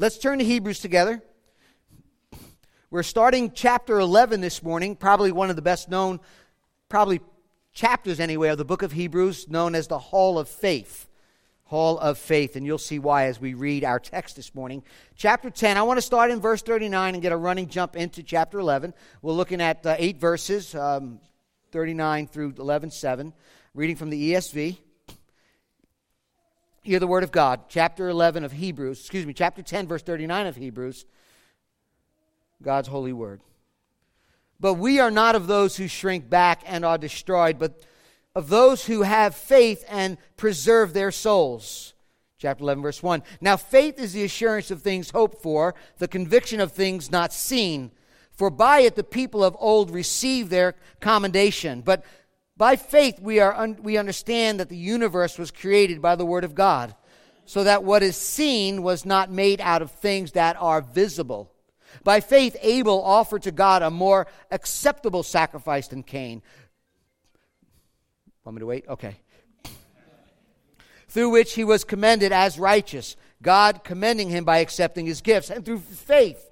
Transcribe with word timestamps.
let's 0.00 0.16
turn 0.16 0.38
to 0.38 0.44
Hebrews 0.46 0.78
together. 0.78 1.22
We're 2.90 3.02
starting 3.02 3.52
chapter 3.52 4.00
11 4.00 4.40
this 4.40 4.62
morning, 4.62 4.96
probably 4.96 5.30
one 5.30 5.50
of 5.50 5.56
the 5.56 5.62
best 5.62 5.90
known, 5.90 6.20
probably 6.88 7.20
chapters 7.74 8.18
anyway, 8.18 8.48
of 8.48 8.56
the 8.56 8.64
book 8.64 8.80
of 8.80 8.92
Hebrews, 8.92 9.48
known 9.50 9.74
as 9.74 9.88
the 9.88 9.98
Hall 9.98 10.38
of 10.38 10.48
Faith. 10.48 11.06
Hall 11.64 11.98
of 11.98 12.16
Faith, 12.16 12.56
and 12.56 12.64
you'll 12.64 12.78
see 12.78 12.98
why 12.98 13.26
as 13.26 13.38
we 13.38 13.52
read 13.52 13.84
our 13.84 14.00
text 14.00 14.36
this 14.36 14.54
morning. 14.54 14.82
Chapter 15.16 15.50
10, 15.50 15.76
I 15.76 15.82
want 15.82 15.98
to 15.98 16.02
start 16.02 16.30
in 16.30 16.40
verse 16.40 16.62
39 16.62 17.14
and 17.14 17.22
get 17.22 17.30
a 17.30 17.36
running 17.36 17.68
jump 17.68 17.94
into 17.94 18.22
chapter 18.22 18.58
11. 18.58 18.94
We're 19.20 19.34
looking 19.34 19.60
at 19.60 19.84
uh, 19.84 19.96
eight 19.98 20.16
verses, 20.16 20.74
um, 20.74 21.20
39 21.72 22.26
through 22.26 22.54
11, 22.58 22.90
7, 22.90 23.34
reading 23.74 23.96
from 23.96 24.08
the 24.08 24.32
ESV. 24.32 24.78
Hear 26.90 26.98
the 26.98 27.06
word 27.06 27.22
of 27.22 27.30
God, 27.30 27.66
chapter 27.68 28.08
11 28.08 28.42
of 28.42 28.50
Hebrews, 28.50 28.98
excuse 28.98 29.24
me, 29.24 29.32
chapter 29.32 29.62
10, 29.62 29.86
verse 29.86 30.02
39 30.02 30.48
of 30.48 30.56
Hebrews, 30.56 31.04
God's 32.60 32.88
holy 32.88 33.12
word. 33.12 33.40
But 34.58 34.74
we 34.74 34.98
are 34.98 35.12
not 35.12 35.36
of 35.36 35.46
those 35.46 35.76
who 35.76 35.86
shrink 35.86 36.28
back 36.28 36.64
and 36.66 36.84
are 36.84 36.98
destroyed, 36.98 37.60
but 37.60 37.84
of 38.34 38.48
those 38.48 38.86
who 38.86 39.02
have 39.02 39.36
faith 39.36 39.84
and 39.88 40.18
preserve 40.36 40.92
their 40.92 41.12
souls. 41.12 41.94
Chapter 42.38 42.64
11, 42.64 42.82
verse 42.82 43.04
1. 43.04 43.22
Now, 43.40 43.56
faith 43.56 44.00
is 44.00 44.12
the 44.12 44.24
assurance 44.24 44.72
of 44.72 44.82
things 44.82 45.10
hoped 45.10 45.40
for, 45.40 45.76
the 45.98 46.08
conviction 46.08 46.58
of 46.58 46.72
things 46.72 47.08
not 47.08 47.32
seen. 47.32 47.92
For 48.32 48.50
by 48.50 48.80
it 48.80 48.96
the 48.96 49.04
people 49.04 49.44
of 49.44 49.56
old 49.60 49.92
received 49.92 50.50
their 50.50 50.74
commendation. 50.98 51.82
But 51.82 52.04
by 52.60 52.76
faith 52.76 53.18
we, 53.18 53.40
are 53.40 53.54
un- 53.54 53.78
we 53.82 53.96
understand 53.96 54.60
that 54.60 54.68
the 54.68 54.76
universe 54.76 55.38
was 55.38 55.50
created 55.50 56.02
by 56.02 56.14
the 56.14 56.26
Word 56.26 56.44
of 56.44 56.54
God, 56.54 56.94
so 57.46 57.64
that 57.64 57.84
what 57.84 58.02
is 58.02 58.18
seen 58.18 58.82
was 58.82 59.06
not 59.06 59.30
made 59.30 59.62
out 59.62 59.80
of 59.80 59.90
things 59.90 60.32
that 60.32 60.58
are 60.60 60.82
visible. 60.82 61.50
By 62.04 62.20
faith, 62.20 62.58
Abel 62.60 63.02
offered 63.02 63.44
to 63.44 63.50
God 63.50 63.80
a 63.80 63.88
more 63.90 64.26
acceptable 64.50 65.22
sacrifice 65.22 65.88
than 65.88 66.02
Cain 66.02 66.42
Want 68.44 68.56
me 68.56 68.60
to 68.60 68.66
wait? 68.66 68.84
Okay. 68.88 69.16
through 71.08 71.30
which 71.30 71.54
he 71.54 71.64
was 71.64 71.84
commended 71.84 72.30
as 72.30 72.58
righteous, 72.58 73.16
God 73.40 73.84
commending 73.84 74.28
him 74.28 74.44
by 74.44 74.58
accepting 74.58 75.06
his 75.06 75.22
gifts. 75.22 75.48
And 75.50 75.64
through 75.64 75.78
faith, 75.78 76.50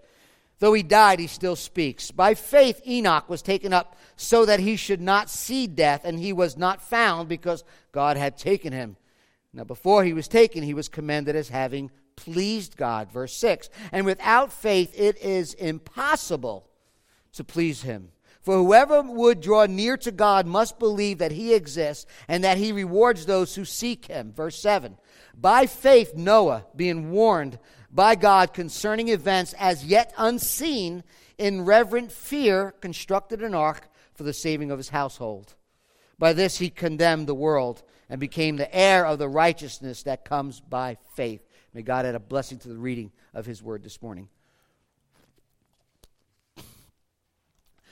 though 0.58 0.72
he 0.72 0.82
died, 0.82 1.18
he 1.18 1.26
still 1.26 1.56
speaks. 1.56 2.10
By 2.10 2.32
faith, 2.32 2.80
Enoch 2.86 3.28
was 3.28 3.42
taken 3.42 3.74
up 3.74 3.96
so 4.18 4.44
that 4.44 4.58
he 4.58 4.74
should 4.74 5.00
not 5.00 5.30
see 5.30 5.68
death, 5.68 6.04
and 6.04 6.18
he 6.18 6.32
was 6.32 6.56
not 6.56 6.82
found 6.82 7.28
because 7.28 7.62
God 7.92 8.16
had 8.16 8.36
taken 8.36 8.72
him. 8.72 8.96
Now, 9.52 9.62
before 9.62 10.04
he 10.04 10.12
was 10.12 10.26
taken, 10.26 10.64
he 10.64 10.74
was 10.74 10.88
commended 10.88 11.36
as 11.36 11.48
having 11.48 11.92
pleased 12.16 12.76
God. 12.76 13.12
Verse 13.12 13.32
6 13.34 13.70
And 13.92 14.04
without 14.04 14.52
faith, 14.52 14.92
it 14.98 15.16
is 15.18 15.54
impossible 15.54 16.68
to 17.32 17.44
please 17.44 17.82
him. 17.82 18.10
For 18.42 18.56
whoever 18.56 19.02
would 19.02 19.40
draw 19.40 19.66
near 19.66 19.96
to 19.98 20.10
God 20.10 20.46
must 20.46 20.80
believe 20.80 21.18
that 21.18 21.32
he 21.32 21.54
exists 21.54 22.04
and 22.26 22.42
that 22.42 22.58
he 22.58 22.72
rewards 22.72 23.24
those 23.24 23.54
who 23.54 23.64
seek 23.64 24.06
him. 24.06 24.32
Verse 24.32 24.60
7. 24.60 24.96
By 25.36 25.66
faith, 25.66 26.14
Noah, 26.16 26.66
being 26.74 27.12
warned 27.12 27.60
by 27.90 28.16
God 28.16 28.52
concerning 28.52 29.08
events 29.08 29.54
as 29.58 29.84
yet 29.84 30.12
unseen, 30.18 31.04
in 31.36 31.64
reverent 31.64 32.10
fear, 32.10 32.74
constructed 32.80 33.42
an 33.42 33.54
ark 33.54 33.88
for 34.18 34.24
the 34.24 34.32
saving 34.32 34.72
of 34.72 34.78
his 34.78 34.88
household. 34.88 35.54
By 36.18 36.32
this 36.32 36.58
he 36.58 36.70
condemned 36.70 37.28
the 37.28 37.34
world 37.34 37.84
and 38.10 38.18
became 38.18 38.56
the 38.56 38.74
heir 38.74 39.06
of 39.06 39.20
the 39.20 39.28
righteousness 39.28 40.02
that 40.02 40.24
comes 40.24 40.60
by 40.60 40.98
faith. 41.14 41.40
May 41.72 41.82
God 41.82 42.04
add 42.04 42.16
a 42.16 42.20
blessing 42.20 42.58
to 42.58 42.68
the 42.68 42.76
reading 42.76 43.12
of 43.32 43.46
his 43.46 43.62
word 43.62 43.84
this 43.84 44.02
morning. 44.02 44.28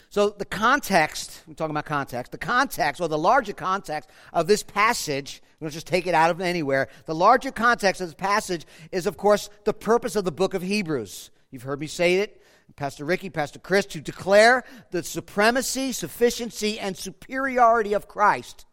So, 0.09 0.31
the 0.31 0.45
context, 0.47 1.43
we're 1.47 1.55
talking 1.55 1.73
about 1.73 1.85
context, 1.85 2.33
the 2.33 2.39
context, 2.39 3.01
or 3.01 3.09
the 3.09 3.19
larger 3.19 3.53
context 3.53 4.09
of 4.33 4.47
this 4.47 4.63
passage, 4.63 5.43
we 5.61 5.67
don't 5.67 5.73
just 5.73 5.87
take 5.87 6.07
it 6.07 6.15
out 6.15 6.31
of 6.31 6.41
anywhere. 6.41 6.89
The 7.05 7.15
larger 7.15 7.53
context 7.53 8.01
of 8.01 8.09
this 8.09 8.15
passage 8.15 8.67
is, 8.91 9.07
of 9.07 9.17
course, 9.17 9.51
the 9.65 9.75
purpose 9.75 10.17
of 10.17 10.25
the 10.25 10.33
book 10.33 10.55
of 10.55 10.63
Hebrews. 10.63 11.31
You've 11.51 11.65
heard 11.65 11.81
me 11.81 11.87
say 11.87 12.17
it, 12.17 12.43
Pastor 12.75 13.05
Ricky, 13.05 13.31
Pastor 13.31 13.59
Chris, 13.59 13.87
to 13.87 14.01
declare 14.01 14.65
the 14.91 15.03
supremacy, 15.03 15.93
sufficiency, 15.93 16.79
and 16.79 16.97
superiority 16.97 17.95
of 17.95 18.09
Christ 18.09 18.67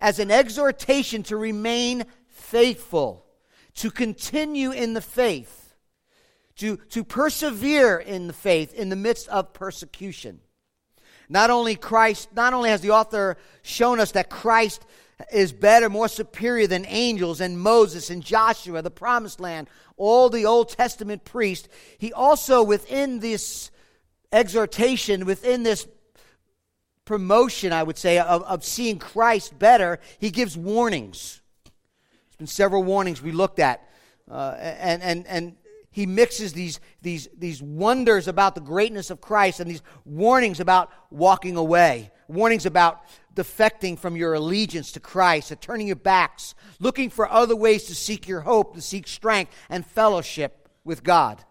as 0.00 0.18
an 0.18 0.30
exhortation 0.30 1.22
to 1.24 1.36
remain 1.36 2.04
faithful, 2.28 3.24
to 3.74 3.90
continue 3.90 4.70
in 4.70 4.94
the 4.94 5.00
faith, 5.00 5.74
to, 6.56 6.76
to 6.90 7.04
persevere 7.04 7.98
in 7.98 8.26
the 8.26 8.32
faith 8.32 8.74
in 8.74 8.88
the 8.88 8.96
midst 8.96 9.28
of 9.28 9.52
persecution. 9.52 10.40
Not 11.28 11.50
only 11.50 11.74
Christ, 11.74 12.28
not 12.34 12.54
only 12.54 12.70
has 12.70 12.80
the 12.80 12.90
author 12.90 13.36
shown 13.62 13.98
us 13.98 14.12
that 14.12 14.30
Christ 14.30 14.84
is 15.32 15.52
better, 15.52 15.88
more 15.88 16.08
superior 16.08 16.66
than 16.66 16.84
angels 16.86 17.40
and 17.40 17.58
Moses 17.58 18.10
and 18.10 18.22
Joshua, 18.22 18.82
the 18.82 18.90
promised 18.90 19.40
land, 19.40 19.68
all 19.96 20.28
the 20.28 20.44
Old 20.44 20.68
Testament 20.68 21.24
priests, 21.24 21.68
he 21.98 22.12
also, 22.12 22.62
within 22.62 23.20
this 23.20 23.70
exhortation, 24.32 25.24
within 25.24 25.62
this 25.62 25.86
promotion, 27.06 27.72
I 27.72 27.82
would 27.82 27.96
say, 27.96 28.18
of, 28.18 28.42
of 28.42 28.64
seeing 28.64 28.98
Christ 28.98 29.58
better, 29.58 29.98
he 30.18 30.30
gives 30.30 30.56
warnings. 30.56 31.40
There's 31.64 32.36
been 32.36 32.46
several 32.46 32.82
warnings 32.82 33.22
we 33.22 33.32
looked 33.32 33.58
at. 33.58 33.88
Uh, 34.30 34.54
and, 34.58 35.02
and, 35.02 35.26
and 35.28 35.56
he 35.90 36.04
mixes 36.04 36.52
these, 36.52 36.80
these, 37.00 37.28
these 37.38 37.62
wonders 37.62 38.28
about 38.28 38.54
the 38.54 38.60
greatness 38.60 39.08
of 39.10 39.20
Christ 39.22 39.60
and 39.60 39.70
these 39.70 39.82
warnings 40.04 40.60
about 40.60 40.90
walking 41.10 41.56
away, 41.56 42.10
warnings 42.28 42.66
about 42.66 43.02
defecting 43.36 43.98
from 43.98 44.16
your 44.16 44.34
allegiance 44.34 44.92
to 44.92 45.00
Christ, 45.00 45.50
and 45.50 45.60
turning 45.60 45.86
your 45.86 45.96
backs, 45.96 46.54
looking 46.80 47.10
for 47.10 47.30
other 47.30 47.54
ways 47.54 47.84
to 47.84 47.94
seek 47.94 48.26
your 48.26 48.40
hope, 48.40 48.74
to 48.74 48.80
seek 48.80 49.06
strength 49.06 49.52
and 49.68 49.86
fellowship 49.86 50.68
with 50.84 51.04
God. 51.04 51.44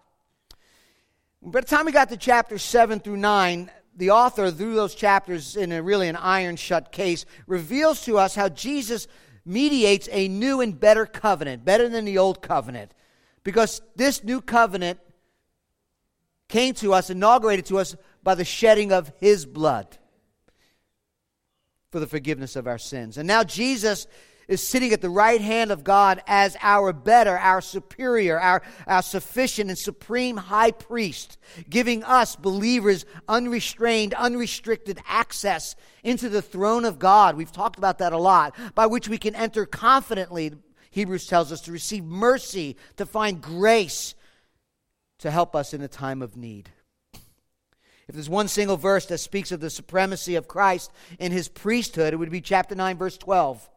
By 1.41 1.61
the 1.61 1.67
time 1.67 1.85
we 1.85 1.91
got 1.91 2.09
to 2.09 2.17
chapter 2.17 2.57
7 2.57 2.99
through 2.99 3.17
9, 3.17 3.71
the 3.95 4.09
author, 4.09 4.49
through 4.49 4.73
those 4.73 4.95
chapters 4.95 5.55
in 5.55 5.71
a 5.71 5.81
really 5.81 6.09
an 6.09 6.15
iron 6.15 6.55
shut 6.55 6.91
case, 6.91 7.25
reveals 7.45 8.03
to 8.05 8.17
us 8.17 8.33
how 8.33 8.49
Jesus 8.49 9.07
mediates 9.45 10.09
a 10.11 10.27
new 10.27 10.59
and 10.59 10.77
better 10.77 11.05
covenant, 11.05 11.63
better 11.63 11.87
than 11.87 12.03
the 12.03 12.17
old 12.17 12.41
covenant. 12.41 12.91
Because 13.43 13.81
this 13.95 14.23
new 14.23 14.41
covenant 14.41 14.99
came 16.49 16.73
to 16.75 16.93
us, 16.93 17.11
inaugurated 17.11 17.67
to 17.67 17.77
us 17.77 17.95
by 18.23 18.33
the 18.33 18.43
shedding 18.43 18.91
of 18.91 19.13
his 19.19 19.45
blood 19.45 19.99
for 21.95 22.01
the 22.01 22.07
forgiveness 22.07 22.57
of 22.57 22.67
our 22.67 22.77
sins. 22.77 23.17
And 23.17 23.25
now 23.25 23.41
Jesus 23.45 24.05
is 24.49 24.61
sitting 24.61 24.91
at 24.91 24.99
the 24.99 25.09
right 25.09 25.39
hand 25.39 25.71
of 25.71 25.85
God 25.85 26.21
as 26.27 26.57
our 26.61 26.91
better, 26.91 27.39
our 27.39 27.61
superior, 27.61 28.37
our, 28.37 28.63
our 28.85 29.01
sufficient 29.01 29.69
and 29.69 29.79
supreme 29.79 30.35
high 30.35 30.71
priest, 30.71 31.37
giving 31.69 32.03
us 32.03 32.35
believers 32.35 33.05
unrestrained, 33.29 34.13
unrestricted 34.13 34.99
access 35.07 35.77
into 36.03 36.27
the 36.27 36.41
throne 36.41 36.83
of 36.83 36.99
God. 36.99 37.37
We've 37.37 37.49
talked 37.49 37.77
about 37.77 37.99
that 37.99 38.11
a 38.11 38.17
lot, 38.17 38.57
by 38.75 38.87
which 38.87 39.07
we 39.07 39.17
can 39.17 39.33
enter 39.33 39.65
confidently 39.65 40.51
Hebrews 40.91 41.27
tells 41.27 41.53
us 41.53 41.61
to 41.61 41.71
receive 41.71 42.03
mercy, 42.03 42.75
to 42.97 43.05
find 43.05 43.41
grace 43.41 44.15
to 45.19 45.31
help 45.31 45.55
us 45.55 45.73
in 45.73 45.81
a 45.81 45.87
time 45.87 46.21
of 46.21 46.35
need. 46.35 46.71
If 48.07 48.15
there's 48.15 48.29
one 48.29 48.47
single 48.47 48.77
verse 48.77 49.05
that 49.07 49.17
speaks 49.17 49.51
of 49.51 49.59
the 49.59 49.69
supremacy 49.69 50.35
of 50.35 50.47
Christ 50.47 50.91
in 51.19 51.31
his 51.31 51.47
priesthood, 51.47 52.13
it 52.13 52.17
would 52.17 52.29
be 52.29 52.41
chapter 52.41 52.75
9, 52.75 52.97
verse 52.97 53.17
12. 53.17 53.67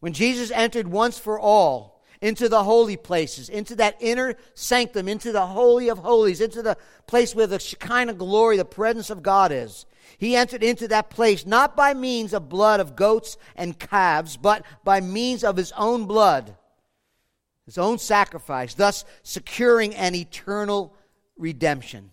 When 0.00 0.12
Jesus 0.12 0.50
entered 0.50 0.88
once 0.88 1.18
for 1.18 1.38
all 1.38 2.02
into 2.20 2.48
the 2.48 2.64
holy 2.64 2.96
places, 2.96 3.48
into 3.48 3.74
that 3.76 3.96
inner 4.00 4.36
sanctum, 4.54 5.08
into 5.08 5.32
the 5.32 5.46
Holy 5.46 5.88
of 5.88 5.98
Holies, 5.98 6.40
into 6.40 6.62
the 6.62 6.76
place 7.06 7.34
where 7.34 7.46
the 7.46 7.58
Shekinah 7.58 8.14
glory, 8.14 8.56
the 8.56 8.64
presence 8.64 9.10
of 9.10 9.22
God 9.22 9.50
is, 9.52 9.86
he 10.18 10.36
entered 10.36 10.62
into 10.62 10.86
that 10.88 11.10
place 11.10 11.46
not 11.46 11.74
by 11.74 11.94
means 11.94 12.32
of 12.32 12.48
blood 12.48 12.78
of 12.78 12.94
goats 12.94 13.36
and 13.56 13.78
calves, 13.78 14.36
but 14.36 14.64
by 14.84 15.00
means 15.00 15.42
of 15.42 15.56
his 15.56 15.72
own 15.72 16.06
blood, 16.06 16.56
his 17.64 17.78
own 17.78 17.98
sacrifice, 17.98 18.74
thus 18.74 19.04
securing 19.22 19.94
an 19.94 20.14
eternal 20.14 20.94
redemption. 21.36 22.12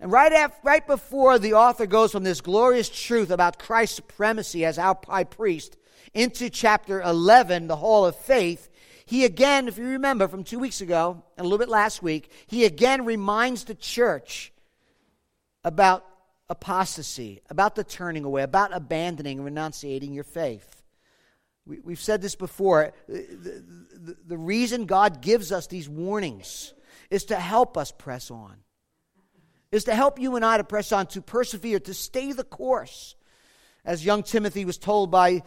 And 0.00 0.12
right, 0.12 0.50
right 0.62 0.86
before 0.86 1.38
the 1.38 1.54
author 1.54 1.86
goes 1.86 2.12
from 2.12 2.22
this 2.22 2.40
glorious 2.40 2.88
truth 2.88 3.30
about 3.30 3.58
Christ's 3.58 3.96
supremacy 3.96 4.64
as 4.64 4.78
our 4.78 4.98
high 5.06 5.24
priest 5.24 5.76
into 6.14 6.50
chapter 6.50 7.00
11, 7.02 7.66
the 7.66 7.76
Hall 7.76 8.06
of 8.06 8.16
Faith, 8.16 8.68
he 9.04 9.24
again, 9.24 9.68
if 9.68 9.78
you 9.78 9.86
remember 9.86 10.28
from 10.28 10.44
two 10.44 10.58
weeks 10.58 10.80
ago 10.80 11.22
and 11.36 11.44
a 11.44 11.48
little 11.48 11.58
bit 11.58 11.68
last 11.68 12.02
week, 12.02 12.30
he 12.46 12.64
again 12.64 13.04
reminds 13.04 13.64
the 13.64 13.74
church 13.74 14.52
about 15.64 16.04
apostasy, 16.48 17.40
about 17.50 17.74
the 17.74 17.84
turning 17.84 18.24
away, 18.24 18.42
about 18.42 18.74
abandoning 18.74 19.38
and 19.38 19.44
renunciating 19.44 20.12
your 20.12 20.24
faith. 20.24 20.82
We, 21.66 21.92
have 21.92 22.00
said 22.00 22.22
this 22.22 22.34
before. 22.34 22.94
The, 23.08 23.64
the, 23.92 24.16
the 24.26 24.38
reason 24.38 24.86
God 24.86 25.20
gives 25.20 25.52
us 25.52 25.66
these 25.66 25.88
warnings 25.88 26.72
is 27.10 27.24
to 27.26 27.36
help 27.36 27.76
us 27.76 27.92
press 27.92 28.30
on, 28.30 28.56
is 29.70 29.84
to 29.84 29.94
help 29.94 30.18
you 30.18 30.36
and 30.36 30.44
I 30.44 30.56
to 30.56 30.64
press 30.64 30.92
on, 30.92 31.06
to 31.08 31.20
persevere, 31.20 31.80
to 31.80 31.94
stay 31.94 32.32
the 32.32 32.44
course. 32.44 33.14
As 33.84 34.04
young 34.04 34.22
Timothy 34.22 34.64
was 34.64 34.78
told 34.78 35.10
by 35.10 35.42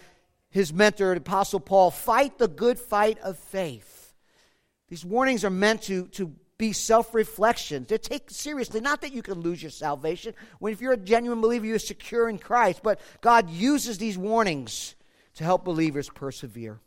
his 0.50 0.74
mentor, 0.74 1.14
Apostle 1.14 1.60
Paul, 1.60 1.92
fight 1.92 2.38
the 2.38 2.48
good 2.48 2.80
fight 2.80 3.20
of 3.20 3.38
faith. 3.38 4.14
These 4.90 5.06
warnings 5.06 5.46
are 5.46 5.50
meant 5.50 5.84
to, 5.84 6.08
to 6.10 6.34
be 6.58 6.74
self 6.74 7.16
reflections. 7.16 7.88
They're 7.88 7.98
taken 7.98 8.30
seriously. 8.30 8.82
Not 8.82 9.02
that 9.02 9.14
you 9.14 9.24
can 9.24 9.40
lose 9.40 9.64
your 9.64 9.72
salvation. 9.72 10.36
When 10.60 10.74
if 10.74 10.82
you're 10.82 10.94
a 10.94 10.98
genuine 10.98 11.42
believer, 11.42 11.66
you're 11.66 11.80
secure 11.80 12.30
in 12.30 12.38
Christ. 12.38 12.82
But 12.84 13.00
God 13.22 13.50
uses 13.50 13.98
these 13.98 14.18
warnings 14.18 14.96
to 15.36 15.44
help 15.44 15.64
believers 15.64 16.10
persevere. 16.10 16.80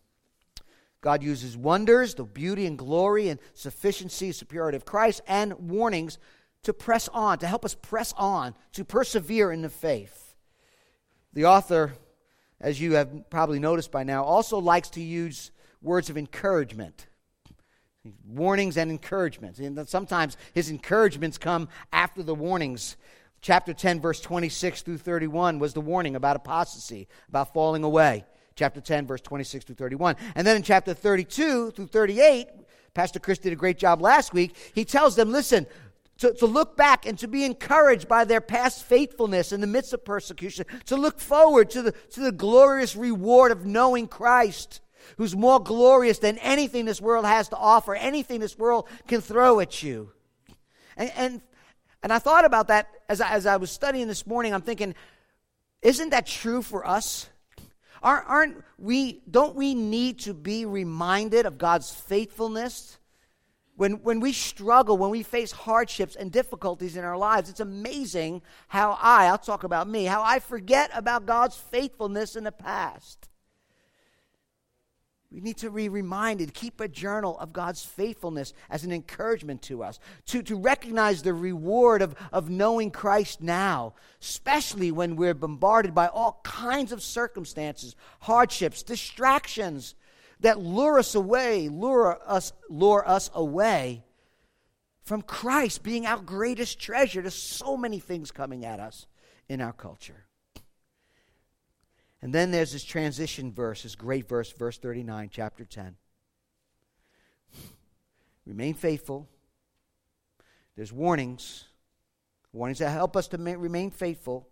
God 1.01 1.23
uses 1.23 1.57
wonders, 1.57 2.15
the 2.15 2.25
beauty 2.25 2.67
and 2.67 2.79
glory 2.79 3.29
and 3.29 3.41
sufficiency, 3.55 4.33
superiority 4.33 4.77
of 4.77 4.85
Christ, 4.85 5.23
and 5.27 5.53
warnings 5.71 6.19
to 6.65 6.73
press 6.73 7.09
on, 7.09 7.39
to 7.39 7.47
help 7.47 7.65
us 7.65 7.75
press 7.75 8.13
on, 8.17 8.55
to 8.73 8.85
persevere 8.85 9.53
in 9.53 9.63
the 9.63 9.71
faith. 9.71 10.35
The 11.33 11.47
author, 11.47 11.95
as 12.61 12.81
you 12.81 12.95
have 12.95 13.31
probably 13.31 13.59
noticed 13.59 13.91
by 13.91 14.05
now, 14.05 14.25
also 14.25 14.59
likes 14.59 14.91
to 14.91 15.01
use 15.01 15.51
words 15.83 16.11
of 16.11 16.19
encouragement. 16.19 17.07
Warnings 18.27 18.77
and 18.77 18.91
encouragements. 18.91 19.59
And 19.59 19.89
sometimes 19.89 20.37
his 20.53 20.69
encouragements 20.69 21.39
come 21.39 21.69
after 21.93 22.23
the 22.23 22.35
warnings. 22.35 22.97
Chapter 23.41 23.73
10, 23.73 24.01
verse 24.01 24.21
26 24.21 24.83
through 24.83 24.99
31 24.99 25.59
was 25.59 25.73
the 25.73 25.81
warning 25.81 26.17
about 26.17 26.37
apostasy, 26.37 27.09
about 27.29 27.53
falling 27.53 27.83
away 27.83 28.25
chapter 28.57 28.81
10, 28.81 29.07
verse 29.07 29.21
26 29.21 29.65
through 29.65 29.75
31. 29.75 30.17
And 30.35 30.47
then 30.47 30.57
in 30.57 30.63
chapter 30.63 30.95
32 30.95 31.73
through 31.73 31.87
38, 31.87 32.49
Pastor 32.95 33.19
Chris 33.19 33.39
did 33.39 33.53
a 33.53 33.57
great 33.57 33.79
job 33.79 34.01
last 34.01 34.33
week. 34.33 34.57
He 34.75 34.85
tells 34.85 35.17
them, 35.17 35.33
listen, 35.33 35.67
to, 36.19 36.33
to 36.35 36.47
look 36.47 36.77
back 36.77 37.07
and 37.07 37.19
to 37.19 37.29
be 37.29 37.45
encouraged 37.45 38.09
by 38.09 38.25
their 38.25 38.41
past 38.41 38.85
faithfulness 38.85 39.53
in 39.53 39.61
the 39.61 39.67
midst 39.67 39.93
of 39.93 40.05
persecution, 40.05 40.65
to 40.87 40.97
look 40.97 41.19
forward 41.19 41.71
to 41.71 41.83
the, 41.83 41.93
to 42.11 42.21
the 42.21 42.33
glorious 42.33 42.95
reward 42.95 43.51
of 43.53 43.67
knowing 43.67 44.07
Christ, 44.07 44.81
who's 45.17 45.35
more 45.35 45.61
glorious 45.61 46.19
than 46.19 46.39
anything 46.39 46.85
this 46.85 47.01
world 47.01 47.27
has 47.27 47.49
to 47.49 47.57
offer, 47.57 47.95
anything 47.95 48.41
this 48.41 48.57
world 48.57 48.89
can 49.07 49.21
throw 49.21 49.61
at 49.61 49.83
you. 49.83 50.11
And, 50.97 51.13
and, 51.17 51.43
and 52.03 52.13
I 52.13 52.19
thought 52.19 52.45
about 52.45 52.69
that 52.69 52.89
as 53.09 53.21
I, 53.21 53.31
as 53.31 53.47
I 53.47 53.57
was 53.57 53.71
studying 53.71 54.09
this 54.09 54.27
morning. 54.27 54.55
I'm 54.55 54.63
thinking, 54.63 54.95
isn't 55.83 56.11
that 56.11 56.27
true 56.27 56.63
for 56.63 56.87
us? 56.87 57.29
Aren't 58.03 58.63
we, 58.79 59.23
don't 59.31 59.57
we 59.57 59.75
need 59.75 60.21
to 60.21 60.35
be 60.35 60.67
reminded 60.67 61.47
of 61.47 61.57
God's 61.57 61.91
faithfulness? 61.91 62.99
When, 63.77 64.03
when 64.03 64.21
we 64.21 64.33
struggle, 64.33 64.97
when 64.97 65.11
we 65.11 65.25
face 65.25 65.51
hardships 65.51 66.15
and 66.15 66.31
difficulties 66.31 66.97
in 66.97 67.05
our 67.05 67.17
lives, 67.17 67.51
it's 67.51 67.61
amazing 67.61 68.43
how 68.69 68.97
I, 69.01 69.27
I'll 69.27 69.39
talk 69.39 69.65
about 69.65 69.89
me, 69.89 70.05
how 70.05 70.23
I 70.23 70.39
forget 70.39 70.91
about 70.95 71.27
God's 71.27 71.57
faithfulness 71.57 72.37
in 72.37 72.45
the 72.45 72.53
past. 72.53 73.29
We 75.35 75.41
need 75.41 75.57
to 75.59 75.71
be 75.71 75.89
reminded, 75.89 76.55
keep 76.55 76.79
a 76.81 76.87
journal 76.87 77.37
of 77.41 77.53
God's 77.53 77.85
faithfulness 77.85 78.53
as 78.71 78.85
an 78.85 78.93
encouragement 78.93 79.63
to 79.63 79.83
us, 79.83 79.99
to, 80.27 80.45
to 80.45 80.55
recognize 80.55 81.23
the 81.23 81.35
reward 81.35 82.03
of, 82.03 82.15
of 82.33 82.49
knowing 82.49 82.93
Christ 82.93 83.41
now, 83.43 83.95
especially 84.23 84.93
when 84.93 85.17
we're 85.17 85.35
bombarded 85.35 85.93
by 85.93 86.07
all 86.07 86.41
kinds 86.45 86.93
of 86.93 87.03
circumstances, 87.03 87.97
hardships, 88.21 88.85
distractions 88.85 89.97
that 90.45 90.61
lure 90.61 90.99
us 90.99 91.15
away, 91.15 91.71
lure 91.71 92.19
us, 92.27 92.53
lure 92.69 93.07
us 93.09 93.31
away 93.33 94.05
from 95.03 95.23
Christ 95.23 95.83
being 95.83 96.05
our 96.05 96.19
greatest 96.19 96.79
treasure. 96.79 97.23
to 97.23 97.31
so 97.31 97.79
many 97.79 97.99
things 97.99 98.31
coming 98.31 98.67
at 98.67 98.79
us 98.79 99.07
in 99.49 99.63
our 99.63 99.73
culture. 99.73 100.27
And 102.21 102.35
then 102.35 102.51
there's 102.51 102.73
this 102.73 102.85
transition 102.85 103.53
verse, 103.53 103.85
this 103.85 103.95
great 103.95 104.29
verse, 104.29 104.53
verse 104.53 104.77
39, 104.77 105.31
chapter 105.33 105.65
10. 105.65 105.97
Remain 108.45 108.75
faithful. 108.75 109.27
There's 110.77 110.93
warnings, 110.93 111.65
warnings 112.53 112.81
that 112.81 112.91
help 112.91 113.17
us 113.17 113.29
to 113.29 113.39
ma- 113.39 113.53
remain 113.57 113.91
faithful, 113.91 114.47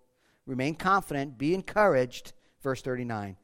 remain 0.46 0.74
confident, 0.74 1.36
be 1.36 1.54
encouraged. 1.54 2.32
Verse 2.62 2.80
39. 2.80 3.36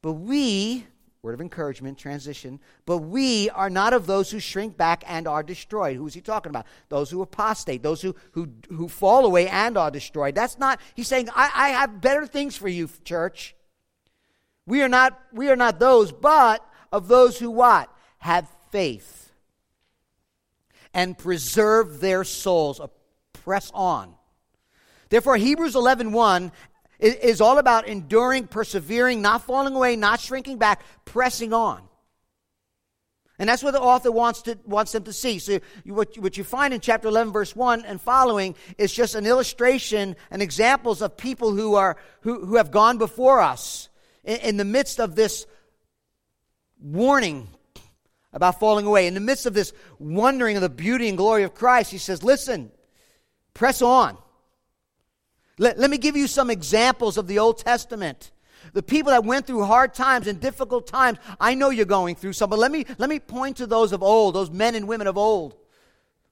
But 0.00 0.12
we, 0.12 0.86
word 1.22 1.34
of 1.34 1.40
encouragement, 1.40 1.98
transition, 1.98 2.60
but 2.86 2.98
we 2.98 3.50
are 3.50 3.70
not 3.70 3.92
of 3.92 4.06
those 4.06 4.30
who 4.30 4.38
shrink 4.38 4.76
back 4.76 5.02
and 5.06 5.26
are 5.26 5.42
destroyed. 5.42 5.96
Who's 5.96 6.14
he 6.14 6.20
talking 6.20 6.50
about? 6.50 6.66
Those 6.88 7.10
who 7.10 7.22
apostate, 7.22 7.82
those 7.82 8.00
who, 8.00 8.14
who, 8.32 8.48
who 8.68 8.88
fall 8.88 9.24
away 9.24 9.48
and 9.48 9.76
are 9.76 9.90
destroyed. 9.90 10.34
That's 10.34 10.58
not, 10.58 10.80
he's 10.94 11.08
saying, 11.08 11.28
I, 11.34 11.50
I 11.54 11.68
have 11.70 12.00
better 12.00 12.26
things 12.26 12.56
for 12.56 12.68
you, 12.68 12.88
church. 13.04 13.56
We 14.64 14.82
are 14.82 14.88
not, 14.88 15.18
we 15.32 15.48
are 15.50 15.56
not 15.56 15.80
those, 15.80 16.12
but 16.12 16.64
of 16.92 17.08
those 17.08 17.38
who 17.38 17.50
what? 17.50 17.92
Have 18.18 18.48
faith 18.70 19.32
and 20.94 21.16
preserve 21.16 22.00
their 22.00 22.22
souls. 22.24 22.80
Press 23.32 23.70
on. 23.74 24.14
Therefore, 25.08 25.36
Hebrews 25.36 25.74
11 25.74 26.12
1 26.12 26.52
is 26.98 27.40
all 27.40 27.58
about 27.58 27.86
enduring, 27.86 28.48
persevering, 28.48 29.22
not 29.22 29.44
falling 29.44 29.74
away, 29.74 29.96
not 29.96 30.20
shrinking 30.20 30.58
back, 30.58 30.82
pressing 31.04 31.52
on. 31.52 31.82
And 33.38 33.48
that's 33.48 33.62
what 33.62 33.70
the 33.70 33.80
author 33.80 34.10
wants, 34.10 34.42
to, 34.42 34.58
wants 34.64 34.90
them 34.92 35.04
to 35.04 35.12
see. 35.12 35.38
So, 35.38 35.60
you, 35.84 35.94
what, 35.94 36.18
what 36.18 36.36
you 36.36 36.42
find 36.42 36.74
in 36.74 36.80
chapter 36.80 37.06
11, 37.06 37.32
verse 37.32 37.54
1 37.54 37.84
and 37.84 38.00
following 38.00 38.56
is 38.78 38.92
just 38.92 39.14
an 39.14 39.26
illustration 39.26 40.16
and 40.30 40.42
examples 40.42 41.02
of 41.02 41.16
people 41.16 41.54
who, 41.54 41.76
are, 41.76 41.96
who, 42.22 42.44
who 42.44 42.56
have 42.56 42.72
gone 42.72 42.98
before 42.98 43.40
us 43.40 43.88
in, 44.24 44.38
in 44.40 44.56
the 44.56 44.64
midst 44.64 44.98
of 44.98 45.14
this 45.14 45.46
warning 46.80 47.48
about 48.32 48.58
falling 48.58 48.86
away, 48.86 49.06
in 49.06 49.14
the 49.14 49.20
midst 49.20 49.46
of 49.46 49.54
this 49.54 49.72
wondering 50.00 50.56
of 50.56 50.62
the 50.62 50.68
beauty 50.68 51.08
and 51.08 51.16
glory 51.16 51.44
of 51.44 51.54
Christ. 51.54 51.92
He 51.92 51.98
says, 51.98 52.24
Listen, 52.24 52.72
press 53.54 53.82
on. 53.82 54.18
Let, 55.58 55.78
let 55.78 55.90
me 55.90 55.98
give 55.98 56.16
you 56.16 56.26
some 56.26 56.50
examples 56.50 57.16
of 57.18 57.26
the 57.26 57.38
Old 57.38 57.58
Testament. 57.58 58.30
The 58.72 58.82
people 58.82 59.12
that 59.12 59.24
went 59.24 59.46
through 59.46 59.64
hard 59.64 59.94
times 59.94 60.26
and 60.26 60.40
difficult 60.40 60.86
times, 60.86 61.18
I 61.40 61.54
know 61.54 61.70
you're 61.70 61.86
going 61.86 62.16
through 62.16 62.34
some, 62.34 62.50
but 62.50 62.58
let 62.58 62.70
me, 62.70 62.86
let 62.98 63.08
me 63.08 63.18
point 63.18 63.58
to 63.58 63.66
those 63.66 63.92
of 63.92 64.02
old, 64.02 64.34
those 64.34 64.50
men 64.50 64.74
and 64.74 64.88
women 64.88 65.06
of 65.06 65.16
old 65.16 65.56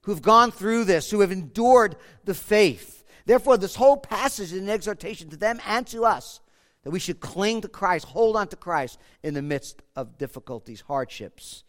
who've 0.01 0.21
gone 0.21 0.51
through 0.51 0.85
this, 0.85 1.11
who 1.11 1.21
have 1.21 1.31
endured 1.31 1.97
the 2.23 2.33
faith. 2.33 3.03
Therefore, 3.25 3.57
this 3.57 3.75
whole 3.75 3.97
passage 3.97 4.53
is 4.53 4.59
an 4.59 4.69
exhortation 4.69 5.29
to 5.29 5.37
them 5.37 5.59
and 5.67 5.85
to 5.87 6.05
us 6.05 6.39
that 6.83 6.91
we 6.91 6.99
should 6.99 7.19
cling 7.19 7.59
to 7.61 7.67
Christ, 7.67 8.05
hold 8.05 8.37
on 8.37 8.47
to 8.47 8.55
Christ 8.55 8.97
in 9.21 9.33
the 9.33 9.41
midst 9.41 9.81
of 9.97 10.17
difficulties, 10.17 10.79
hardships. 10.79 11.65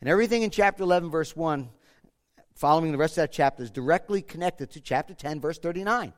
And 0.00 0.10
everything 0.10 0.42
in 0.42 0.50
chapter 0.50 0.82
11, 0.82 1.10
verse 1.10 1.34
1, 1.34 1.70
following 2.54 2.92
the 2.92 2.98
rest 2.98 3.12
of 3.12 3.22
that 3.22 3.32
chapter, 3.32 3.62
is 3.62 3.70
directly 3.70 4.20
connected 4.20 4.70
to 4.72 4.80
chapter 4.82 5.14
10, 5.14 5.40
verse 5.40 5.58
39. 5.58 6.12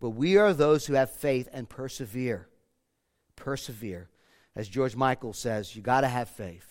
But 0.00 0.10
we 0.10 0.38
are 0.38 0.52
those 0.54 0.86
who 0.86 0.94
have 0.94 1.10
faith 1.10 1.48
and 1.52 1.68
persevere. 1.68 2.48
Persevere. 3.36 4.08
As 4.56 4.68
George 4.68 4.96
Michael 4.96 5.32
says, 5.32 5.76
you 5.76 5.82
got 5.82 6.00
to 6.00 6.08
have 6.08 6.28
faith. 6.28 6.66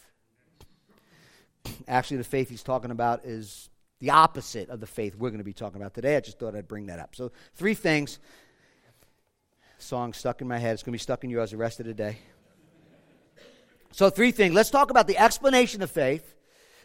Actually, 1.88 2.18
the 2.18 2.24
faith 2.24 2.50
he's 2.50 2.64
talking 2.64 2.92
about 2.92 3.24
is 3.26 3.70
the 4.00 4.10
opposite 4.10 4.70
of 4.70 4.80
the 4.80 4.88
faith 4.88 5.16
we're 5.16 5.30
going 5.30 5.40
to 5.40 5.46
be 5.46 5.54
talking 5.54 5.80
about 5.80 5.94
today. 5.94 6.16
I 6.16 6.20
just 6.20 6.40
thought 6.40 6.56
I'd 6.56 6.68
bring 6.68 6.88
that 6.88 7.00
up. 7.00 7.16
So, 7.16 7.32
three 7.56 7.74
things. 7.74 8.20
Song 9.78 10.14
stuck 10.14 10.42
in 10.42 10.48
my 10.48 10.58
head. 10.58 10.74
It's 10.74 10.84
going 10.84 10.92
to 10.92 10.96
be 10.96 11.00
stuck 11.00 11.24
in 11.24 11.30
yours 11.30 11.52
the 11.52 11.58
rest 11.58 11.80
of 11.80 11.86
the 11.86 11.94
day. 11.94 12.18
So, 13.92 14.10
three 14.10 14.32
things. 14.32 14.54
Let's 14.54 14.70
talk 14.70 14.90
about 14.90 15.08
the 15.08 15.18
explanation 15.18 15.82
of 15.82 15.92
faith, 15.92 16.36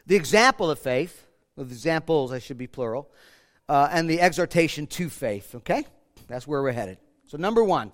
the 0.06 0.16
example 0.16 0.70
of 0.70 0.78
faith, 0.78 1.26
with 1.56 1.70
examples, 1.70 2.32
I 2.32 2.38
should 2.38 2.58
be 2.58 2.66
plural, 2.66 3.10
uh, 3.68 3.88
and 3.90 4.08
the 4.08 4.20
exhortation 4.20 4.86
to 4.88 5.08
faith, 5.08 5.54
okay? 5.54 5.84
That's 6.28 6.46
where 6.46 6.62
we're 6.62 6.72
headed. 6.72 6.98
So, 7.26 7.36
number 7.36 7.62
one. 7.62 7.92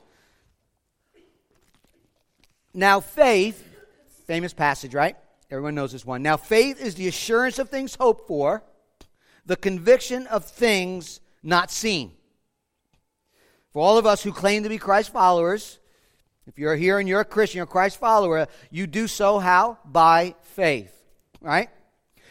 Now, 2.73 3.01
faith, 3.01 3.67
famous 4.27 4.53
passage, 4.53 4.95
right? 4.95 5.17
Everyone 5.51 5.75
knows 5.75 5.93
this 5.93 6.07
one. 6.07 6.23
Now, 6.23 6.37
faith 6.37 6.81
is 6.81 6.95
the 6.95 7.09
assurance 7.09 7.59
of 7.59 7.69
things 7.69 7.97
hoped 7.97 8.29
for, 8.29 8.63
the 9.45 9.57
conviction 9.57 10.27
of 10.29 10.45
things 10.45 11.21
not 11.43 11.71
seen. 11.71 12.13
For 13.73 13.83
all 13.83 13.99
of 13.99 14.07
us 14.07 14.23
who 14.23 14.33
claim 14.33 14.63
to 14.63 14.69
be 14.69 14.79
Christ 14.79 15.13
followers, 15.13 15.81
if 16.47 16.59
you're 16.59 16.77
here 16.77 16.99
and 16.99 17.09
you're 17.09 17.21
a 17.21 17.25
Christian, 17.25 17.59
you're 17.59 17.65
a 17.65 17.69
Christ 17.69 17.99
follower, 17.99 18.47
you 18.71 18.87
do 18.87 19.07
so 19.09 19.39
how? 19.39 19.79
By 19.85 20.37
faith, 20.43 20.93
right? 21.41 21.69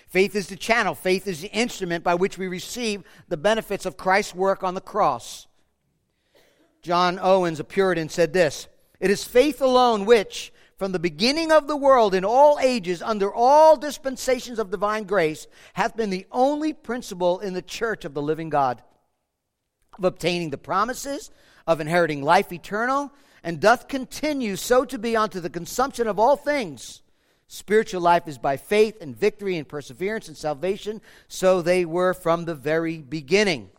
Faith 0.07 0.35
is 0.35 0.47
the 0.47 0.55
channel, 0.55 0.95
faith 0.95 1.27
is 1.27 1.41
the 1.41 1.51
instrument 1.51 2.03
by 2.03 2.15
which 2.15 2.37
we 2.37 2.47
receive 2.47 3.03
the 3.27 3.37
benefits 3.37 3.85
of 3.85 3.95
Christ's 3.97 4.33
work 4.33 4.63
on 4.63 4.73
the 4.73 4.81
cross. 4.81 5.47
John 6.81 7.19
Owens, 7.19 7.59
a 7.59 7.63
Puritan, 7.63 8.09
said 8.09 8.33
this 8.33 8.67
It 8.99 9.11
is 9.11 9.23
faith 9.23 9.61
alone 9.61 10.05
which, 10.05 10.53
from 10.77 10.91
the 10.93 10.99
beginning 10.99 11.51
of 11.51 11.67
the 11.67 11.75
world 11.75 12.15
in 12.15 12.23
all 12.23 12.57
ages, 12.61 13.01
under 13.01 13.33
all 13.33 13.75
dispensations 13.75 14.59
of 14.59 14.71
divine 14.71 15.03
grace, 15.03 15.47
hath 15.73 15.97
been 15.97 16.09
the 16.09 16.25
only 16.31 16.71
principle 16.71 17.39
in 17.39 17.53
the 17.53 17.61
church 17.61 18.05
of 18.05 18.13
the 18.13 18.21
living 18.21 18.49
God, 18.49 18.81
of 19.97 20.05
obtaining 20.05 20.51
the 20.51 20.57
promises, 20.57 21.31
of 21.67 21.81
inheriting 21.81 22.23
life 22.23 22.53
eternal, 22.53 23.11
and 23.43 23.59
doth 23.59 23.87
continue 23.87 24.55
so 24.55 24.85
to 24.85 24.97
be 24.97 25.15
unto 25.15 25.39
the 25.39 25.49
consumption 25.49 26.07
of 26.07 26.17
all 26.17 26.37
things. 26.37 27.01
Spiritual 27.47 28.01
life 28.01 28.27
is 28.27 28.37
by 28.37 28.57
faith 28.57 29.01
and 29.01 29.17
victory 29.17 29.57
and 29.57 29.67
perseverance 29.67 30.27
and 30.27 30.37
salvation, 30.37 31.01
so 31.27 31.61
they 31.61 31.83
were 31.83 32.13
from 32.13 32.45
the 32.45 32.55
very 32.55 32.99
beginning. 32.99 33.69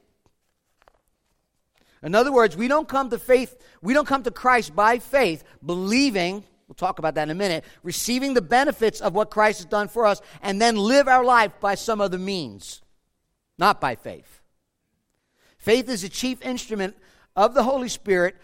In 2.03 2.15
other 2.15 2.33
words, 2.33 2.57
we 2.57 2.69
don't 2.69 2.89
come 2.89 3.11
to 3.11 3.19
faith, 3.19 3.57
we 3.83 3.93
don't 3.93 4.09
come 4.09 4.23
to 4.23 4.31
Christ 4.31 4.75
by 4.75 4.99
faith, 4.99 5.45
believing 5.65 6.45
We'll 6.71 6.77
talk 6.77 7.01
about 7.01 7.17
that 7.17 7.25
in 7.25 7.31
a 7.31 7.35
minute. 7.35 7.65
Receiving 7.83 8.33
the 8.33 8.41
benefits 8.41 9.01
of 9.01 9.13
what 9.13 9.29
Christ 9.29 9.59
has 9.59 9.67
done 9.67 9.89
for 9.89 10.07
us 10.07 10.23
and 10.41 10.63
then 10.63 10.77
live 10.77 11.09
our 11.09 11.25
life 11.25 11.51
by 11.61 11.75
some 11.75 12.01
other 12.01 12.17
means, 12.17 12.81
not 13.59 13.81
by 13.81 13.97
faith. 13.97 14.41
Faith 15.59 15.89
is 15.89 16.03
the 16.03 16.09
chief 16.09 16.41
instrument 16.43 16.97
of 17.35 17.55
the 17.55 17.65
Holy 17.65 17.89
Spirit 17.89 18.37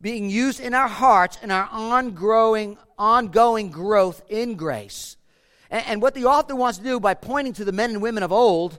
being 0.00 0.30
used 0.30 0.60
in 0.60 0.74
our 0.74 0.86
hearts 0.86 1.38
and 1.42 1.50
our 1.50 1.68
ongoing, 1.72 2.78
ongoing 2.96 3.72
growth 3.72 4.22
in 4.28 4.54
grace. 4.54 5.16
And, 5.72 5.84
and, 5.86 6.02
what 6.02 6.14
the 6.14 6.26
author 6.26 6.54
wants 6.54 6.78
to 6.78 6.84
do 6.84 7.00
by 7.00 7.14
pointing 7.14 7.54
to 7.54 7.64
the 7.64 7.72
men 7.72 7.90
and 7.90 8.00
women 8.00 8.22
of 8.22 8.30
old 8.30 8.78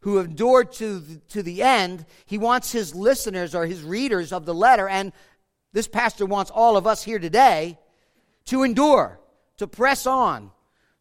who 0.00 0.18
endured 0.18 0.72
to 0.72 1.00
the, 1.00 1.16
to 1.28 1.42
the 1.42 1.62
end, 1.62 2.06
he 2.26 2.38
wants 2.38 2.72
his 2.72 2.94
listeners 2.94 3.54
or 3.54 3.66
his 3.66 3.82
readers 3.82 4.32
of 4.32 4.46
the 4.46 4.54
letter 4.54 4.88
and 4.88 5.12
this 5.76 5.88
pastor 5.88 6.24
wants 6.24 6.50
all 6.50 6.78
of 6.78 6.86
us 6.86 7.02
here 7.02 7.18
today 7.18 7.78
to 8.46 8.62
endure, 8.62 9.20
to 9.58 9.66
press 9.66 10.06
on, 10.06 10.50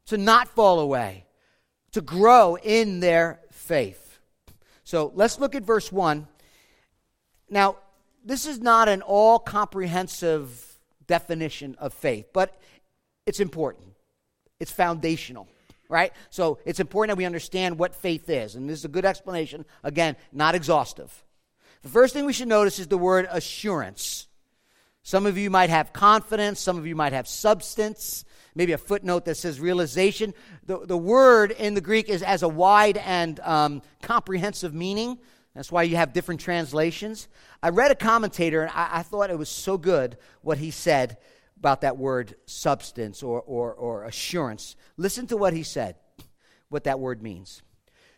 to 0.08 0.18
not 0.18 0.50
fall 0.50 0.82
away, 0.82 1.26
to 1.94 2.02
grow 2.02 2.58
in 2.58 3.00
their 3.00 3.40
faith. 3.54 4.20
So 4.84 5.14
let's 5.16 5.40
look 5.40 5.56
at 5.56 5.64
verse 5.64 5.94
1. 5.94 6.28
Now, 7.50 7.78
this 8.26 8.46
is 8.46 8.60
not 8.60 8.90
an 8.90 9.02
all 9.02 9.40
comprehensive 9.40 10.78
definition 11.08 11.76
of 11.80 11.94
faith, 11.94 12.26
but 12.34 12.60
it's 13.26 13.40
important. 13.40 13.86
It's 14.60 14.72
foundational, 14.72 15.48
right? 15.90 16.12
So 16.30 16.60
it's 16.66 16.80
important 16.80 17.16
that 17.16 17.18
we 17.18 17.26
understand 17.26 17.78
what 17.78 17.96
faith 17.96 18.30
is. 18.30 18.56
And 18.56 18.70
this 18.70 18.80
is 18.80 18.86
a 18.86 18.90
good 18.90 19.06
explanation. 19.06 19.66
Again, 19.84 20.16
not 20.32 20.56
exhaustive. 20.56 21.24
The 21.84 21.90
first 21.90 22.14
thing 22.14 22.26
we 22.26 22.34
should 22.34 22.48
notice 22.48 22.80
is 22.80 22.88
the 22.88 22.98
word 22.98 23.28
assurance. 23.30 24.28
Some 25.04 25.28
of 25.28 25.38
you 25.38 25.52
might 25.52 25.70
have 25.70 25.94
confidence, 25.94 26.60
some 26.60 26.80
of 26.80 26.88
you 26.88 26.96
might 26.96 27.14
have 27.14 27.28
substance, 27.28 28.26
maybe 28.56 28.72
a 28.72 28.78
footnote 28.78 29.26
that 29.26 29.36
says 29.36 29.60
realization. 29.60 30.34
The, 30.66 30.80
the 30.80 30.98
word 30.98 31.52
in 31.52 31.76
the 31.76 31.82
Greek 31.82 32.10
is 32.10 32.24
as 32.24 32.42
a 32.42 32.48
wide 32.48 32.98
and 32.98 33.40
um, 33.42 33.82
comprehensive 34.02 34.74
meaning. 34.74 35.20
That's 35.54 35.72
why 35.72 35.84
you 35.84 35.96
have 35.96 36.12
different 36.12 36.42
translations. 36.42 37.28
I 37.62 37.70
read 37.70 37.92
a 37.92 37.96
commentator, 37.96 38.64
and 38.64 38.72
I, 38.72 38.90
I, 38.94 39.04
thought 39.04 39.30
it 39.30 39.38
was 39.38 39.48
so 39.48 39.78
good 39.78 40.18
what 40.42 40.58
he 40.58 40.72
said 40.72 41.18
about 41.66 41.82
that 41.82 41.98
word 41.98 42.36
substance 42.46 43.24
or, 43.24 43.42
or, 43.42 43.74
or 43.74 44.04
assurance. 44.04 44.76
Listen 44.98 45.26
to 45.28 45.36
what 45.36 45.54
he 45.54 45.64
said, 45.64 45.96
what 46.70 46.84
that 46.84 47.00
word 47.00 47.24
means. 47.24 47.64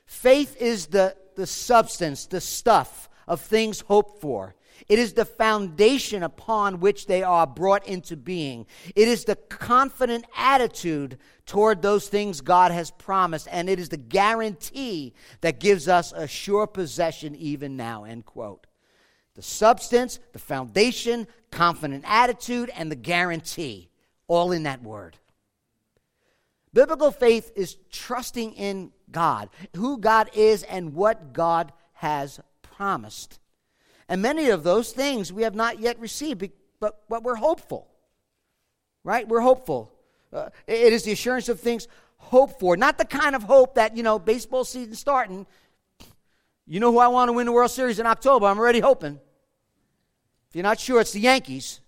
Faith 0.06 0.58
is 0.62 0.88
the, 0.88 1.16
the 1.36 1.48
substance, 1.48 2.26
the 2.26 2.42
stuff 2.42 3.10
of 3.26 3.40
things 3.40 3.80
hoped 3.82 4.20
for 4.20 4.54
it 4.88 5.00
is 5.00 5.14
the 5.14 5.26
foundation 5.26 6.24
upon 6.24 6.80
which 6.80 7.08
they 7.08 7.24
are 7.24 7.48
brought 7.48 7.88
into 7.88 8.16
being. 8.16 8.68
It 8.96 9.08
is 9.08 9.26
the 9.26 9.36
confident 9.36 10.26
attitude 10.36 11.18
toward 11.46 11.82
those 11.82 12.08
things 12.08 12.42
God 12.42 12.72
has 12.72 12.92
promised, 12.92 13.48
and 13.52 13.70
it 13.70 13.80
is 13.80 13.90
the 13.90 13.98
guarantee 13.98 15.14
that 15.42 15.60
gives 15.60 15.88
us 15.88 16.14
a 16.14 16.28
sure 16.28 16.68
possession 16.68 17.36
even 17.36 17.76
now. 17.76 18.04
End 18.04 18.26
quote. 18.26 18.67
The 19.38 19.44
substance, 19.44 20.20
the 20.34 20.40
foundation, 20.40 21.28
confident 21.52 22.04
attitude, 22.08 22.72
and 22.76 22.92
the 22.92 22.96
guarantee, 22.96 23.88
all 24.28 24.52
in 24.52 24.64
that 24.64 24.82
word. 24.82 25.16
Biblical 26.74 27.12
faith 27.12 27.52
is 27.56 27.78
trusting 27.92 28.54
in 28.54 28.92
God, 29.12 29.50
who 29.76 30.00
God 30.00 30.32
is, 30.34 30.64
and 30.64 30.96
what 30.96 31.34
God 31.34 31.72
has 31.94 32.40
promised. 32.64 33.40
And 34.10 34.24
many 34.24 34.50
of 34.50 34.64
those 34.64 34.92
things 34.92 35.32
we 35.32 35.44
have 35.44 35.54
not 35.54 35.80
yet 35.80 36.00
received, 36.00 36.50
but, 36.80 37.08
but 37.08 37.22
we're 37.22 37.36
hopeful. 37.36 37.88
Right? 39.04 39.28
We're 39.28 39.42
hopeful. 39.42 39.94
Uh, 40.34 40.50
it 40.66 40.94
is 40.94 41.04
the 41.04 41.12
assurance 41.12 41.48
of 41.48 41.60
things 41.60 41.88
hoped 42.18 42.60
for, 42.60 42.76
not 42.76 42.98
the 42.98 43.06
kind 43.06 43.36
of 43.36 43.44
hope 43.44 43.76
that, 43.76 43.96
you 43.96 44.02
know, 44.02 44.18
baseball 44.18 44.64
season 44.64 44.96
starting. 44.96 45.46
You 46.66 46.80
know 46.80 46.92
who 46.92 46.98
I 46.98 47.08
want 47.08 47.30
to 47.30 47.34
win 47.34 47.46
the 47.46 47.52
World 47.52 47.70
Series 47.70 48.00
in 48.00 48.08
October? 48.08 48.48
I'm 48.48 48.58
already 48.58 48.80
hoping. 48.80 49.20
If 50.50 50.56
you're 50.56 50.64
not 50.64 50.80
sure, 50.80 51.02
it's 51.02 51.12
the 51.12 51.20
Yankees. 51.20 51.82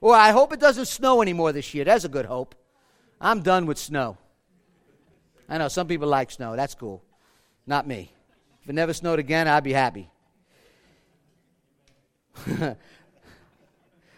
Or 0.00 0.14
I 0.14 0.30
hope 0.30 0.52
it 0.52 0.60
doesn't 0.60 0.86
snow 0.86 1.20
anymore 1.20 1.52
this 1.52 1.74
year. 1.74 1.84
That's 1.84 2.04
a 2.04 2.08
good 2.08 2.26
hope. 2.26 2.54
I'm 3.20 3.42
done 3.42 3.66
with 3.66 3.78
snow. 3.78 4.16
I 5.48 5.58
know 5.58 5.68
some 5.68 5.86
people 5.86 6.08
like 6.08 6.30
snow. 6.30 6.56
That's 6.56 6.74
cool. 6.74 7.02
Not 7.66 7.86
me. 7.86 8.10
If 8.62 8.70
it 8.70 8.74
never 8.74 8.94
snowed 8.94 9.18
again, 9.18 9.48
I'd 9.48 9.64
be 9.64 9.72
happy. 9.72 10.10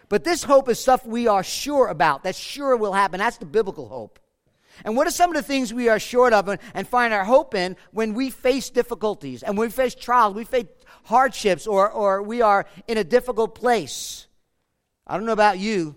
but 0.09 0.25
this 0.25 0.45
hope 0.45 0.69
is 0.69 0.79
stuff 0.79 1.05
we 1.07 1.27
are 1.27 1.43
sure 1.43 1.89
about, 1.89 2.23
that 2.25 2.37
sure 2.37 2.77
will 2.77 2.93
happen. 2.93 3.19
That's 3.19 3.39
the 3.39 3.47
biblical 3.47 3.89
hope. 3.89 4.21
And 4.85 4.97
what 4.97 5.07
are 5.07 5.11
some 5.11 5.31
of 5.31 5.37
the 5.37 5.43
things 5.43 5.73
we 5.73 5.89
are 5.89 5.99
sure 5.99 6.33
of 6.33 6.49
and, 6.49 6.61
and 6.75 6.89
find 6.89 7.13
our 7.13 7.25
hope 7.25 7.55
in 7.55 7.77
when 7.91 8.15
we 8.15 8.31
face 8.31 8.71
difficulties 8.71 9.43
and 9.43 9.59
when 9.59 9.69
we 9.69 9.73
face 9.73 9.95
trials, 9.95 10.35
we 10.35 10.45
face 10.45 10.67
hardships, 11.05 11.67
or, 11.67 11.91
or 11.91 12.23
we 12.23 12.43
are 12.43 12.67
in 12.87 12.99
a 12.99 13.05
difficult 13.05 13.55
place? 13.55 14.27
I 15.07 15.17
don't 15.17 15.27
know 15.27 15.33
about 15.33 15.59
you, 15.59 15.97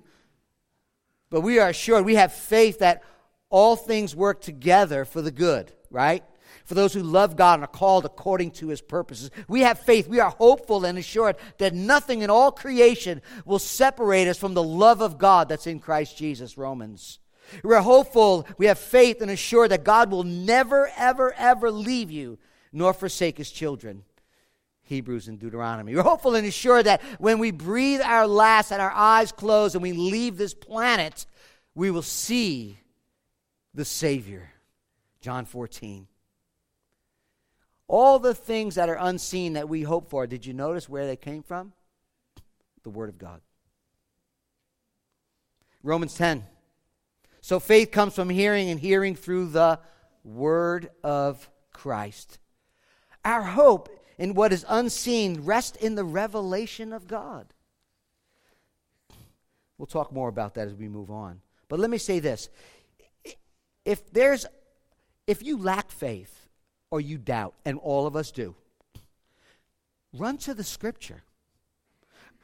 but 1.29 1.41
we 1.41 1.59
are 1.59 1.69
assured, 1.69 2.05
we 2.05 2.15
have 2.15 2.33
faith 2.33 2.79
that 2.79 3.03
all 3.49 3.75
things 3.75 4.15
work 4.15 4.41
together 4.41 5.05
for 5.05 5.21
the 5.21 5.31
good, 5.31 5.71
right? 5.89 6.23
for 6.65 6.73
those 6.73 6.93
who 6.93 7.03
love 7.03 7.35
God 7.35 7.55
and 7.55 7.63
are 7.63 7.67
called 7.67 8.05
according 8.05 8.51
to 8.51 8.67
his 8.67 8.81
purposes. 8.81 9.29
We 9.47 9.61
have 9.61 9.79
faith. 9.79 10.07
We 10.07 10.19
are 10.19 10.31
hopeful 10.31 10.83
and 10.83 10.97
assured 10.97 11.37
that 11.59 11.73
nothing 11.73 12.23
in 12.23 12.29
all 12.29 12.51
creation 12.51 13.21
will 13.45 13.59
separate 13.59 14.27
us 14.27 14.37
from 14.37 14.55
the 14.55 14.63
love 14.63 15.01
of 15.01 15.17
God 15.17 15.47
that's 15.47 15.67
in 15.67 15.79
Christ 15.79 16.17
Jesus. 16.17 16.57
Romans. 16.57 17.19
We're 17.63 17.81
hopeful, 17.81 18.47
we 18.57 18.65
have 18.65 18.79
faith 18.79 19.21
and 19.21 19.29
assured 19.29 19.69
that 19.69 19.83
God 19.83 20.09
will 20.09 20.23
never, 20.23 20.91
ever, 20.97 21.31
ever 21.33 21.69
leave 21.69 22.09
you 22.09 22.39
nor 22.73 22.91
forsake 22.91 23.37
his 23.37 23.51
children. 23.51 24.03
Hebrews 24.85 25.27
and 25.27 25.39
Deuteronomy. 25.39 25.95
We're 25.95 26.03
hopeful 26.03 26.35
and 26.35 26.45
assured 26.47 26.85
that 26.85 27.01
when 27.19 27.39
we 27.39 27.51
breathe 27.51 28.01
our 28.01 28.27
last 28.27 28.71
and 28.71 28.81
our 28.81 28.91
eyes 28.91 29.31
close 29.31 29.73
and 29.73 29.81
we 29.81 29.93
leave 29.93 30.37
this 30.37 30.53
planet, 30.53 31.25
we 31.73 31.91
will 31.91 32.01
see 32.01 32.79
the 33.73 33.85
Savior. 33.85 34.51
John 35.21 35.45
14. 35.45 36.07
All 37.87 38.19
the 38.19 38.35
things 38.35 38.75
that 38.75 38.89
are 38.89 38.97
unseen 38.99 39.53
that 39.53 39.69
we 39.69 39.81
hope 39.81 40.09
for, 40.09 40.27
did 40.27 40.45
you 40.45 40.53
notice 40.53 40.87
where 40.87 41.07
they 41.07 41.15
came 41.15 41.43
from? 41.43 41.73
The 42.83 42.89
Word 42.89 43.09
of 43.09 43.17
God. 43.17 43.41
Romans 45.83 46.15
10. 46.15 46.43
So 47.41 47.59
faith 47.59 47.91
comes 47.91 48.15
from 48.15 48.29
hearing, 48.29 48.69
and 48.69 48.79
hearing 48.79 49.15
through 49.15 49.49
the 49.49 49.79
Word 50.23 50.89
of 51.03 51.49
Christ. 51.73 52.39
Our 53.23 53.43
hope 53.43 53.89
in 54.17 54.33
what 54.33 54.53
is 54.53 54.65
unseen 54.67 55.41
rest 55.43 55.75
in 55.77 55.95
the 55.95 56.03
revelation 56.03 56.93
of 56.93 57.07
God. 57.07 57.47
We'll 59.77 59.85
talk 59.87 60.11
more 60.11 60.29
about 60.29 60.53
that 60.55 60.67
as 60.67 60.73
we 60.73 60.87
move 60.87 61.11
on. 61.11 61.41
But 61.67 61.79
let 61.79 61.89
me 61.89 61.97
say 61.97 62.19
this. 62.19 62.49
If 63.83 64.11
there's 64.11 64.45
if 65.27 65.43
you 65.43 65.57
lack 65.57 65.91
faith, 65.91 66.47
or 66.91 67.01
you 67.01 67.17
doubt, 67.17 67.55
and 67.65 67.79
all 67.79 68.05
of 68.05 68.15
us 68.15 68.31
do, 68.31 68.55
run 70.13 70.37
to 70.39 70.53
the 70.53 70.63
scripture. 70.63 71.23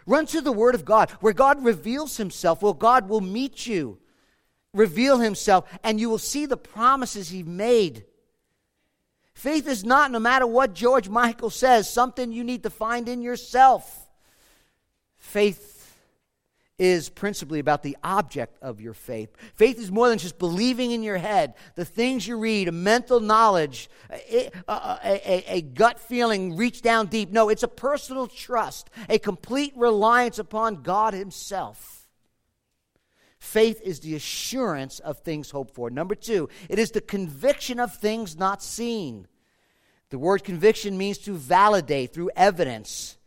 Run 0.08 0.26
to 0.28 0.42
the 0.42 0.52
Word 0.52 0.74
of 0.74 0.84
God, 0.84 1.12
where 1.22 1.34
God 1.34 1.64
reveals 1.64 2.18
Himself, 2.18 2.64
where 2.64 2.74
God 2.74 3.08
will 3.08 3.22
meet 3.22 3.68
you, 3.68 4.00
reveal 4.74 5.20
Himself, 5.20 5.70
and 5.84 6.00
you 6.00 6.10
will 6.10 6.18
see 6.18 6.48
the 6.48 6.58
promises 6.58 7.30
He 7.30 7.44
made. 7.44 8.06
Faith 9.42 9.68
is 9.68 9.84
not, 9.84 10.12
no 10.12 10.20
matter 10.20 10.46
what 10.46 10.76
George 10.76 11.10
Michael 11.10 11.50
says, 11.50 11.92
something 11.92 12.32
you 12.32 12.44
need 12.44 12.62
to 12.62 12.70
find 12.70 13.10
in 13.10 13.24
yourself. 13.24 14.08
Faith 15.18 15.98
is 16.78 17.10
principally 17.10 17.58
about 17.58 17.82
the 17.82 17.98
object 18.04 18.56
of 18.62 18.80
your 18.80 18.94
faith. 18.94 19.36
Faith 19.56 19.80
is 19.80 19.92
more 19.92 20.10
than 20.10 20.20
just 20.20 20.38
believing 20.38 20.92
in 20.92 21.02
your 21.02 21.18
head, 21.18 21.56
the 21.74 21.84
things 21.84 22.28
you 22.28 22.38
read, 22.38 22.68
a 22.68 22.72
mental 22.72 23.20
knowledge, 23.20 23.90
a, 24.12 24.52
a, 24.68 25.00
a, 25.04 25.44
a, 25.56 25.62
gut 25.64 26.00
feeling, 26.00 26.56
reach 26.56 26.84
down 26.84 27.08
deep. 27.08 27.32
No, 27.32 27.50
it's 27.50 27.64
a 27.64 27.68
personal 27.68 28.28
trust, 28.28 28.92
a 29.10 29.18
complete 29.18 29.74
reliance 29.76 30.38
upon 30.38 30.84
God 30.84 31.16
Himself. 31.16 32.01
Faith 33.42 33.82
is 33.84 34.02
the 34.02 34.14
assurance 34.14 35.00
of 35.00 35.18
things 35.18 35.50
hoped 35.50 35.74
for. 35.74 35.90
Number 35.90 36.14
two, 36.14 36.48
it 36.70 36.78
is 36.78 36.92
the 36.92 37.02
conviction 37.02 37.80
of 37.80 37.92
things 37.92 38.38
not 38.38 38.62
seen. 38.62 39.28
The 40.12 40.20
word 40.20 40.44
conviction 40.44 40.96
means 40.96 41.18
to 41.20 41.34
validate 41.34 42.14
through 42.14 42.30
evidence. 42.36 43.18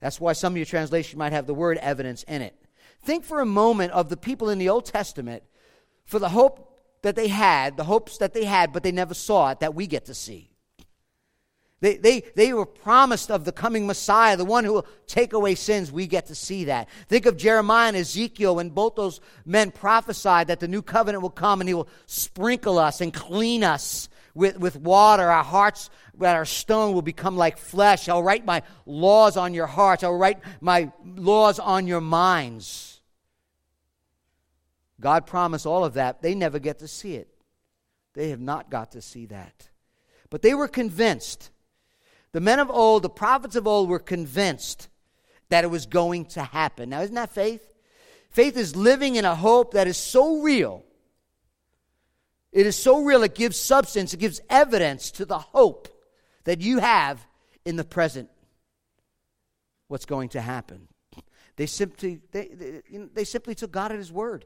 That's 0.00 0.20
why 0.20 0.34
some 0.34 0.52
of 0.52 0.56
your 0.56 0.66
translations 0.66 1.18
might 1.18 1.32
have 1.32 1.48
the 1.48 1.52
word 1.52 1.78
evidence 1.78 2.22
in 2.22 2.42
it. 2.42 2.54
Think 3.02 3.24
for 3.24 3.40
a 3.40 3.44
moment 3.44 3.92
of 3.92 4.08
the 4.08 4.16
people 4.16 4.50
in 4.50 4.58
the 4.58 4.68
Old 4.68 4.84
Testament 4.84 5.42
for 6.04 6.20
the 6.20 6.28
hope 6.28 6.80
that 7.02 7.16
they 7.16 7.26
had, 7.26 7.76
the 7.76 7.84
hopes 7.84 8.18
that 8.18 8.34
they 8.34 8.44
had, 8.44 8.72
but 8.72 8.84
they 8.84 8.92
never 8.92 9.14
saw 9.14 9.50
it, 9.50 9.58
that 9.58 9.74
we 9.74 9.88
get 9.88 10.04
to 10.04 10.14
see. 10.14 10.48
They, 11.80 11.96
they, 11.98 12.22
they 12.34 12.52
were 12.54 12.64
promised 12.64 13.30
of 13.30 13.44
the 13.44 13.52
coming 13.52 13.86
Messiah, 13.86 14.36
the 14.36 14.46
one 14.46 14.64
who 14.64 14.72
will 14.72 14.86
take 15.06 15.34
away 15.34 15.54
sins. 15.54 15.92
We 15.92 16.06
get 16.06 16.26
to 16.26 16.34
see 16.34 16.64
that. 16.64 16.88
Think 17.08 17.26
of 17.26 17.36
Jeremiah 17.36 17.88
and 17.88 17.96
Ezekiel 17.96 18.56
when 18.56 18.70
both 18.70 18.94
those 18.94 19.20
men 19.44 19.70
prophesied 19.70 20.46
that 20.46 20.60
the 20.60 20.68
new 20.68 20.80
covenant 20.80 21.22
will 21.22 21.30
come 21.30 21.60
and 21.60 21.68
he 21.68 21.74
will 21.74 21.88
sprinkle 22.06 22.78
us 22.78 23.02
and 23.02 23.12
clean 23.12 23.62
us 23.62 24.08
with, 24.34 24.58
with 24.58 24.76
water. 24.76 25.30
Our 25.30 25.44
hearts 25.44 25.90
that 26.18 26.36
are 26.36 26.46
stone 26.46 26.94
will 26.94 27.02
become 27.02 27.36
like 27.36 27.58
flesh. 27.58 28.08
I'll 28.08 28.22
write 28.22 28.46
my 28.46 28.62
laws 28.86 29.36
on 29.36 29.52
your 29.52 29.66
hearts, 29.66 30.02
I'll 30.02 30.16
write 30.16 30.40
my 30.62 30.90
laws 31.04 31.58
on 31.58 31.86
your 31.86 32.00
minds. 32.00 33.00
God 34.98 35.26
promised 35.26 35.66
all 35.66 35.84
of 35.84 35.94
that. 35.94 36.22
They 36.22 36.34
never 36.34 36.58
get 36.58 36.78
to 36.78 36.88
see 36.88 37.16
it. 37.16 37.28
They 38.14 38.30
have 38.30 38.40
not 38.40 38.70
got 38.70 38.92
to 38.92 39.02
see 39.02 39.26
that. 39.26 39.68
But 40.30 40.40
they 40.40 40.54
were 40.54 40.68
convinced 40.68 41.50
the 42.32 42.40
men 42.40 42.58
of 42.58 42.70
old, 42.70 43.02
the 43.02 43.10
prophets 43.10 43.56
of 43.56 43.66
old, 43.66 43.88
were 43.88 43.98
convinced 43.98 44.88
that 45.48 45.64
it 45.64 45.68
was 45.68 45.86
going 45.86 46.26
to 46.26 46.42
happen. 46.42 46.90
Now, 46.90 47.02
isn't 47.02 47.14
that 47.14 47.30
faith? 47.30 47.74
Faith 48.30 48.56
is 48.56 48.76
living 48.76 49.16
in 49.16 49.24
a 49.24 49.34
hope 49.34 49.74
that 49.74 49.86
is 49.86 49.96
so 49.96 50.40
real. 50.40 50.84
It 52.52 52.66
is 52.66 52.76
so 52.76 53.02
real, 53.02 53.22
it 53.22 53.34
gives 53.34 53.58
substance, 53.58 54.14
it 54.14 54.20
gives 54.20 54.40
evidence 54.48 55.10
to 55.12 55.24
the 55.24 55.38
hope 55.38 55.88
that 56.44 56.60
you 56.60 56.78
have 56.78 57.26
in 57.64 57.76
the 57.76 57.84
present. 57.84 58.30
What's 59.88 60.06
going 60.06 60.30
to 60.30 60.40
happen? 60.40 60.88
They 61.56 61.66
simply, 61.66 62.20
they, 62.32 62.48
they, 62.48 62.82
they 63.14 63.24
simply 63.24 63.54
took 63.54 63.70
God 63.70 63.92
at 63.92 63.98
His 63.98 64.12
word 64.12 64.44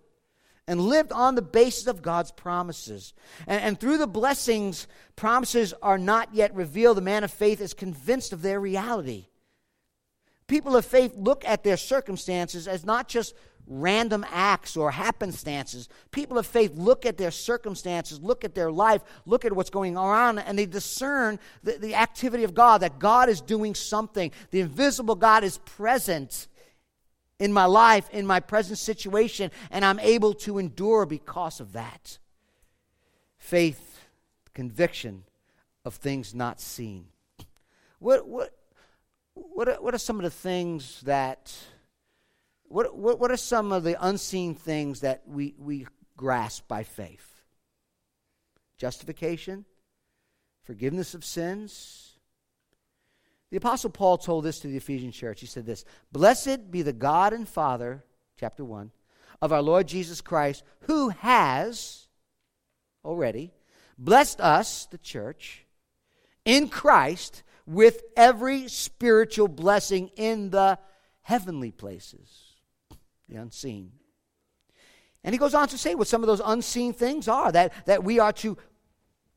and 0.70 0.80
lived 0.80 1.10
on 1.10 1.34
the 1.34 1.42
basis 1.42 1.88
of 1.88 2.00
God's 2.00 2.30
promises. 2.30 3.12
And, 3.48 3.60
and, 3.60 3.80
through 3.80 3.98
the 3.98 4.06
blessings, 4.06 4.86
promises 5.16 5.74
are 5.82 5.98
not 5.98 6.32
yet 6.32 6.54
revealed. 6.54 6.96
The 6.96 7.02
man 7.02 7.24
of 7.24 7.32
faith 7.32 7.60
is 7.60 7.74
convinced 7.74 8.32
of 8.32 8.40
their 8.40 8.60
reality. 8.60 9.26
People 10.46 10.76
of 10.76 10.86
faith 10.86 11.16
look 11.16 11.44
at 11.44 11.64
their 11.64 11.76
circumstances 11.76 12.68
as 12.68 12.84
not 12.84 13.08
just 13.08 13.34
random 13.66 14.24
acts 14.30 14.76
or 14.76 14.92
happenstances. 14.92 15.88
People 16.12 16.38
of 16.38 16.46
faith 16.46 16.72
look 16.76 17.04
at 17.04 17.18
their 17.18 17.32
circumstances, 17.32 18.20
look 18.20 18.44
at 18.44 18.54
their 18.54 18.70
life, 18.70 19.02
look 19.26 19.44
at 19.44 19.52
what's 19.52 19.70
going 19.70 19.96
on, 19.96 20.38
and 20.38 20.56
they 20.56 20.66
discern 20.66 21.40
the, 21.64 21.78
the 21.78 21.96
activity 21.96 22.44
of 22.44 22.54
God, 22.54 22.82
that 22.82 23.00
God 23.00 23.28
is 23.28 23.40
doing 23.40 23.74
something. 23.74 24.30
The 24.52 24.60
invisible 24.60 25.16
God 25.16 25.42
is 25.42 25.58
present 25.58 26.46
in 27.40 27.52
my 27.52 27.64
life, 27.64 28.08
in 28.12 28.26
my 28.26 28.38
present 28.38 28.78
situation, 28.78 29.50
and 29.70 29.84
I'm 29.84 29.98
able 29.98 30.34
to 30.34 30.58
endure 30.58 31.06
because 31.06 31.58
of 31.58 31.72
that. 31.72 32.18
Faith, 33.38 34.02
conviction 34.54 35.24
of 35.84 35.94
things 35.94 36.34
not 36.34 36.60
seen. 36.60 37.06
What, 37.98 38.28
what, 38.28 38.54
what, 39.32 39.68
are, 39.68 39.80
what 39.80 39.94
are 39.94 39.98
some 39.98 40.18
of 40.18 40.22
the 40.22 40.30
things 40.30 41.00
that, 41.02 41.52
what, 42.64 42.94
what, 42.94 43.18
what 43.18 43.30
are 43.30 43.36
some 43.38 43.72
of 43.72 43.84
the 43.84 43.96
unseen 44.04 44.54
things 44.54 45.00
that 45.00 45.22
we, 45.26 45.54
we 45.58 45.86
grasp 46.16 46.68
by 46.68 46.82
faith? 46.82 47.42
Justification, 48.76 49.64
forgiveness 50.62 51.14
of 51.14 51.24
sins, 51.24 52.09
the 53.50 53.56
Apostle 53.56 53.90
Paul 53.90 54.18
told 54.18 54.44
this 54.44 54.60
to 54.60 54.68
the 54.68 54.76
Ephesian 54.76 55.10
church. 55.12 55.40
He 55.40 55.46
said 55.46 55.66
this 55.66 55.84
Blessed 56.12 56.70
be 56.70 56.82
the 56.82 56.92
God 56.92 57.32
and 57.32 57.48
Father, 57.48 58.04
chapter 58.38 58.64
1, 58.64 58.90
of 59.42 59.52
our 59.52 59.62
Lord 59.62 59.88
Jesus 59.88 60.20
Christ, 60.20 60.62
who 60.82 61.08
has 61.08 62.06
already 63.04 63.52
blessed 63.98 64.40
us, 64.40 64.86
the 64.86 64.98
church, 64.98 65.64
in 66.44 66.68
Christ 66.68 67.42
with 67.66 68.02
every 68.16 68.68
spiritual 68.68 69.48
blessing 69.48 70.10
in 70.16 70.50
the 70.50 70.78
heavenly 71.22 71.70
places, 71.70 72.54
the 73.28 73.36
unseen. 73.36 73.92
And 75.22 75.34
he 75.34 75.38
goes 75.38 75.54
on 75.54 75.68
to 75.68 75.78
say 75.78 75.94
what 75.94 76.08
some 76.08 76.22
of 76.22 76.26
those 76.26 76.40
unseen 76.44 76.92
things 76.92 77.28
are 77.28 77.52
that, 77.52 77.72
that 77.86 78.04
we 78.04 78.18
are 78.18 78.32
to 78.34 78.56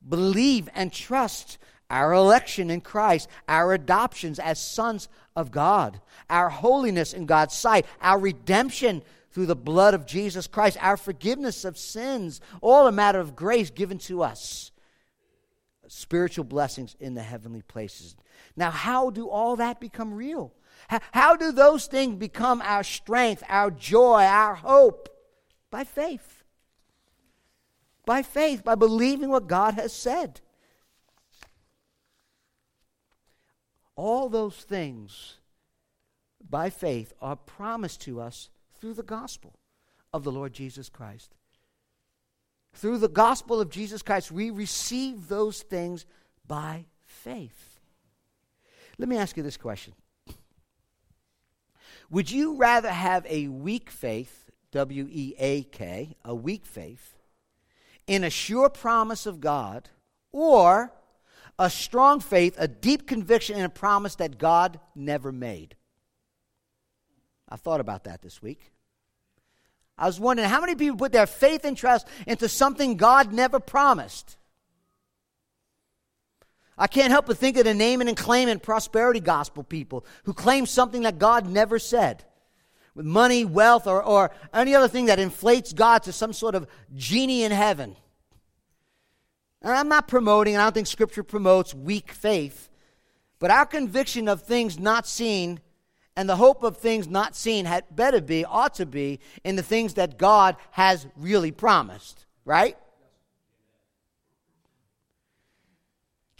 believe 0.06 0.68
and 0.74 0.92
trust 0.92 1.58
our 1.90 2.12
election 2.12 2.70
in 2.70 2.80
Christ, 2.80 3.28
our 3.48 3.72
adoptions 3.72 4.38
as 4.38 4.60
sons 4.60 5.08
of 5.36 5.50
God, 5.50 6.00
our 6.30 6.48
holiness 6.48 7.12
in 7.12 7.26
God's 7.26 7.54
sight, 7.54 7.86
our 8.00 8.18
redemption 8.18 9.02
through 9.30 9.46
the 9.46 9.56
blood 9.56 9.94
of 9.94 10.06
Jesus 10.06 10.46
Christ, 10.46 10.78
our 10.80 10.96
forgiveness 10.96 11.64
of 11.64 11.76
sins, 11.76 12.40
all 12.60 12.86
a 12.86 12.92
matter 12.92 13.18
of 13.18 13.36
grace 13.36 13.70
given 13.70 13.98
to 13.98 14.22
us. 14.22 14.70
Spiritual 15.88 16.44
blessings 16.44 16.96
in 16.98 17.14
the 17.14 17.22
heavenly 17.22 17.62
places. 17.62 18.16
Now, 18.56 18.70
how 18.70 19.10
do 19.10 19.28
all 19.28 19.56
that 19.56 19.80
become 19.80 20.14
real? 20.14 20.52
How 21.12 21.36
do 21.36 21.52
those 21.52 21.86
things 21.86 22.16
become 22.16 22.62
our 22.62 22.82
strength, 22.82 23.42
our 23.48 23.70
joy, 23.70 24.22
our 24.22 24.54
hope? 24.54 25.08
By 25.70 25.84
faith. 25.84 26.44
By 28.06 28.22
faith, 28.22 28.64
by 28.64 28.74
believing 28.74 29.30
what 29.30 29.46
God 29.46 29.74
has 29.74 29.92
said. 29.92 30.40
All 33.96 34.28
those 34.28 34.56
things, 34.56 35.34
by 36.48 36.70
faith, 36.70 37.12
are 37.20 37.36
promised 37.36 38.00
to 38.02 38.20
us 38.20 38.50
through 38.80 38.94
the 38.94 39.02
gospel 39.02 39.54
of 40.12 40.24
the 40.24 40.32
Lord 40.32 40.52
Jesus 40.52 40.88
Christ. 40.88 41.34
Through 42.74 42.98
the 42.98 43.08
gospel 43.08 43.60
of 43.60 43.70
Jesus 43.70 44.02
Christ, 44.02 44.32
we 44.32 44.50
receive 44.50 45.28
those 45.28 45.62
things 45.62 46.06
by 46.46 46.86
faith. 47.04 47.80
Let 48.98 49.08
me 49.08 49.16
ask 49.16 49.36
you 49.36 49.42
this 49.42 49.56
question 49.56 49.94
Would 52.10 52.30
you 52.30 52.56
rather 52.56 52.90
have 52.90 53.24
a 53.28 53.48
weak 53.48 53.90
faith, 53.90 54.50
W 54.72 55.08
E 55.10 55.34
A 55.38 55.62
K, 55.64 56.16
a 56.24 56.34
weak 56.34 56.66
faith, 56.66 57.16
in 58.06 58.24
a 58.24 58.30
sure 58.30 58.68
promise 58.68 59.24
of 59.24 59.40
God, 59.40 59.88
or 60.32 60.92
a 61.58 61.70
strong 61.70 62.20
faith, 62.20 62.56
a 62.58 62.68
deep 62.68 63.06
conviction, 63.06 63.56
and 63.56 63.64
a 63.64 63.70
promise 63.70 64.16
that 64.16 64.38
God 64.38 64.80
never 64.94 65.32
made. 65.32 65.76
I 67.48 67.56
thought 67.56 67.80
about 67.80 68.04
that 68.04 68.22
this 68.22 68.42
week. 68.42 68.72
I 69.96 70.06
was 70.06 70.18
wondering 70.18 70.48
how 70.48 70.60
many 70.60 70.74
people 70.74 70.96
put 70.96 71.12
their 71.12 71.26
faith 71.26 71.64
and 71.64 71.76
trust 71.76 72.08
into 72.26 72.48
something 72.48 72.96
God 72.96 73.32
never 73.32 73.60
promised. 73.60 74.36
I 76.76 76.88
can't 76.88 77.12
help 77.12 77.26
but 77.26 77.38
think 77.38 77.56
of 77.56 77.64
the 77.64 77.74
naming 77.74 78.08
and 78.08 78.16
claiming 78.16 78.58
prosperity 78.58 79.20
gospel 79.20 79.62
people 79.62 80.04
who 80.24 80.32
claim 80.32 80.66
something 80.66 81.02
that 81.02 81.18
God 81.18 81.48
never 81.48 81.78
said. 81.78 82.24
With 82.96 83.06
money, 83.06 83.44
wealth, 83.44 83.86
or, 83.86 84.02
or 84.02 84.32
any 84.52 84.74
other 84.74 84.88
thing 84.88 85.06
that 85.06 85.20
inflates 85.20 85.72
God 85.72 86.04
to 86.04 86.12
some 86.12 86.32
sort 86.32 86.54
of 86.54 86.66
genie 86.94 87.44
in 87.44 87.52
heaven. 87.52 87.96
And 89.64 89.72
I'm 89.72 89.88
not 89.88 90.06
promoting, 90.06 90.54
and 90.54 90.62
I 90.62 90.66
don't 90.66 90.74
think 90.74 90.86
Scripture 90.86 91.22
promotes 91.22 91.74
weak 91.74 92.12
faith, 92.12 92.68
but 93.38 93.50
our 93.50 93.64
conviction 93.64 94.28
of 94.28 94.42
things 94.42 94.78
not 94.78 95.06
seen 95.06 95.58
and 96.16 96.28
the 96.28 96.36
hope 96.36 96.62
of 96.62 96.76
things 96.76 97.08
not 97.08 97.34
seen 97.34 97.64
had 97.64 97.84
better 97.90 98.20
be, 98.20 98.44
ought 98.44 98.74
to 98.74 98.86
be, 98.86 99.20
in 99.42 99.56
the 99.56 99.62
things 99.62 99.94
that 99.94 100.18
God 100.18 100.56
has 100.70 101.06
really 101.16 101.50
promised, 101.50 102.26
right? 102.44 102.76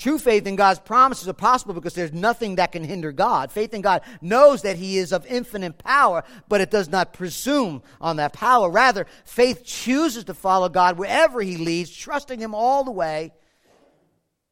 True 0.05 0.19
faith 0.19 0.47
in 0.47 0.55
God's 0.55 0.81
promises 0.81 1.29
are 1.29 1.33
possible 1.33 1.73
because 1.73 1.95
there's 1.95 2.13
nothing 2.13 2.57
that 2.57 2.73
can 2.73 2.85
hinder 2.85 3.11
God. 3.11 3.51
Faith 3.51 3.73
in 3.73 3.81
God 3.81 4.03
knows 4.21 4.61
that 4.61 4.77
He 4.77 4.99
is 4.99 5.15
of 5.15 5.25
infinite 5.25 5.79
power, 5.79 6.25
but 6.47 6.61
it 6.61 6.71
does 6.71 6.91
not 6.91 7.15
presume 7.15 7.83
on 8.03 8.17
that 8.17 8.35
power. 8.35 8.69
Rather, 8.69 9.07
faith 9.25 9.65
chooses 9.65 10.25
to 10.25 10.35
follow 10.35 10.69
God 10.69 10.99
wherever 10.99 11.41
He 11.41 11.57
leads, 11.57 11.91
trusting 11.91 12.39
Him 12.39 12.55
all 12.55 12.85
the 12.85 12.91
way, 12.91 13.33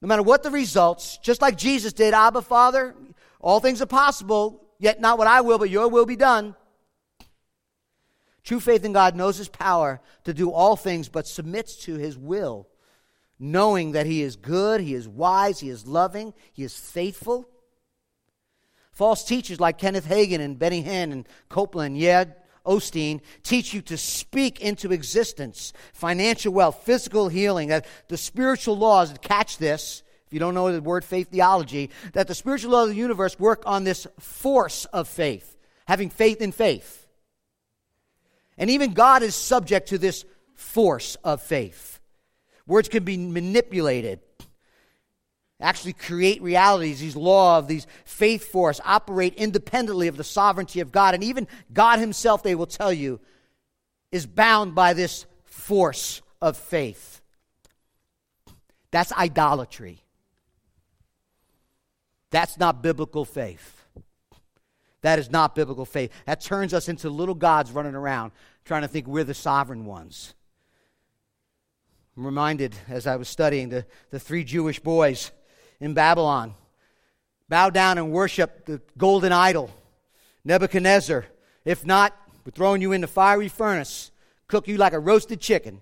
no 0.01 0.09
matter 0.09 0.23
what 0.23 0.43
the 0.43 0.51
results. 0.51 1.19
Just 1.19 1.43
like 1.43 1.59
Jesus 1.59 1.93
did, 1.93 2.15
Abba, 2.15 2.41
Father, 2.41 2.95
all 3.39 3.61
things 3.61 3.83
are 3.83 3.87
possible, 3.87 4.65
yet 4.79 5.03
not 5.03 5.19
what 5.19 5.27
I 5.27 5.43
will, 5.43 5.59
but 5.59 5.69
your 5.69 5.89
will 5.89 6.07
be 6.07 6.17
done. 6.17 6.57
True 8.43 8.59
faith 8.59 8.87
in 8.87 8.95
God 8.95 9.17
knows 9.17 9.37
his 9.37 9.51
power 9.51 10.01
to 10.25 10.33
do 10.33 10.51
all 10.51 10.77
things, 10.77 11.11
but 11.11 11.27
submits 11.27 11.77
to 11.85 11.97
his 11.97 12.17
will, 12.17 12.69
knowing 13.43 13.93
that 13.93 14.07
he 14.07 14.23
is 14.23 14.37
good, 14.37 14.81
he 14.81 14.95
is 14.95 15.09
wise, 15.09 15.59
he 15.59 15.69
is 15.69 15.85
loving, 15.85 16.33
he 16.53 16.63
is 16.63 16.79
faithful. 16.79 17.49
False 18.93 19.25
teachers 19.25 19.59
like 19.59 19.79
Kenneth 19.79 20.07
Hagin 20.07 20.41
and 20.41 20.57
Benny 20.57 20.85
Hinn 20.85 21.11
and 21.11 21.29
Copeland, 21.49 21.99
yeah, 21.99 22.27
Osteen 22.65 23.21
teach 23.43 23.75
you 23.75 23.83
to 23.83 23.97
speak 23.97 24.61
into 24.61 24.93
existence 24.93 25.73
financial 25.93 26.53
wealth, 26.53 26.83
physical 26.85 27.29
healing, 27.29 27.69
that 27.69 27.85
the 28.07 28.17
spiritual 28.17 28.79
laws, 28.79 29.13
catch 29.23 29.59
this, 29.59 30.05
if 30.29 30.33
you 30.33 30.39
don't 30.39 30.55
know 30.55 30.71
the 30.71 30.81
word 30.81 31.05
faith 31.05 31.31
theology, 31.31 31.91
that 32.13 32.29
the 32.29 32.37
spiritual 32.37 32.71
laws 32.71 32.91
of 32.91 32.95
the 32.95 33.01
universe 33.01 33.37
work 33.41 33.65
on 33.67 33.83
this 33.83 34.07
force 34.21 34.85
of 34.87 35.09
faith, 35.09 35.57
having 35.89 36.11
faith 36.11 36.41
in 36.41 36.53
faith. 36.53 37.09
And 38.57 38.71
even 38.71 38.93
God 38.93 39.25
is 39.25 39.35
subject 39.35 39.89
to 39.89 39.99
this 39.99 40.25
force 40.55 41.17
of 41.25 41.43
faith. 41.43 41.92
Words 42.67 42.89
can 42.89 43.05
be 43.05 43.17
manipulated 43.17 44.21
actually 45.63 45.93
create 45.93 46.43
realities, 46.43 47.01
these 47.01 47.17
law 47.17 47.59
of 47.59 47.69
these 47.69 47.87
faith 48.05 48.51
force 48.51 48.81
operate 48.85 49.35
independently 49.35 50.09
of 50.09 50.17
the 50.17 50.25
sovereignty 50.25 50.81
of 50.81 50.93
God. 50.93 51.15
And 51.15 51.25
even 51.25 51.47
God 51.73 51.99
Himself, 51.99 52.43
they 52.43 52.55
will 52.55 52.67
tell 52.67 52.93
you, 52.93 53.21
is 54.11 54.27
bound 54.27 54.75
by 54.75 54.93
this 54.93 55.25
force 55.45 56.21
of 56.41 56.57
faith. 56.57 57.21
That's 58.91 59.13
idolatry. 59.13 60.01
That's 62.31 62.59
not 62.59 62.83
biblical 62.83 63.25
faith. 63.25 63.85
That 65.03 65.19
is 65.19 65.31
not 65.31 65.55
biblical 65.55 65.85
faith. 65.85 66.13
That 66.27 66.41
turns 66.41 66.75
us 66.75 66.89
into 66.89 67.09
little 67.11 67.35
gods 67.35 67.73
running 67.73 67.95
around 67.95 68.33
trying 68.65 68.83
to 68.83 68.89
think 68.89 69.07
we're 69.07 69.25
the 69.25 69.35
sovereign 69.35 69.87
ones. 69.87 70.35
I'm 72.17 72.27
reminded 72.27 72.75
as 72.89 73.07
I 73.07 73.17
was 73.17 73.29
studying 73.29 73.71
the, 73.71 73.87
the 74.11 74.21
three 74.21 74.45
Jewish 74.45 74.79
boys 74.79 75.31
in 75.81 75.95
Babylon. 75.95 76.55
Bow 77.49 77.71
down 77.71 77.97
and 77.97 78.13
worship 78.13 78.67
the 78.67 78.83
golden 78.99 79.33
idol, 79.33 79.71
Nebuchadnezzar. 80.45 81.25
If 81.65 81.87
not, 81.87 82.15
we're 82.45 82.53
throwing 82.53 82.83
you 82.83 82.93
in 82.93 83.01
the 83.01 83.07
fiery 83.07 83.49
furnace, 83.49 84.11
cook 84.47 84.69
you 84.69 84.77
like 84.77 84.93
a 84.93 84.99
roasted 84.99 85.41
chicken. 85.41 85.81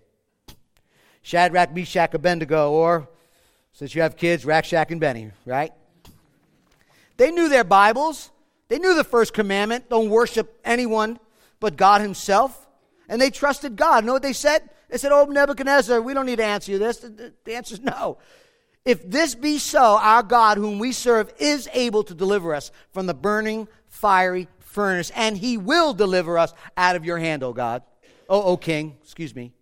Shadrach, 1.22 1.74
Meshach, 1.74 2.14
Abednego, 2.14 2.70
or 2.70 3.08
since 3.72 3.94
you 3.94 4.02
have 4.02 4.16
kids, 4.16 4.44
Rack, 4.44 4.64
Shack 4.64 4.90
and 4.90 5.00
Benny, 5.00 5.32
right? 5.44 5.72
They 7.16 7.30
knew 7.30 7.48
their 7.48 7.64
Bibles. 7.64 8.30
They 8.68 8.78
knew 8.78 8.94
the 8.94 9.04
first 9.04 9.34
commandment 9.34 9.90
don't 9.90 10.10
worship 10.10 10.60
anyone 10.64 11.18
but 11.58 11.76
God 11.76 12.00
Himself. 12.00 12.68
And 13.08 13.20
they 13.20 13.30
trusted 13.30 13.76
God. 13.76 14.04
know 14.04 14.12
what 14.12 14.22
they 14.22 14.32
said? 14.32 14.70
They 14.90 14.98
said, 14.98 15.12
Oh, 15.12 15.24
Nebuchadnezzar, 15.24 16.00
we 16.00 16.14
don't 16.14 16.26
need 16.26 16.36
to 16.36 16.44
answer 16.44 16.72
you 16.72 16.78
this. 16.78 16.98
The 16.98 17.54
answer 17.54 17.74
is 17.74 17.80
no. 17.80 18.18
If 18.84 19.08
this 19.08 19.34
be 19.34 19.58
so, 19.58 19.98
our 20.00 20.22
God, 20.22 20.56
whom 20.56 20.78
we 20.78 20.92
serve, 20.92 21.32
is 21.38 21.68
able 21.72 22.02
to 22.04 22.14
deliver 22.14 22.54
us 22.54 22.72
from 22.92 23.06
the 23.06 23.14
burning, 23.14 23.68
fiery 23.88 24.48
furnace, 24.58 25.10
and 25.14 25.36
he 25.36 25.58
will 25.58 25.92
deliver 25.92 26.38
us 26.38 26.54
out 26.76 26.96
of 26.96 27.04
your 27.04 27.18
hand, 27.18 27.42
O 27.42 27.52
God. 27.52 27.82
O, 28.28 28.42
o 28.42 28.56
King, 28.56 28.96
excuse 29.02 29.34
me. 29.34 29.52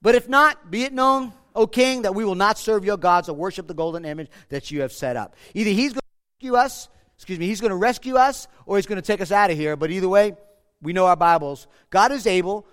But 0.00 0.14
if 0.14 0.28
not, 0.28 0.70
be 0.70 0.84
it 0.84 0.92
known, 0.92 1.32
O 1.54 1.66
King, 1.66 2.02
that 2.02 2.14
we 2.14 2.24
will 2.24 2.34
not 2.34 2.58
serve 2.58 2.84
your 2.84 2.96
gods 2.96 3.28
or 3.28 3.34
worship 3.34 3.66
the 3.66 3.74
golden 3.74 4.04
image 4.04 4.28
that 4.50 4.70
you 4.70 4.82
have 4.82 4.92
set 4.92 5.16
up. 5.16 5.34
Either 5.54 5.70
he's 5.70 5.92
going 5.92 6.00
to 6.00 6.34
rescue 6.34 6.56
us, 6.56 6.88
excuse 7.16 7.38
me, 7.38 7.46
he's 7.46 7.60
going 7.60 7.70
to 7.70 7.76
rescue 7.76 8.16
us, 8.16 8.46
or 8.66 8.76
he's 8.76 8.86
going 8.86 9.00
to 9.00 9.06
take 9.06 9.20
us 9.20 9.32
out 9.32 9.50
of 9.50 9.56
here. 9.56 9.76
But 9.76 9.90
either 9.90 10.08
way, 10.08 10.34
we 10.80 10.92
know 10.92 11.06
our 11.06 11.16
Bibles. 11.16 11.66
God 11.90 12.12
is 12.12 12.26
able 12.26 12.66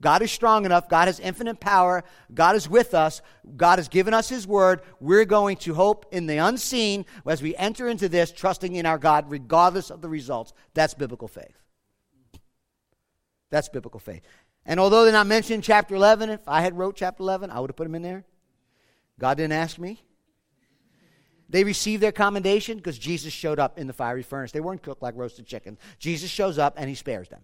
God 0.00 0.22
is 0.22 0.32
strong 0.32 0.64
enough. 0.64 0.88
God 0.88 1.08
has 1.08 1.20
infinite 1.20 1.60
power. 1.60 2.04
God 2.32 2.56
is 2.56 2.68
with 2.68 2.94
us. 2.94 3.20
God 3.56 3.78
has 3.78 3.88
given 3.88 4.14
us 4.14 4.28
His 4.28 4.46
word. 4.46 4.80
We're 4.98 5.26
going 5.26 5.58
to 5.58 5.74
hope 5.74 6.06
in 6.10 6.26
the 6.26 6.38
unseen 6.38 7.04
as 7.26 7.42
we 7.42 7.54
enter 7.56 7.88
into 7.88 8.08
this, 8.08 8.32
trusting 8.32 8.74
in 8.74 8.86
our 8.86 8.98
God 8.98 9.30
regardless 9.30 9.90
of 9.90 10.00
the 10.00 10.08
results. 10.08 10.52
That's 10.74 10.94
biblical 10.94 11.28
faith. 11.28 11.56
That's 13.50 13.68
biblical 13.68 14.00
faith. 14.00 14.22
And 14.64 14.80
although 14.80 15.04
they're 15.04 15.12
not 15.12 15.26
mentioned 15.26 15.56
in 15.56 15.62
chapter 15.62 15.94
11, 15.94 16.30
if 16.30 16.48
I 16.48 16.60
had 16.62 16.78
wrote 16.78 16.96
chapter 16.96 17.22
11, 17.22 17.50
I 17.50 17.60
would 17.60 17.70
have 17.70 17.76
put 17.76 17.84
them 17.84 17.94
in 17.94 18.02
there. 18.02 18.24
God 19.18 19.36
didn't 19.36 19.52
ask 19.52 19.78
me. 19.78 20.02
They 21.48 21.64
received 21.64 22.02
their 22.02 22.12
commendation 22.12 22.76
because 22.76 22.96
Jesus 22.96 23.32
showed 23.32 23.58
up 23.58 23.76
in 23.76 23.88
the 23.88 23.92
fiery 23.92 24.22
furnace. 24.22 24.52
They 24.52 24.60
weren't 24.60 24.82
cooked 24.82 25.02
like 25.02 25.16
roasted 25.16 25.46
chicken. 25.46 25.78
Jesus 25.98 26.30
shows 26.30 26.58
up 26.58 26.74
and 26.76 26.88
he 26.88 26.94
spares 26.94 27.28
them. 27.28 27.40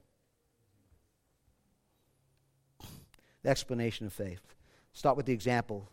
Explanation 3.46 4.06
of 4.06 4.12
faith. 4.12 4.54
Start 4.92 5.16
with 5.16 5.26
the 5.26 5.32
example. 5.32 5.88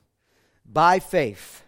By 0.66 1.00
faith, 1.00 1.64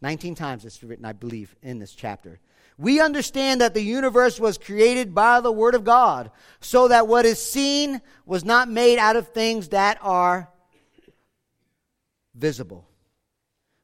19 0.00 0.34
times 0.34 0.64
it's 0.64 0.82
written, 0.82 1.04
I 1.04 1.12
believe, 1.12 1.54
in 1.62 1.78
this 1.78 1.94
chapter. 1.94 2.40
We 2.78 3.00
understand 3.00 3.60
that 3.60 3.74
the 3.74 3.82
universe 3.82 4.40
was 4.40 4.56
created 4.56 5.14
by 5.14 5.40
the 5.40 5.52
Word 5.52 5.74
of 5.74 5.84
God, 5.84 6.30
so 6.60 6.88
that 6.88 7.08
what 7.08 7.26
is 7.26 7.42
seen 7.42 8.00
was 8.24 8.44
not 8.44 8.70
made 8.70 8.98
out 8.98 9.16
of 9.16 9.28
things 9.28 9.68
that 9.68 9.98
are 10.00 10.48
visible. 12.34 12.86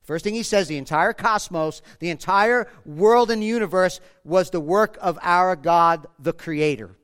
First 0.03 0.23
thing 0.25 0.35
he 0.35 0.45
says 0.45 0.69
the 0.69 0.79
entire 0.79 1.13
cosmos, 1.13 1.83
the 1.99 2.11
entire 2.11 2.69
world 2.85 3.31
and 3.31 3.43
universe 3.43 4.01
was 4.25 4.51
the 4.51 4.61
work 4.61 4.97
of 5.01 5.19
our 5.21 5.57
God, 5.57 6.07
the 6.19 6.33
Creator. 6.33 6.97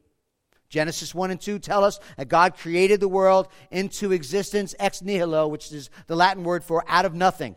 Genesis 0.73 1.15
1 1.15 1.31
and 1.31 1.39
2 1.39 1.59
tell 1.59 1.85
us 1.85 2.01
that 2.17 2.31
God 2.31 2.57
created 2.57 2.99
the 2.99 3.07
world 3.07 3.49
into 3.71 4.11
existence 4.11 4.75
ex 4.79 5.03
nihilo, 5.03 5.47
which 5.47 5.71
is 5.71 5.91
the 6.07 6.17
Latin 6.17 6.45
word 6.45 6.65
for 6.65 6.83
out 6.89 7.05
of 7.05 7.13
nothing. 7.13 7.57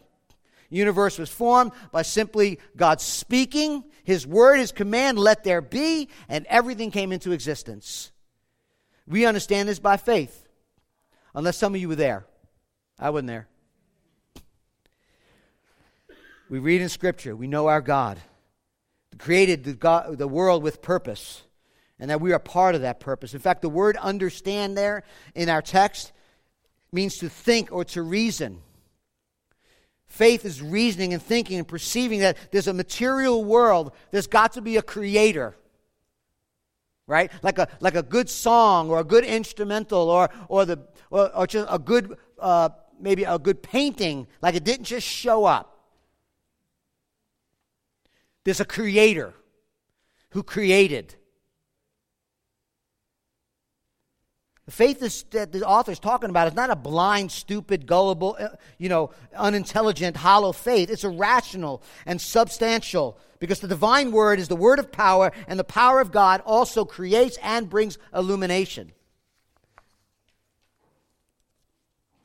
Universe 0.69 1.17
was 1.17 1.29
formed 1.29 1.71
by 1.93 2.01
simply 2.01 2.59
God 2.75 2.99
speaking, 2.99 3.85
His 4.03 4.27
word, 4.27 4.57
His 4.57 4.73
command, 4.73 5.17
let 5.17 5.45
there 5.45 5.61
be, 5.61 6.09
and 6.27 6.45
everything 6.47 6.91
came 6.91 7.13
into 7.13 7.31
existence. 7.31 8.11
We 9.07 9.25
understand 9.25 9.69
this 9.69 9.79
by 9.79 9.95
faith, 9.95 10.45
unless 11.33 11.55
some 11.55 11.73
of 11.73 11.79
you 11.79 11.87
were 11.87 11.95
there. 11.95 12.25
I 12.99 13.11
wasn't 13.11 13.29
there. 13.29 13.47
We 16.49 16.59
read 16.59 16.81
in 16.81 16.89
Scripture, 16.89 17.33
we 17.33 17.47
know 17.47 17.67
our 17.67 17.81
God 17.81 18.19
created 19.17 19.63
the, 19.63 19.73
God, 19.73 20.17
the 20.17 20.27
world 20.27 20.63
with 20.63 20.81
purpose 20.81 21.44
and 21.99 22.09
that 22.09 22.21
we 22.21 22.33
are 22.33 22.39
part 22.39 22.75
of 22.75 22.81
that 22.81 22.99
purpose. 22.99 23.33
In 23.33 23.39
fact, 23.39 23.61
the 23.61 23.69
word 23.69 23.97
understand 23.97 24.77
there 24.77 25.03
in 25.33 25.49
our 25.49 25.61
text 25.61 26.11
means 26.91 27.17
to 27.17 27.29
think 27.29 27.71
or 27.71 27.85
to 27.85 28.01
reason. 28.01 28.61
Faith 30.07 30.45
is 30.45 30.61
reasoning 30.61 31.13
and 31.13 31.21
thinking 31.21 31.57
and 31.57 31.67
perceiving 31.67 32.19
that 32.19 32.37
there's 32.51 32.67
a 32.67 32.73
material 32.73 33.43
world, 33.43 33.91
there's 34.11 34.27
got 34.27 34.53
to 34.53 34.61
be 34.61 34.77
a 34.77 34.81
creator. 34.81 35.55
Right? 37.07 37.31
Like 37.43 37.59
a, 37.59 37.67
like 37.81 37.95
a 37.95 38.01
good 38.01 38.29
song 38.29 38.89
or 38.89 38.99
a 38.99 39.03
good 39.03 39.23
instrumental 39.23 40.09
or, 40.09 40.29
or, 40.47 40.65
the, 40.65 40.79
or, 41.11 41.35
or 41.35 41.47
just 41.47 41.67
a 41.69 41.77
good, 41.77 42.17
uh, 42.39 42.69
maybe 42.99 43.23
a 43.23 43.37
good 43.37 43.61
painting, 43.61 44.27
like 44.41 44.55
it 44.55 44.63
didn't 44.63 44.85
just 44.85 45.07
show 45.07 45.45
up. 45.45 45.71
There's 48.43 48.59
a 48.59 48.65
creator 48.65 49.33
who 50.31 50.43
created. 50.43 51.15
The 54.65 54.71
faith 54.71 55.03
is, 55.03 55.23
that 55.29 55.51
the 55.51 55.63
author 55.63 55.91
is 55.91 55.99
talking 55.99 56.31
about 56.31 56.47
is 56.47 56.55
not 56.55 56.71
a 56.71 56.75
blind, 56.75 57.31
stupid, 57.31 57.85
gullible, 57.85 58.35
uh, 58.39 58.49
you 58.79 58.89
know, 58.89 59.11
unintelligent, 59.35 60.17
hollow 60.17 60.51
faith. 60.51 60.89
It's 60.89 61.03
a 61.03 61.09
rational 61.09 61.83
and 62.07 62.19
substantial 62.19 63.19
because 63.37 63.59
the 63.59 63.67
divine 63.67 64.11
word 64.11 64.39
is 64.39 64.47
the 64.47 64.55
word 64.55 64.79
of 64.79 64.91
power, 64.91 65.31
and 65.47 65.59
the 65.59 65.63
power 65.63 66.01
of 66.01 66.11
God 66.11 66.41
also 66.45 66.83
creates 66.83 67.37
and 67.43 67.69
brings 67.69 67.99
illumination. 68.13 68.91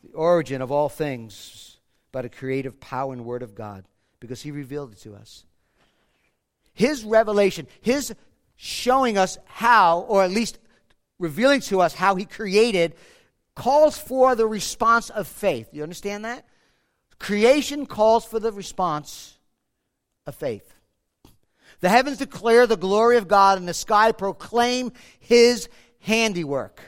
The 0.04 0.12
origin 0.14 0.62
of 0.62 0.72
all 0.72 0.88
things 0.88 1.76
by 2.10 2.22
the 2.22 2.30
creative 2.30 2.80
power 2.80 3.12
and 3.12 3.26
word 3.26 3.42
of 3.42 3.54
God 3.54 3.84
because 4.18 4.40
he 4.40 4.50
revealed 4.50 4.92
it 4.92 4.98
to 5.00 5.14
us. 5.14 5.44
His 6.72 7.04
revelation, 7.04 7.66
his 7.82 8.14
showing 8.56 9.18
us 9.18 9.36
how, 9.44 10.00
or 10.00 10.22
at 10.22 10.30
least 10.30 10.58
revealing 11.20 11.60
to 11.60 11.80
us 11.80 11.94
how 11.94 12.16
he 12.16 12.24
created 12.24 12.96
calls 13.54 13.96
for 13.96 14.34
the 14.34 14.46
response 14.46 15.10
of 15.10 15.28
faith. 15.28 15.68
You 15.72 15.84
understand 15.84 16.24
that? 16.24 16.44
Creation 17.20 17.86
calls 17.86 18.24
for 18.24 18.40
the 18.40 18.50
response 18.50 19.38
of 20.26 20.34
faith. 20.34 20.74
The 21.80 21.88
heavens 21.88 22.18
declare 22.18 22.66
the 22.66 22.76
glory 22.76 23.16
of 23.16 23.28
God, 23.28 23.58
and 23.58 23.68
the 23.68 23.74
sky 23.74 24.12
proclaim 24.12 24.92
his 25.18 25.68
handiwork. 26.00 26.82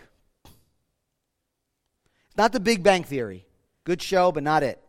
Not 2.36 2.52
the 2.52 2.60
Big 2.60 2.82
Bang 2.82 3.04
Theory. 3.04 3.46
Good 3.84 4.00
show, 4.00 4.32
but 4.32 4.42
not 4.42 4.62
it. 4.62 4.82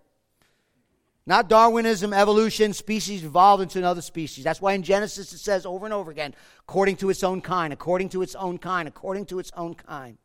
Not 1.26 1.48
Darwinism, 1.48 2.12
evolution, 2.12 2.74
species 2.74 3.24
evolved 3.24 3.64
into 3.64 3.80
another 3.80 4.02
species. 4.02 4.44
That's 4.44 4.62
why 4.62 4.74
in 4.74 4.84
Genesis 4.84 5.32
it 5.32 5.38
says 5.38 5.66
over 5.66 5.86
and 5.86 5.94
over 5.94 6.12
again, 6.12 6.36
according 6.68 6.98
to 6.98 7.10
its 7.10 7.24
own 7.24 7.40
kind, 7.40 7.72
according 7.72 8.10
to 8.10 8.22
its 8.22 8.36
own 8.36 8.58
kind, 8.58 8.88
according 8.90 9.28
to 9.28 9.40
its 9.40 9.52
own 9.56 9.76
kind. 9.76 10.18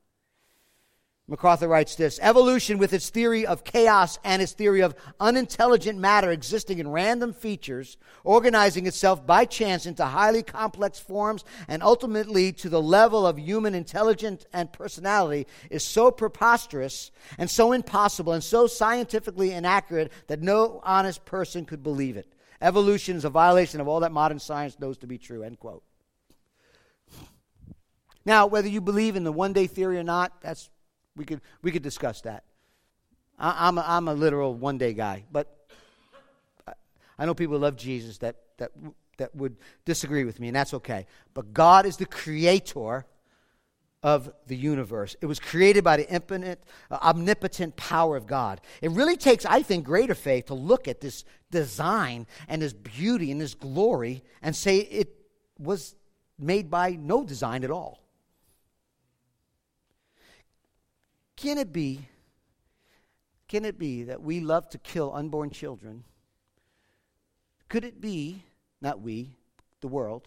MacArthur 1.30 1.68
writes 1.68 1.94
this 1.94 2.18
Evolution, 2.22 2.78
with 2.78 2.94
its 2.94 3.10
theory 3.10 3.46
of 3.46 3.62
chaos 3.62 4.18
and 4.24 4.40
its 4.40 4.52
theory 4.52 4.80
of 4.80 4.94
unintelligent 5.20 5.98
matter 5.98 6.30
existing 6.30 6.78
in 6.78 6.88
random 6.88 7.34
features, 7.34 7.98
organizing 8.24 8.86
itself 8.86 9.26
by 9.26 9.44
chance 9.44 9.84
into 9.84 10.06
highly 10.06 10.42
complex 10.42 10.98
forms, 10.98 11.44
and 11.68 11.82
ultimately 11.82 12.50
to 12.52 12.70
the 12.70 12.80
level 12.80 13.26
of 13.26 13.38
human 13.38 13.74
intelligence 13.74 14.46
and 14.54 14.72
personality, 14.72 15.46
is 15.68 15.84
so 15.84 16.10
preposterous 16.10 17.10
and 17.36 17.50
so 17.50 17.72
impossible 17.72 18.32
and 18.32 18.42
so 18.42 18.66
scientifically 18.66 19.52
inaccurate 19.52 20.10
that 20.28 20.40
no 20.40 20.80
honest 20.82 21.26
person 21.26 21.66
could 21.66 21.82
believe 21.82 22.16
it. 22.16 22.32
Evolution 22.62 23.16
is 23.16 23.26
a 23.26 23.30
violation 23.30 23.82
of 23.82 23.86
all 23.86 24.00
that 24.00 24.12
modern 24.12 24.38
science 24.38 24.80
knows 24.80 24.96
to 24.96 25.06
be 25.06 25.18
true. 25.18 25.42
End 25.42 25.60
quote. 25.60 25.84
Now, 28.24 28.46
whether 28.46 28.68
you 28.68 28.80
believe 28.80 29.14
in 29.14 29.24
the 29.24 29.32
one 29.32 29.52
day 29.52 29.66
theory 29.66 29.98
or 29.98 30.02
not, 30.02 30.40
that's 30.40 30.70
we 31.18 31.24
could, 31.24 31.42
we 31.60 31.70
could 31.70 31.82
discuss 31.82 32.22
that. 32.22 32.44
I, 33.38 33.68
am 33.68 33.76
a, 33.76 33.84
I'm 33.86 34.08
a 34.08 34.14
literal 34.14 34.54
one 34.54 34.78
day 34.78 34.94
guy, 34.94 35.24
but 35.30 35.54
I 37.18 37.26
know 37.26 37.34
people 37.34 37.58
love 37.58 37.76
Jesus 37.76 38.18
that, 38.18 38.36
that, 38.58 38.70
that 39.18 39.34
would 39.34 39.56
disagree 39.84 40.24
with 40.24 40.40
me, 40.40 40.48
and 40.48 40.56
that's 40.56 40.72
okay. 40.74 41.06
But 41.34 41.52
God 41.52 41.84
is 41.84 41.96
the 41.96 42.06
creator 42.06 43.04
of 44.02 44.32
the 44.46 44.56
universe. 44.56 45.16
It 45.20 45.26
was 45.26 45.40
created 45.40 45.82
by 45.82 45.96
the 45.96 46.08
infinite, 46.08 46.62
uh, 46.90 46.98
omnipotent 47.02 47.74
power 47.74 48.16
of 48.16 48.28
God. 48.28 48.60
It 48.80 48.92
really 48.92 49.16
takes, 49.16 49.44
I 49.44 49.62
think, 49.62 49.84
greater 49.84 50.14
faith 50.14 50.46
to 50.46 50.54
look 50.54 50.86
at 50.86 51.00
this 51.00 51.24
design 51.50 52.28
and 52.46 52.62
this 52.62 52.72
beauty 52.72 53.32
and 53.32 53.40
this 53.40 53.54
glory 53.54 54.22
and 54.40 54.54
say 54.54 54.78
it 54.78 55.16
was 55.58 55.96
made 56.38 56.70
by 56.70 56.92
no 56.92 57.24
design 57.24 57.64
at 57.64 57.72
all. 57.72 58.07
Can 61.38 61.56
it 61.56 61.72
be, 61.72 62.00
can 63.46 63.64
it 63.64 63.78
be 63.78 64.02
that 64.02 64.20
we 64.20 64.40
love 64.40 64.68
to 64.70 64.78
kill 64.78 65.12
unborn 65.14 65.50
children? 65.50 66.02
Could 67.68 67.84
it 67.84 68.00
be, 68.00 68.42
not 68.80 69.00
we, 69.00 69.36
the 69.80 69.86
world, 69.86 70.26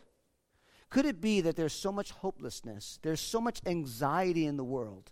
could 0.89 1.05
it 1.05 1.19
be 1.19 1.41
that 1.41 1.57
there's 1.57 1.73
so 1.73 1.91
much 1.91 2.11
hopelessness, 2.11 2.97
there's 3.01 3.19
so 3.19 3.41
much 3.41 3.59
anxiety 3.65 4.45
in 4.45 4.55
the 4.55 4.63
world 4.63 5.11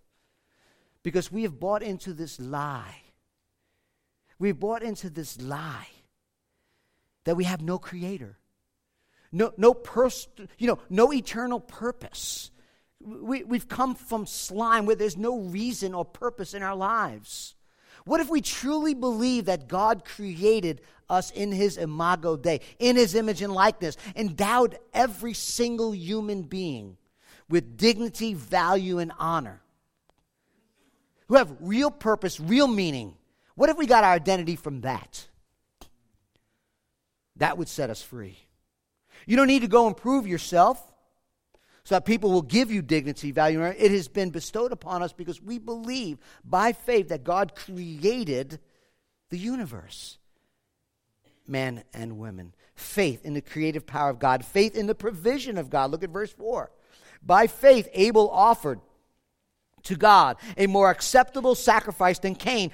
because 1.03 1.33
we 1.33 1.43
have 1.43 1.59
bought 1.59 1.83
into 1.83 2.13
this 2.13 2.39
lie? 2.39 3.01
We've 4.37 4.57
bought 4.57 4.83
into 4.83 5.09
this 5.09 5.41
lie 5.41 5.89
that 7.25 7.35
we 7.35 7.43
have 7.43 7.61
no 7.61 7.77
creator, 7.77 8.37
no, 9.33 9.51
no, 9.57 9.73
pers- 9.73 10.29
you 10.57 10.67
know, 10.67 10.79
no 10.89 11.11
eternal 11.11 11.59
purpose 11.59 12.51
we, 13.01 13.43
we've 13.43 13.67
come 13.67 13.95
from 13.95 14.25
slime 14.25 14.85
where 14.85 14.95
there's 14.95 15.17
no 15.17 15.39
reason 15.39 15.93
or 15.93 16.05
purpose 16.05 16.53
in 16.53 16.63
our 16.63 16.75
lives. 16.75 17.55
What 18.05 18.19
if 18.19 18.29
we 18.29 18.41
truly 18.41 18.93
believe 18.93 19.45
that 19.45 19.67
God 19.67 20.03
created 20.05 20.81
us 21.09 21.31
in 21.31 21.51
his 21.51 21.77
imago 21.77 22.35
Dei, 22.37 22.61
in 22.77 22.95
his 22.95 23.15
image 23.15 23.41
and 23.41 23.53
likeness, 23.53 23.97
endowed 24.15 24.77
every 24.93 25.33
single 25.33 25.93
human 25.93 26.43
being 26.43 26.97
with 27.49 27.77
dignity, 27.77 28.33
value, 28.33 28.99
and 28.99 29.11
honor, 29.17 29.61
who 31.27 31.35
have 31.35 31.55
real 31.59 31.91
purpose, 31.91 32.39
real 32.39 32.67
meaning? 32.67 33.15
What 33.55 33.69
if 33.69 33.77
we 33.77 33.85
got 33.85 34.03
our 34.03 34.13
identity 34.13 34.55
from 34.55 34.81
that? 34.81 35.27
That 37.37 37.57
would 37.57 37.67
set 37.67 37.89
us 37.89 38.01
free. 38.01 38.37
You 39.25 39.35
don't 39.35 39.47
need 39.47 39.61
to 39.61 39.67
go 39.67 39.87
and 39.87 39.95
prove 39.95 40.27
yourself 40.27 40.81
so 41.89 41.95
that 41.95 42.05
people 42.05 42.29
will 42.29 42.43
give 42.43 42.69
you 42.69 42.83
dignity, 42.83 43.31
value. 43.31 43.63
It 43.63 43.89
has 43.89 44.07
been 44.07 44.29
bestowed 44.29 44.71
upon 44.71 45.01
us 45.01 45.11
because 45.11 45.41
we 45.41 45.57
believe 45.57 46.19
by 46.45 46.71
faith 46.71 47.09
that 47.09 47.23
God 47.23 47.55
created 47.55 48.59
the 49.31 49.39
universe, 49.39 50.19
men 51.47 51.83
and 51.91 52.19
women. 52.19 52.53
Faith 52.75 53.25
in 53.25 53.33
the 53.33 53.41
creative 53.41 53.87
power 53.87 54.11
of 54.11 54.19
God, 54.19 54.45
faith 54.45 54.75
in 54.75 54.85
the 54.85 54.93
provision 54.93 55.57
of 55.57 55.71
God. 55.71 55.89
Look 55.89 56.03
at 56.03 56.11
verse 56.11 56.31
4. 56.31 56.69
By 57.23 57.47
faith, 57.47 57.89
Abel 57.93 58.29
offered 58.29 58.81
to 59.81 59.95
God 59.95 60.37
a 60.57 60.67
more 60.67 60.91
acceptable 60.91 61.55
sacrifice 61.55 62.19
than 62.19 62.35
Cain, 62.35 62.69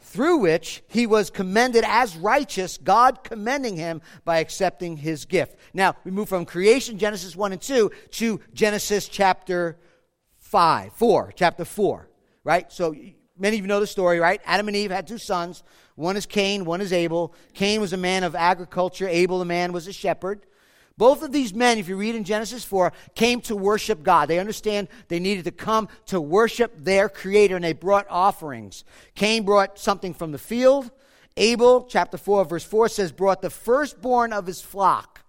through 0.00 0.38
which 0.38 0.82
he 0.88 1.06
was 1.06 1.30
commended 1.30 1.84
as 1.86 2.16
righteous, 2.16 2.78
God 2.78 3.24
commending 3.24 3.76
him 3.76 4.00
by 4.24 4.38
accepting 4.38 4.96
his 4.96 5.24
gift. 5.24 5.56
Now, 5.74 5.96
we 6.04 6.10
move 6.10 6.28
from 6.28 6.44
creation, 6.44 6.98
Genesis 6.98 7.34
1 7.36 7.52
and 7.52 7.60
2, 7.60 7.90
to 8.12 8.40
Genesis 8.52 9.08
chapter 9.08 9.78
5, 10.38 10.92
4, 10.92 11.32
chapter 11.34 11.64
4, 11.64 12.08
right? 12.44 12.72
So 12.72 12.94
many 13.36 13.56
of 13.56 13.62
you 13.62 13.68
know 13.68 13.80
the 13.80 13.86
story, 13.86 14.18
right? 14.18 14.40
Adam 14.44 14.68
and 14.68 14.76
Eve 14.76 14.90
had 14.90 15.06
two 15.06 15.18
sons. 15.18 15.62
One 15.94 16.16
is 16.16 16.26
Cain, 16.26 16.64
one 16.64 16.80
is 16.80 16.92
Abel. 16.92 17.34
Cain 17.54 17.80
was 17.80 17.92
a 17.92 17.96
man 17.96 18.22
of 18.24 18.34
agriculture, 18.34 19.08
Abel, 19.08 19.40
the 19.40 19.44
man, 19.44 19.72
was 19.72 19.88
a 19.88 19.92
shepherd. 19.92 20.46
Both 20.98 21.22
of 21.22 21.30
these 21.30 21.54
men, 21.54 21.78
if 21.78 21.88
you 21.88 21.96
read 21.96 22.16
in 22.16 22.24
Genesis 22.24 22.64
4, 22.64 22.92
came 23.14 23.40
to 23.42 23.54
worship 23.54 24.02
God. 24.02 24.28
They 24.28 24.40
understand 24.40 24.88
they 25.06 25.20
needed 25.20 25.44
to 25.44 25.52
come 25.52 25.88
to 26.06 26.20
worship 26.20 26.74
their 26.76 27.08
Creator, 27.08 27.54
and 27.54 27.64
they 27.64 27.72
brought 27.72 28.06
offerings. 28.10 28.82
Cain 29.14 29.44
brought 29.44 29.78
something 29.78 30.12
from 30.12 30.32
the 30.32 30.38
field. 30.38 30.90
Abel, 31.36 31.86
chapter 31.88 32.18
4, 32.18 32.44
verse 32.44 32.64
4 32.64 32.88
says, 32.88 33.12
brought 33.12 33.42
the 33.42 33.48
firstborn 33.48 34.32
of 34.32 34.44
his 34.44 34.60
flock 34.60 35.20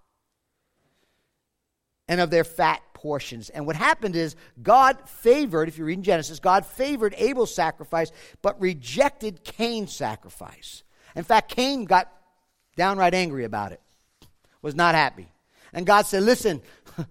and 2.08 2.20
of 2.20 2.30
their 2.30 2.42
fat 2.42 2.82
portions. 2.92 3.48
And 3.48 3.64
what 3.64 3.76
happened 3.76 4.16
is 4.16 4.34
God 4.60 5.08
favored, 5.08 5.68
if 5.68 5.78
you 5.78 5.84
read 5.84 5.98
in 5.98 6.02
Genesis, 6.02 6.40
God 6.40 6.66
favored 6.66 7.14
Abel's 7.16 7.54
sacrifice, 7.54 8.10
but 8.42 8.60
rejected 8.60 9.44
Cain's 9.44 9.94
sacrifice. 9.94 10.82
In 11.14 11.22
fact, 11.22 11.52
Cain 11.52 11.84
got 11.84 12.12
downright 12.74 13.14
angry 13.14 13.44
about 13.44 13.70
it, 13.70 13.80
was 14.62 14.74
not 14.74 14.96
happy. 14.96 15.29
And 15.72 15.86
God 15.86 16.06
said, 16.06 16.22
Listen, 16.22 16.62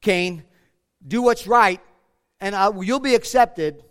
Cain, 0.00 0.44
do 1.06 1.22
what's 1.22 1.46
right, 1.46 1.80
and 2.40 2.54
I, 2.54 2.70
you'll 2.80 3.00
be 3.00 3.14
accepted. 3.14 3.82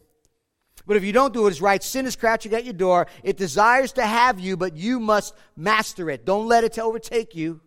But 0.88 0.98
if 0.98 1.04
you 1.04 1.12
don't 1.12 1.34
do 1.34 1.44
what 1.44 1.52
is 1.52 1.62
right, 1.62 1.82
sin 1.82 2.06
is 2.06 2.16
crouching 2.16 2.54
at 2.54 2.64
your 2.64 2.74
door. 2.74 3.08
It 3.24 3.38
desires 3.38 3.92
to 3.94 4.06
have 4.06 4.40
you, 4.40 4.56
but 4.56 4.78
you 4.78 5.00
must 5.00 5.34
master 5.56 6.10
it. 6.12 6.26
Don't 6.26 6.48
let 6.48 6.64
it 6.64 6.78
overtake 6.78 7.36
you. 7.36 7.60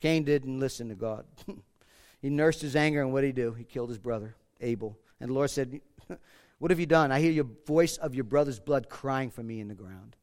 Cain 0.00 0.24
didn't 0.24 0.58
listen 0.58 0.88
to 0.88 0.94
God. 0.94 1.24
he 2.20 2.28
nursed 2.28 2.60
his 2.60 2.74
anger, 2.74 3.00
and 3.00 3.12
what 3.12 3.20
did 3.20 3.28
he 3.28 3.32
do? 3.32 3.52
He 3.52 3.64
killed 3.64 3.88
his 3.88 3.98
brother, 3.98 4.34
Abel. 4.60 4.98
And 5.20 5.30
the 5.30 5.34
Lord 5.34 5.50
said, 5.50 5.80
What 6.58 6.70
have 6.70 6.80
you 6.80 6.86
done? 6.86 7.12
I 7.12 7.20
hear 7.20 7.30
your 7.30 7.48
voice 7.66 7.96
of 7.98 8.14
your 8.14 8.24
brother's 8.24 8.58
blood 8.58 8.88
crying 8.88 9.30
for 9.30 9.42
me 9.42 9.60
in 9.60 9.68
the 9.68 9.74
ground. 9.74 10.16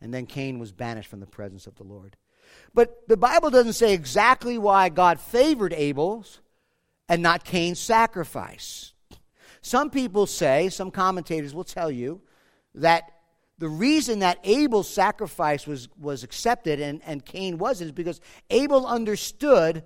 And 0.00 0.12
then 0.12 0.26
Cain 0.26 0.58
was 0.58 0.72
banished 0.72 1.08
from 1.08 1.20
the 1.20 1.26
presence 1.26 1.66
of 1.66 1.76
the 1.76 1.84
Lord. 1.84 2.16
But 2.74 3.06
the 3.08 3.16
Bible 3.16 3.50
doesn't 3.50 3.74
say 3.74 3.92
exactly 3.92 4.58
why 4.58 4.88
God 4.88 5.20
favored 5.20 5.72
Abel's 5.72 6.40
and 7.08 7.22
not 7.22 7.44
Cain's 7.44 7.78
sacrifice. 7.78 8.92
Some 9.60 9.90
people 9.90 10.26
say, 10.26 10.68
some 10.68 10.90
commentators 10.90 11.54
will 11.54 11.64
tell 11.64 11.90
you, 11.90 12.20
that 12.74 13.04
the 13.58 13.68
reason 13.68 14.20
that 14.20 14.38
Abel's 14.44 14.88
sacrifice 14.88 15.66
was, 15.66 15.88
was 16.00 16.24
accepted 16.24 16.80
and, 16.80 17.00
and 17.04 17.24
Cain 17.24 17.58
wasn't 17.58 17.88
is 17.88 17.92
because 17.92 18.20
Abel 18.50 18.86
understood 18.86 19.84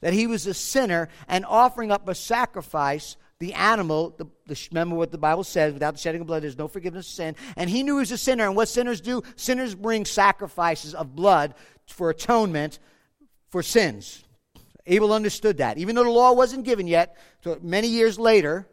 that 0.00 0.12
he 0.12 0.26
was 0.26 0.46
a 0.46 0.54
sinner 0.54 1.08
and 1.26 1.44
offering 1.44 1.90
up 1.90 2.08
a 2.08 2.14
sacrifice 2.14 3.16
the 3.40 3.54
animal, 3.54 4.14
the, 4.18 4.26
the, 4.46 4.68
remember 4.72 4.96
what 4.96 5.12
the 5.12 5.18
Bible 5.18 5.44
says, 5.44 5.72
without 5.72 5.94
the 5.94 6.00
shedding 6.00 6.20
of 6.20 6.26
blood, 6.26 6.42
there's 6.42 6.58
no 6.58 6.66
forgiveness 6.66 7.06
of 7.06 7.12
sin. 7.12 7.36
And 7.56 7.70
he 7.70 7.84
knew 7.84 7.94
he 7.94 8.00
was 8.00 8.10
a 8.10 8.18
sinner. 8.18 8.44
And 8.44 8.56
what 8.56 8.68
sinners 8.68 9.00
do? 9.00 9.22
Sinners 9.36 9.76
bring 9.76 10.04
sacrifices 10.04 10.92
of 10.92 11.14
blood 11.14 11.54
for 11.92 12.10
atonement 12.10 12.78
for 13.48 13.62
sins. 13.62 14.24
Abel 14.86 15.12
understood 15.12 15.58
that. 15.58 15.78
Even 15.78 15.94
though 15.94 16.04
the 16.04 16.10
law 16.10 16.32
wasn't 16.32 16.64
given 16.64 16.86
yet, 16.86 17.16
many 17.62 17.88
years 17.88 18.18
later, 18.18 18.66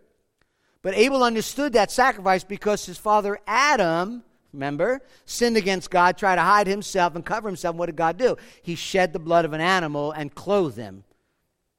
but 0.81 0.95
Abel 0.95 1.23
understood 1.23 1.73
that 1.73 1.91
sacrifice 1.91 2.43
because 2.43 2.85
his 2.85 2.97
father 2.97 3.39
Adam, 3.47 4.23
remember, 4.53 5.01
sinned 5.25 5.57
against 5.57 5.89
God, 5.89 6.17
tried 6.17 6.35
to 6.35 6.41
hide 6.41 6.67
himself 6.67 7.15
and 7.15 7.25
cover 7.25 7.49
himself. 7.49 7.75
What 7.75 7.87
did 7.87 7.95
God 7.95 8.17
do? 8.17 8.37
He 8.61 8.75
shed 8.75 9.11
the 9.11 9.19
blood 9.19 9.45
of 9.45 9.53
an 9.53 9.61
animal 9.61 10.11
and 10.11 10.33
clothed 10.33 10.77
him. 10.77 11.03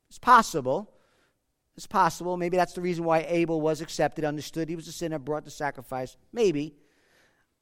It's 0.08 0.18
possible. 0.18 0.90
It's 1.76 1.86
possible. 1.86 2.36
Maybe 2.36 2.56
that's 2.56 2.72
the 2.72 2.80
reason 2.80 3.04
why 3.04 3.20
Abel 3.28 3.60
was 3.60 3.80
accepted, 3.80 4.24
understood 4.24 4.68
he 4.68 4.76
was 4.76 4.88
a 4.88 4.92
sinner, 4.92 5.18
brought 5.18 5.44
the 5.44 5.50
sacrifice. 5.50 6.16
Maybe. 6.32 6.74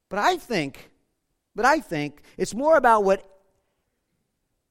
But 0.09 0.19
I 0.19 0.37
think, 0.37 0.89
but 1.55 1.65
I 1.65 1.79
think 1.79 2.21
it's 2.37 2.53
more 2.53 2.77
about 2.77 3.03
what 3.03 3.29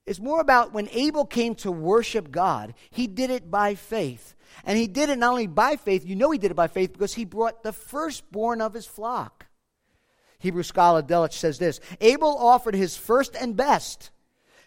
it's 0.06 0.20
more 0.20 0.40
about 0.40 0.72
when 0.72 0.88
Abel 0.92 1.24
came 1.24 1.54
to 1.56 1.72
worship 1.72 2.30
God, 2.30 2.74
he 2.90 3.06
did 3.06 3.30
it 3.30 3.50
by 3.50 3.74
faith. 3.74 4.34
And 4.64 4.78
he 4.78 4.86
did 4.86 5.08
it 5.08 5.18
not 5.18 5.30
only 5.30 5.46
by 5.46 5.76
faith, 5.76 6.04
you 6.04 6.14
know 6.14 6.30
he 6.30 6.38
did 6.38 6.50
it 6.50 6.56
by 6.56 6.68
faith 6.68 6.92
because 6.92 7.14
he 7.14 7.24
brought 7.24 7.62
the 7.62 7.72
firstborn 7.72 8.60
of 8.60 8.74
his 8.74 8.86
flock. 8.86 9.46
Hebrew 10.38 10.62
scholar 10.62 11.02
Delitzsch 11.02 11.38
says 11.38 11.58
this 11.58 11.80
Abel 12.00 12.36
offered 12.36 12.74
his 12.74 12.96
first 12.96 13.34
and 13.34 13.56
best. 13.56 14.10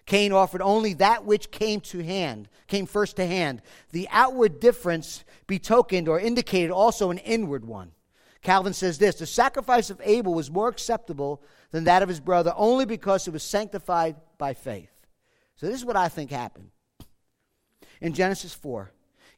Cain 0.07 0.31
offered 0.31 0.61
only 0.61 0.93
that 0.93 1.25
which 1.25 1.51
came 1.51 1.81
to 1.81 2.01
hand, 2.01 2.47
came 2.67 2.85
first 2.85 3.17
to 3.17 3.27
hand. 3.27 3.61
The 3.91 4.07
outward 4.09 4.59
difference 4.59 5.25
betokened 5.47 6.07
or 6.07 6.19
indicated 6.19 6.71
also 6.71 7.11
an 7.11 7.17
inward 7.19 7.65
one. 7.65 7.91
Calvin 8.41 8.73
says 8.73 8.97
this 8.97 9.15
The 9.15 9.25
sacrifice 9.25 9.89
of 9.89 10.01
Abel 10.03 10.33
was 10.33 10.49
more 10.49 10.69
acceptable 10.69 11.43
than 11.71 11.83
that 11.83 12.01
of 12.01 12.09
his 12.09 12.21
brother 12.21 12.53
only 12.55 12.85
because 12.85 13.27
it 13.27 13.31
was 13.31 13.43
sanctified 13.43 14.15
by 14.37 14.53
faith. 14.53 14.96
So, 15.57 15.65
this 15.65 15.75
is 15.75 15.85
what 15.85 15.97
I 15.97 16.07
think 16.07 16.31
happened. 16.31 16.69
In 17.99 18.13
Genesis 18.13 18.53
4, 18.53 18.91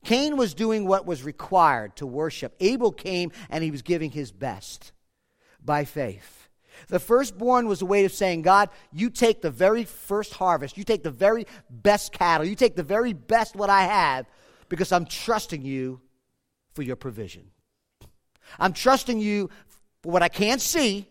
Cain 0.04 0.38
was 0.38 0.54
doing 0.54 0.86
what 0.86 1.06
was 1.06 1.24
required 1.24 1.96
to 1.98 2.06
worship. 2.06 2.56
Abel 2.60 2.92
came 2.92 3.32
and 3.50 3.64
he 3.64 3.72
was 3.72 3.82
giving 3.82 4.12
his 4.12 4.32
best 4.32 4.92
by 5.64 5.86
faith. 5.86 6.48
The 6.88 7.00
firstborn 7.00 7.68
was 7.68 7.82
a 7.82 7.86
way 7.86 8.06
of 8.06 8.14
saying, 8.14 8.44
God, 8.44 8.70
you 8.92 9.10
take 9.10 9.42
the 9.42 9.52
very 9.52 9.84
first 9.84 10.34
harvest, 10.34 10.78
you 10.78 10.84
take 10.84 11.04
the 11.04 11.12
very 11.12 11.46
best 11.70 12.14
cattle, 12.14 12.46
you 12.46 12.56
take 12.56 12.76
the 12.76 12.84
very 12.84 13.14
best 13.14 13.56
what 13.56 13.70
I 13.70 13.84
have, 13.84 14.26
because 14.70 14.92
I'm 14.92 15.06
trusting 15.06 15.64
you 15.64 16.00
for 16.74 16.82
your 16.82 16.96
provision. 16.96 17.52
I'm 18.58 18.74
trusting 18.74 19.20
you 19.20 19.50
for 20.02 20.12
what 20.12 20.24
I 20.24 20.30
can't 20.30 20.62
see, 20.62 21.08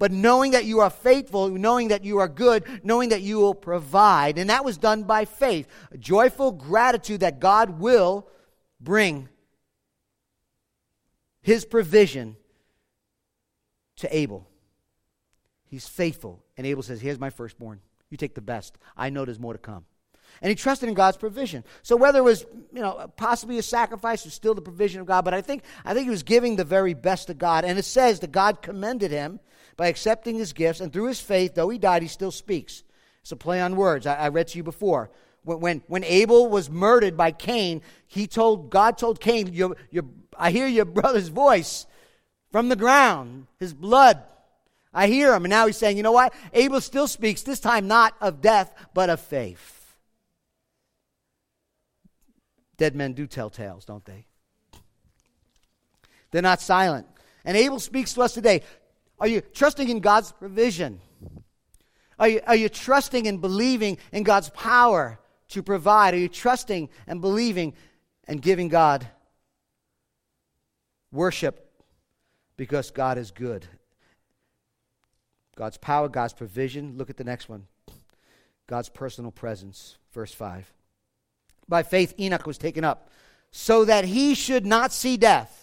but 0.00 0.10
knowing 0.10 0.52
that 0.52 0.64
you 0.64 0.80
are 0.80 0.88
faithful, 0.88 1.50
knowing 1.50 1.88
that 1.88 2.04
you 2.04 2.18
are 2.18 2.26
good, 2.26 2.64
knowing 2.82 3.10
that 3.10 3.20
you 3.20 3.38
will 3.38 3.54
provide. 3.54 4.38
And 4.38 4.48
that 4.48 4.64
was 4.64 4.78
done 4.78 5.02
by 5.02 5.26
faith. 5.26 5.68
A 5.92 5.98
joyful 5.98 6.52
gratitude 6.52 7.20
that 7.20 7.38
God 7.38 7.78
will 7.78 8.26
bring 8.80 9.28
his 11.42 11.66
provision 11.66 12.36
to 13.96 14.16
Abel. 14.16 14.48
He's 15.66 15.86
faithful. 15.86 16.42
And 16.56 16.66
Abel 16.66 16.82
says, 16.82 17.02
Here's 17.02 17.20
my 17.20 17.28
firstborn. 17.28 17.80
You 18.08 18.16
take 18.16 18.34
the 18.34 18.40
best. 18.40 18.78
I 18.96 19.10
know 19.10 19.26
there's 19.26 19.38
more 19.38 19.52
to 19.52 19.58
come. 19.58 19.84
And 20.40 20.48
he 20.48 20.54
trusted 20.54 20.88
in 20.88 20.94
God's 20.94 21.18
provision. 21.18 21.62
So 21.82 21.96
whether 21.96 22.20
it 22.20 22.24
was, 22.24 22.46
you 22.72 22.80
know, 22.80 23.12
possibly 23.18 23.58
a 23.58 23.62
sacrifice 23.62 24.24
or 24.24 24.30
still 24.30 24.54
the 24.54 24.62
provision 24.62 25.02
of 25.02 25.06
God, 25.06 25.26
but 25.26 25.34
I 25.34 25.42
think 25.42 25.62
I 25.84 25.92
think 25.92 26.04
he 26.04 26.10
was 26.10 26.22
giving 26.22 26.56
the 26.56 26.64
very 26.64 26.94
best 26.94 27.26
to 27.26 27.34
God. 27.34 27.66
And 27.66 27.78
it 27.78 27.84
says 27.84 28.20
that 28.20 28.32
God 28.32 28.62
commended 28.62 29.10
him 29.10 29.40
by 29.80 29.86
accepting 29.86 30.36
his 30.36 30.52
gifts, 30.52 30.82
and 30.82 30.92
through 30.92 31.06
his 31.06 31.22
faith, 31.22 31.54
though 31.54 31.70
he 31.70 31.78
died, 31.78 32.02
he 32.02 32.08
still 32.08 32.30
speaks. 32.30 32.84
It's 33.22 33.32
a 33.32 33.36
play 33.36 33.62
on 33.62 33.76
words. 33.76 34.06
I, 34.06 34.14
I 34.14 34.28
read 34.28 34.48
to 34.48 34.58
you 34.58 34.62
before. 34.62 35.10
When, 35.42 35.60
when, 35.60 35.82
when 35.86 36.04
Abel 36.04 36.50
was 36.50 36.68
murdered 36.68 37.16
by 37.16 37.30
Cain, 37.30 37.80
he 38.06 38.26
told 38.26 38.68
God 38.68 38.98
told 38.98 39.22
Cain, 39.22 39.54
your, 39.54 39.74
your, 39.90 40.04
I 40.36 40.50
hear 40.50 40.66
your 40.66 40.84
brother's 40.84 41.28
voice 41.28 41.86
from 42.52 42.68
the 42.68 42.76
ground, 42.76 43.46
his 43.58 43.72
blood 43.72 44.22
I 44.92 45.06
hear 45.06 45.32
him. 45.32 45.46
And 45.46 45.50
now 45.50 45.66
he's 45.66 45.78
saying, 45.78 45.96
you 45.96 46.02
know 46.02 46.12
what? 46.12 46.34
Abel 46.52 46.82
still 46.82 47.08
speaks, 47.08 47.40
this 47.40 47.60
time 47.60 47.88
not 47.88 48.14
of 48.20 48.42
death, 48.42 48.74
but 48.92 49.08
of 49.08 49.18
faith. 49.18 49.96
Dead 52.76 52.94
men 52.94 53.14
do 53.14 53.26
tell 53.26 53.48
tales, 53.48 53.86
don't 53.86 54.04
they? 54.04 54.26
They're 56.32 56.42
not 56.42 56.60
silent. 56.60 57.06
And 57.44 57.56
Abel 57.56 57.78
speaks 57.78 58.12
to 58.14 58.22
us 58.22 58.34
today. 58.34 58.62
Are 59.20 59.28
you 59.28 59.40
trusting 59.40 59.88
in 59.88 60.00
God's 60.00 60.32
provision? 60.32 61.00
Are 62.18 62.28
you, 62.28 62.40
are 62.46 62.56
you 62.56 62.68
trusting 62.68 63.26
and 63.26 63.40
believing 63.40 63.98
in 64.12 64.22
God's 64.22 64.50
power 64.50 65.18
to 65.48 65.62
provide? 65.62 66.14
Are 66.14 66.18
you 66.18 66.28
trusting 66.28 66.88
and 67.06 67.20
believing 67.20 67.74
and 68.26 68.40
giving 68.40 68.68
God 68.68 69.06
worship 71.12 71.70
because 72.56 72.90
God 72.90 73.18
is 73.18 73.30
good 73.30 73.66
God's 75.60 75.76
power, 75.76 76.08
God's 76.08 76.32
provision. 76.32 76.96
Look 76.96 77.10
at 77.10 77.18
the 77.18 77.24
next 77.24 77.50
one 77.50 77.66
God's 78.66 78.88
personal 78.88 79.30
presence. 79.30 79.98
Verse 80.10 80.32
5. 80.32 80.72
By 81.68 81.82
faith, 81.82 82.14
Enoch 82.18 82.46
was 82.46 82.56
taken 82.56 82.82
up 82.82 83.10
so 83.50 83.84
that 83.84 84.06
he 84.06 84.34
should 84.34 84.64
not 84.64 84.90
see 84.90 85.18
death. 85.18 85.59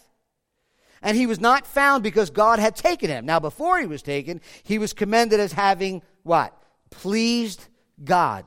And 1.02 1.16
he 1.16 1.28
was 1.28 1.40
not 1.40 1.68
found 1.68 2.04
because 2.04 2.30
God 2.30 2.60
had 2.60 2.76
taken 2.76 3.10
him. 3.10 3.26
Now, 3.26 3.40
before 3.40 3.80
he 3.80 3.86
was 3.86 4.02
taken, 4.02 4.42
he 4.64 4.80
was 4.80 4.94
commended 4.94 5.40
as 5.40 5.54
having 5.54 6.02
what? 6.24 6.58
Pleased 6.90 7.68
God. 8.04 8.46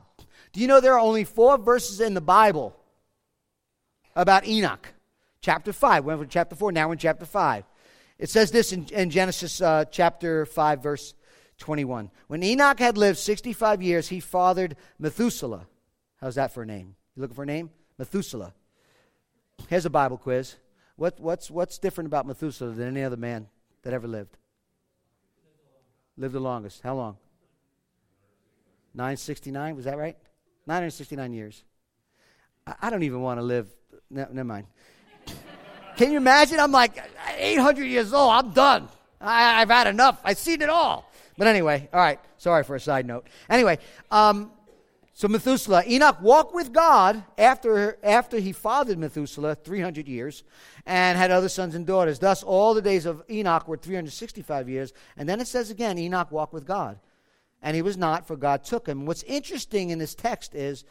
Do 0.53 0.59
you 0.59 0.67
know 0.67 0.79
there 0.79 0.95
are 0.95 0.99
only 0.99 1.23
four 1.23 1.57
verses 1.57 2.01
in 2.01 2.13
the 2.13 2.21
Bible 2.21 2.75
about 4.15 4.45
Enoch? 4.45 4.93
Chapter 5.41 5.73
5. 5.73 6.03
We 6.03 6.07
went 6.07 6.19
from 6.19 6.29
chapter 6.29 6.55
4, 6.55 6.71
now 6.71 6.87
we're 6.87 6.93
in 6.93 6.99
chapter 6.99 7.25
5. 7.25 7.63
It 8.19 8.29
says 8.29 8.51
this 8.51 8.71
in, 8.71 8.85
in 8.87 9.09
Genesis 9.09 9.61
uh, 9.61 9.85
chapter 9.85 10.45
5, 10.45 10.83
verse 10.83 11.13
21. 11.57 12.11
When 12.27 12.43
Enoch 12.43 12.79
had 12.79 12.97
lived 12.97 13.17
65 13.17 13.81
years, 13.81 14.09
he 14.09 14.19
fathered 14.19 14.75
Methuselah. 14.99 15.67
How's 16.19 16.35
that 16.35 16.53
for 16.53 16.63
a 16.63 16.65
name? 16.65 16.95
You 17.15 17.21
looking 17.21 17.35
for 17.35 17.43
a 17.43 17.47
name? 17.47 17.71
Methuselah. 17.97 18.53
Here's 19.69 19.85
a 19.85 19.89
Bible 19.89 20.17
quiz. 20.17 20.55
What, 21.01 21.19
what's, 21.19 21.49
what's 21.49 21.79
different 21.79 22.05
about 22.05 22.27
Methuselah 22.27 22.73
than 22.73 22.89
any 22.89 23.01
other 23.01 23.17
man 23.17 23.47
that 23.81 23.91
ever 23.91 24.07
lived? 24.07 24.37
Lived 26.15 26.35
the 26.35 26.39
longest. 26.39 26.83
How 26.83 26.93
long? 26.93 27.17
969, 28.93 29.77
was 29.77 29.85
that 29.85 29.97
right? 29.97 30.15
969 30.67 31.33
years. 31.33 31.63
I, 32.67 32.75
I 32.83 32.89
don't 32.91 33.01
even 33.01 33.21
want 33.21 33.39
to 33.39 33.41
live. 33.41 33.67
No, 34.11 34.27
never 34.31 34.47
mind. 34.47 34.67
Can 35.97 36.11
you 36.11 36.17
imagine? 36.17 36.59
I'm 36.59 36.71
like 36.71 37.03
800 37.35 37.83
years 37.83 38.13
old. 38.13 38.31
I'm 38.31 38.51
done. 38.51 38.87
I, 39.19 39.61
have 39.61 39.69
had 39.69 39.87
enough. 39.87 40.21
I've 40.23 40.37
seen 40.37 40.61
it 40.61 40.69
all. 40.69 41.11
But 41.35 41.47
anyway, 41.47 41.89
all 41.91 41.99
right. 41.99 42.19
Sorry 42.37 42.63
for 42.63 42.75
a 42.75 42.79
side 42.79 43.07
note. 43.07 43.25
Anyway, 43.49 43.79
um, 44.11 44.51
so 45.13 45.27
Methuselah, 45.27 45.83
Enoch 45.87 46.21
walked 46.21 46.55
with 46.55 46.71
God 46.71 47.23
after, 47.37 47.97
after 48.01 48.39
he 48.39 48.53
fathered 48.53 48.97
Methuselah 48.97 49.55
300 49.55 50.07
years 50.07 50.43
and 50.85 51.17
had 51.17 51.31
other 51.31 51.49
sons 51.49 51.75
and 51.75 51.85
daughters. 51.85 52.19
Thus, 52.19 52.43
all 52.43 52.73
the 52.73 52.81
days 52.81 53.05
of 53.05 53.21
Enoch 53.29 53.67
were 53.67 53.77
365 53.77 54.69
years. 54.69 54.93
And 55.17 55.27
then 55.27 55.41
it 55.41 55.47
says 55.47 55.69
again, 55.69 55.97
Enoch 55.97 56.31
walked 56.31 56.53
with 56.53 56.65
God. 56.65 56.99
And 57.61 57.75
he 57.75 57.81
was 57.81 57.97
not, 57.97 58.25
for 58.25 58.35
God 58.35 58.63
took 58.63 58.87
him. 58.87 59.05
What's 59.05 59.23
interesting 59.23 59.89
in 59.89 59.99
this 59.99 60.15
text 60.15 60.55
is 60.55 60.85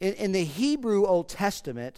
in, 0.00 0.14
in 0.14 0.32
the 0.32 0.44
Hebrew 0.44 1.06
Old 1.06 1.28
Testament, 1.28 1.96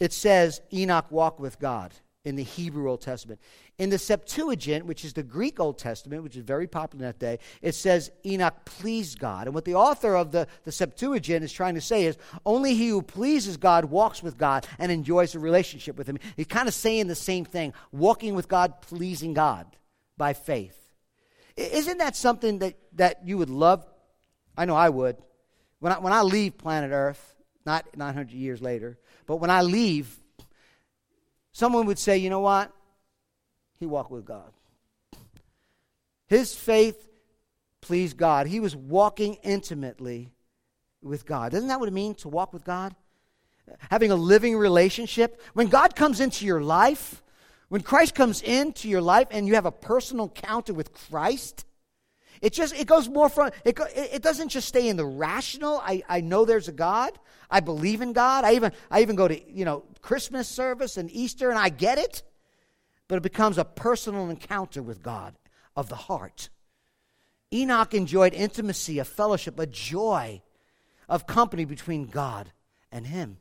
it 0.00 0.12
says 0.12 0.60
Enoch 0.72 1.06
walked 1.10 1.38
with 1.38 1.60
God 1.60 1.92
in 2.28 2.36
the 2.36 2.42
Hebrew 2.42 2.90
Old 2.90 3.00
Testament. 3.00 3.40
In 3.78 3.88
the 3.88 3.98
Septuagint, 3.98 4.84
which 4.84 5.02
is 5.02 5.14
the 5.14 5.22
Greek 5.22 5.58
Old 5.58 5.78
Testament, 5.78 6.22
which 6.22 6.36
is 6.36 6.44
very 6.44 6.66
popular 6.66 7.06
in 7.06 7.08
that 7.08 7.18
day, 7.18 7.38
it 7.62 7.74
says 7.74 8.10
Enoch 8.24 8.66
pleased 8.66 9.18
God. 9.18 9.46
And 9.46 9.54
what 9.54 9.64
the 9.64 9.74
author 9.74 10.14
of 10.14 10.30
the, 10.30 10.46
the 10.64 10.72
Septuagint 10.72 11.42
is 11.42 11.52
trying 11.52 11.74
to 11.74 11.80
say 11.80 12.04
is 12.04 12.18
only 12.44 12.74
he 12.74 12.88
who 12.88 13.00
pleases 13.00 13.56
God 13.56 13.86
walks 13.86 14.22
with 14.22 14.36
God 14.36 14.66
and 14.78 14.92
enjoys 14.92 15.34
a 15.34 15.38
relationship 15.38 15.96
with 15.96 16.06
him. 16.06 16.18
He's 16.36 16.46
kind 16.46 16.68
of 16.68 16.74
saying 16.74 17.06
the 17.06 17.14
same 17.14 17.46
thing 17.46 17.72
walking 17.92 18.34
with 18.34 18.46
God, 18.46 18.82
pleasing 18.82 19.32
God 19.32 19.66
by 20.18 20.34
faith. 20.34 20.76
Isn't 21.56 21.98
that 21.98 22.14
something 22.14 22.58
that, 22.58 22.74
that 22.94 23.26
you 23.26 23.38
would 23.38 23.50
love? 23.50 23.86
I 24.56 24.66
know 24.66 24.76
I 24.76 24.90
would. 24.90 25.16
When 25.80 25.92
I, 25.92 25.98
when 25.98 26.12
I 26.12 26.22
leave 26.22 26.58
planet 26.58 26.90
Earth, 26.92 27.34
not 27.64 27.96
900 27.96 28.32
years 28.32 28.60
later, 28.60 28.98
but 29.26 29.36
when 29.36 29.50
I 29.50 29.62
leave, 29.62 30.14
someone 31.58 31.86
would 31.86 31.98
say, 31.98 32.16
you 32.18 32.30
know 32.30 32.40
what? 32.40 32.72
he 33.78 33.86
walked 33.86 34.10
with 34.10 34.24
God. 34.24 34.52
His 36.26 36.54
faith 36.54 37.08
pleased 37.80 38.16
God. 38.16 38.46
He 38.46 38.60
was 38.60 38.76
walking 38.76 39.34
intimately 39.42 40.32
with 41.02 41.24
God. 41.24 41.54
Isn't 41.54 41.68
that 41.68 41.80
what 41.80 41.88
it 41.88 41.92
means 41.92 42.22
to 42.22 42.28
walk 42.28 42.52
with 42.52 42.64
God? 42.64 42.94
Having 43.90 44.10
a 44.10 44.16
living 44.16 44.56
relationship. 44.56 45.40
When 45.54 45.68
God 45.68 45.94
comes 45.94 46.20
into 46.20 46.44
your 46.44 46.60
life, 46.60 47.22
when 47.68 47.82
Christ 47.82 48.14
comes 48.14 48.42
into 48.42 48.88
your 48.88 49.02
life 49.02 49.28
and 49.30 49.46
you 49.46 49.54
have 49.54 49.66
a 49.66 49.72
personal 49.72 50.26
encounter 50.26 50.74
with 50.74 50.92
Christ, 50.92 51.64
it 52.40 52.52
just 52.52 52.74
it 52.74 52.86
goes 52.86 53.08
more 53.08 53.28
from 53.28 53.50
it, 53.64 53.74
go, 53.74 53.86
it 53.94 54.22
doesn't 54.22 54.48
just 54.48 54.68
stay 54.68 54.88
in 54.88 54.96
the 54.96 55.06
rational. 55.06 55.80
I, 55.84 56.02
I 56.08 56.20
know 56.20 56.44
there's 56.44 56.68
a 56.68 56.72
God. 56.72 57.18
I 57.50 57.60
believe 57.60 58.02
in 58.02 58.12
God. 58.12 58.44
I 58.44 58.54
even 58.54 58.72
I 58.90 59.02
even 59.02 59.16
go 59.16 59.28
to 59.28 59.50
you 59.50 59.64
know 59.64 59.84
Christmas 60.00 60.48
service 60.48 60.96
and 60.96 61.10
Easter 61.10 61.50
and 61.50 61.58
I 61.58 61.68
get 61.68 61.98
it 61.98 62.22
but 63.08 63.16
it 63.16 63.22
becomes 63.22 63.58
a 63.58 63.64
personal 63.64 64.28
encounter 64.30 64.82
with 64.82 65.02
God 65.02 65.34
of 65.74 65.88
the 65.88 65.96
heart. 65.96 66.50
Enoch 67.52 67.94
enjoyed 67.94 68.34
intimacy, 68.34 68.98
a 68.98 69.04
fellowship, 69.04 69.58
a 69.58 69.66
joy 69.66 70.42
of 71.08 71.26
company 71.26 71.64
between 71.64 72.06
God 72.06 72.52
and 72.92 73.06
him. 73.06 73.38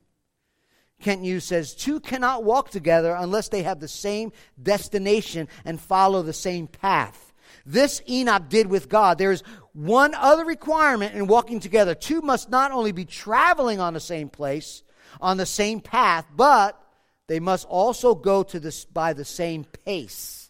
Kent 1.01 1.21
Hughes 1.21 1.43
says, 1.43 1.75
Two 1.75 1.99
cannot 1.99 2.45
walk 2.45 2.71
together 2.71 3.13
unless 3.13 3.49
they 3.49 3.63
have 3.63 3.81
the 3.81 3.89
same 3.89 4.31
destination 4.61 5.49
and 5.65 5.79
follow 5.79 6.23
the 6.23 6.33
same 6.33 6.67
path. 6.67 7.26
This 7.67 8.01
Enoch 8.07 8.47
did 8.47 8.67
with 8.67 8.87
God. 8.87 9.17
There 9.17 9.33
is 9.33 9.43
one 9.73 10.15
other 10.15 10.45
requirement 10.45 11.15
in 11.15 11.27
walking 11.27 11.59
together. 11.59 11.93
Two 11.93 12.21
must 12.21 12.49
not 12.49 12.71
only 12.71 12.93
be 12.93 13.03
traveling 13.03 13.81
on 13.81 13.93
the 13.93 13.99
same 13.99 14.29
place, 14.29 14.83
on 15.19 15.35
the 15.35 15.45
same 15.45 15.81
path, 15.81 16.25
but 16.33 16.81
they 17.27 17.41
must 17.41 17.67
also 17.67 18.15
go 18.15 18.41
to 18.43 18.59
this 18.61 18.85
by 18.85 19.11
the 19.11 19.25
same 19.25 19.65
pace. 19.85 20.49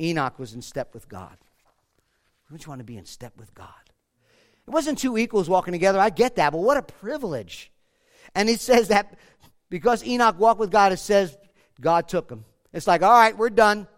Enoch 0.00 0.38
was 0.38 0.54
in 0.54 0.62
step 0.62 0.94
with 0.94 1.08
God. 1.08 1.36
Don't 2.48 2.64
you 2.64 2.68
want 2.68 2.78
to 2.78 2.84
be 2.84 2.96
in 2.96 3.04
step 3.04 3.32
with 3.36 3.52
God? 3.52 3.68
It 4.68 4.70
wasn't 4.70 4.98
two 4.98 5.18
equals 5.18 5.48
walking 5.48 5.72
together. 5.72 5.98
I 5.98 6.10
get 6.10 6.36
that, 6.36 6.52
but 6.52 6.60
what 6.60 6.76
a 6.76 6.82
privilege. 6.82 7.72
And 8.36 8.48
it 8.48 8.60
says 8.60 8.88
that 8.88 9.18
because 9.68 10.04
Enoch 10.06 10.38
walked 10.38 10.60
with 10.60 10.70
God, 10.70 10.92
it 10.92 10.98
says 10.98 11.36
God 11.80 12.08
took 12.08 12.30
him. 12.30 12.44
It's 12.72 12.86
like, 12.86 13.02
all 13.02 13.10
right, 13.10 13.36
we're 13.36 13.50
done. 13.50 13.88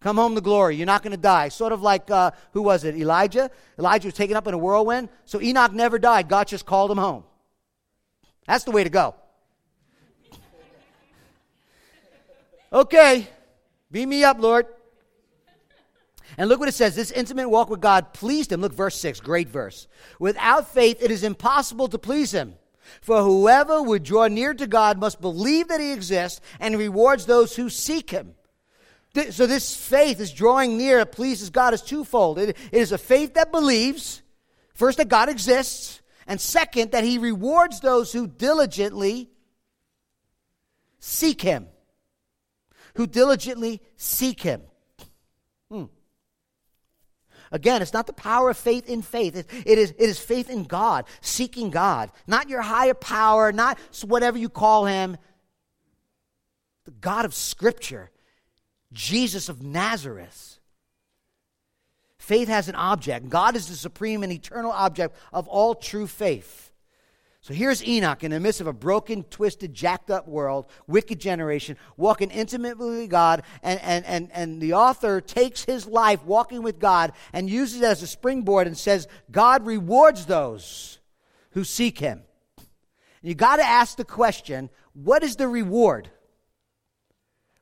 Come 0.00 0.16
home 0.16 0.34
to 0.34 0.40
glory. 0.40 0.76
You're 0.76 0.86
not 0.86 1.02
going 1.02 1.10
to 1.12 1.18
die. 1.18 1.50
Sort 1.50 1.72
of 1.72 1.82
like, 1.82 2.10
uh, 2.10 2.30
who 2.52 2.62
was 2.62 2.84
it? 2.84 2.96
Elijah? 2.96 3.50
Elijah 3.78 4.08
was 4.08 4.14
taken 4.14 4.34
up 4.34 4.46
in 4.46 4.54
a 4.54 4.58
whirlwind. 4.58 5.10
So 5.26 5.40
Enoch 5.40 5.72
never 5.72 5.98
died. 5.98 6.28
God 6.28 6.48
just 6.48 6.64
called 6.64 6.90
him 6.90 6.98
home. 6.98 7.24
That's 8.46 8.64
the 8.64 8.70
way 8.70 8.82
to 8.82 8.90
go. 8.90 9.14
Okay, 12.72 13.28
beam 13.90 14.08
me 14.08 14.22
up, 14.22 14.38
Lord. 14.38 14.66
And 16.38 16.48
look 16.48 16.60
what 16.60 16.68
it 16.68 16.74
says 16.74 16.94
this 16.94 17.10
intimate 17.10 17.48
walk 17.48 17.68
with 17.68 17.80
God 17.80 18.14
pleased 18.14 18.52
him. 18.52 18.60
Look, 18.60 18.72
verse 18.72 18.98
6, 19.00 19.20
great 19.20 19.48
verse. 19.48 19.88
Without 20.18 20.72
faith, 20.72 21.02
it 21.02 21.10
is 21.10 21.24
impossible 21.24 21.88
to 21.88 21.98
please 21.98 22.32
him. 22.32 22.54
For 23.02 23.22
whoever 23.22 23.82
would 23.82 24.04
draw 24.04 24.28
near 24.28 24.54
to 24.54 24.66
God 24.66 24.98
must 24.98 25.20
believe 25.20 25.68
that 25.68 25.80
he 25.80 25.92
exists 25.92 26.40
and 26.58 26.78
rewards 26.78 27.26
those 27.26 27.56
who 27.56 27.68
seek 27.68 28.10
him. 28.10 28.34
So, 29.12 29.46
this 29.46 29.74
faith 29.74 30.20
is 30.20 30.32
drawing 30.32 30.78
near, 30.78 31.00
it 31.00 31.10
pleases 31.10 31.50
God, 31.50 31.74
is 31.74 31.82
twofold. 31.82 32.38
It 32.38 32.56
is 32.70 32.92
a 32.92 32.98
faith 32.98 33.34
that 33.34 33.50
believes, 33.50 34.22
first, 34.74 34.98
that 34.98 35.08
God 35.08 35.28
exists, 35.28 36.00
and 36.28 36.40
second, 36.40 36.92
that 36.92 37.02
he 37.02 37.18
rewards 37.18 37.80
those 37.80 38.12
who 38.12 38.28
diligently 38.28 39.28
seek 41.00 41.42
him. 41.42 41.66
Who 42.94 43.08
diligently 43.08 43.80
seek 43.96 44.40
him. 44.42 44.62
Hmm. 45.70 45.86
Again, 47.50 47.82
it's 47.82 47.92
not 47.92 48.06
the 48.06 48.12
power 48.12 48.50
of 48.50 48.56
faith 48.56 48.88
in 48.88 49.02
faith. 49.02 49.34
It, 49.34 49.46
it, 49.66 49.78
is, 49.78 49.90
it 49.90 50.08
is 50.08 50.20
faith 50.20 50.48
in 50.48 50.64
God, 50.64 51.06
seeking 51.20 51.70
God. 51.70 52.12
Not 52.28 52.48
your 52.48 52.62
higher 52.62 52.94
power, 52.94 53.50
not 53.50 53.76
whatever 54.04 54.38
you 54.38 54.48
call 54.48 54.86
him. 54.86 55.16
The 56.84 56.92
God 56.92 57.24
of 57.24 57.34
Scripture, 57.34 58.10
Jesus 58.92 59.48
of 59.48 59.62
Nazareth. 59.62 60.58
Faith 62.18 62.48
has 62.48 62.68
an 62.68 62.74
object. 62.74 63.28
God 63.28 63.56
is 63.56 63.68
the 63.68 63.74
supreme 63.74 64.22
and 64.22 64.32
eternal 64.32 64.72
object 64.72 65.16
of 65.32 65.48
all 65.48 65.74
true 65.74 66.06
faith. 66.06 66.70
So 67.42 67.54
here's 67.54 67.82
Enoch 67.82 68.22
in 68.22 68.32
the 68.32 68.40
midst 68.40 68.60
of 68.60 68.66
a 68.66 68.72
broken, 68.72 69.24
twisted, 69.24 69.72
jacked 69.72 70.10
up 70.10 70.28
world, 70.28 70.66
wicked 70.86 71.18
generation, 71.18 71.78
walking 71.96 72.30
intimately 72.30 73.00
with 73.00 73.10
God, 73.10 73.44
and, 73.62 73.80
and, 73.80 74.04
and, 74.04 74.30
and 74.34 74.60
the 74.60 74.74
author 74.74 75.22
takes 75.22 75.64
his 75.64 75.86
life 75.86 76.22
walking 76.24 76.62
with 76.62 76.78
God 76.78 77.12
and 77.32 77.48
uses 77.48 77.80
it 77.80 77.84
as 77.84 78.02
a 78.02 78.06
springboard 78.06 78.66
and 78.66 78.76
says, 78.76 79.08
God 79.30 79.64
rewards 79.64 80.26
those 80.26 80.98
who 81.52 81.64
seek 81.64 81.98
him. 81.98 82.22
You 83.22 83.34
got 83.34 83.56
to 83.56 83.64
ask 83.64 83.96
the 83.96 84.04
question 84.04 84.68
what 84.92 85.22
is 85.22 85.36
the 85.36 85.48
reward? 85.48 86.10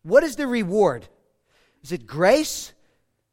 What 0.03 0.25
is 0.25 0.35
the 0.35 0.47
reward? 0.49 1.09
Is 1.83 1.93
it 1.93 2.07
grace? 2.07 2.73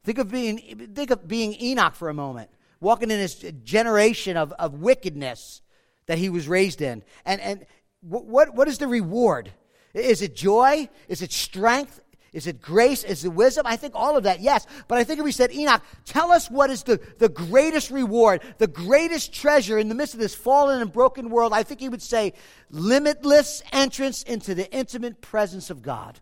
Think 0.03 0.19
of 0.19 0.31
being, 0.31 0.89
think 0.93 1.09
of 1.09 1.27
being 1.27 1.59
Enoch 1.59 1.95
for 1.95 2.09
a 2.09 2.13
moment, 2.13 2.49
walking 2.79 3.09
in 3.09 3.19
this 3.19 3.43
generation 3.63 4.37
of, 4.37 4.51
of 4.53 4.75
wickedness 4.75 5.61
that 6.05 6.17
he 6.19 6.29
was 6.29 6.47
raised 6.47 6.81
in. 6.81 7.03
And, 7.25 7.41
and 7.41 7.65
what, 8.01 8.53
what 8.53 8.67
is 8.67 8.77
the 8.77 8.87
reward? 8.87 9.51
Is 9.93 10.21
it 10.21 10.35
joy? 10.35 10.89
Is 11.07 11.21
it 11.21 11.31
strength? 11.31 12.01
Is 12.33 12.47
it 12.47 12.61
grace? 12.61 13.05
Is 13.05 13.23
it 13.23 13.29
wisdom? 13.29 13.65
I 13.65 13.77
think 13.77 13.93
all 13.95 14.17
of 14.17 14.23
that, 14.23 14.41
yes. 14.41 14.67
But 14.89 14.97
I 14.97 15.05
think 15.05 15.19
if 15.19 15.25
we 15.25 15.31
said, 15.31 15.53
Enoch, 15.53 15.81
tell 16.03 16.31
us 16.31 16.51
what 16.51 16.69
is 16.69 16.83
the, 16.83 16.99
the 17.17 17.29
greatest 17.29 17.91
reward, 17.91 18.41
the 18.57 18.67
greatest 18.67 19.33
treasure 19.33 19.79
in 19.79 19.87
the 19.87 19.95
midst 19.95 20.15
of 20.15 20.19
this 20.19 20.35
fallen 20.35 20.81
and 20.81 20.91
broken 20.91 21.29
world, 21.29 21.53
I 21.53 21.63
think 21.63 21.79
he 21.79 21.87
would 21.87 22.01
say, 22.01 22.33
limitless 22.69 23.63
entrance 23.71 24.21
into 24.21 24.53
the 24.53 24.69
intimate 24.71 25.21
presence 25.21 25.69
of 25.69 25.81
God. 25.81 26.19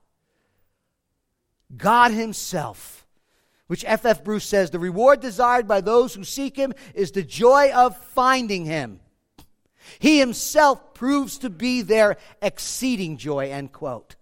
God 1.76 2.12
Himself, 2.12 3.06
which 3.68 3.86
F.F. 3.86 4.20
F. 4.20 4.24
Bruce 4.24 4.46
says, 4.46 4.72
the 4.72 4.80
reward 4.80 5.20
desired 5.20 5.68
by 5.68 5.82
those 5.82 6.14
who 6.14 6.24
seek 6.24 6.56
Him 6.56 6.74
is 6.94 7.12
the 7.12 7.24
joy 7.24 7.72
of 7.74 7.98
finding 7.98 8.66
Him. 8.66 9.00
He 10.00 10.20
himself 10.20 10.94
proves 10.94 11.38
to 11.40 11.50
be 11.50 11.82
their 11.82 12.18
exceeding 12.42 13.18
joy, 13.18 13.52
end 13.52 13.72
quote. 13.74 14.16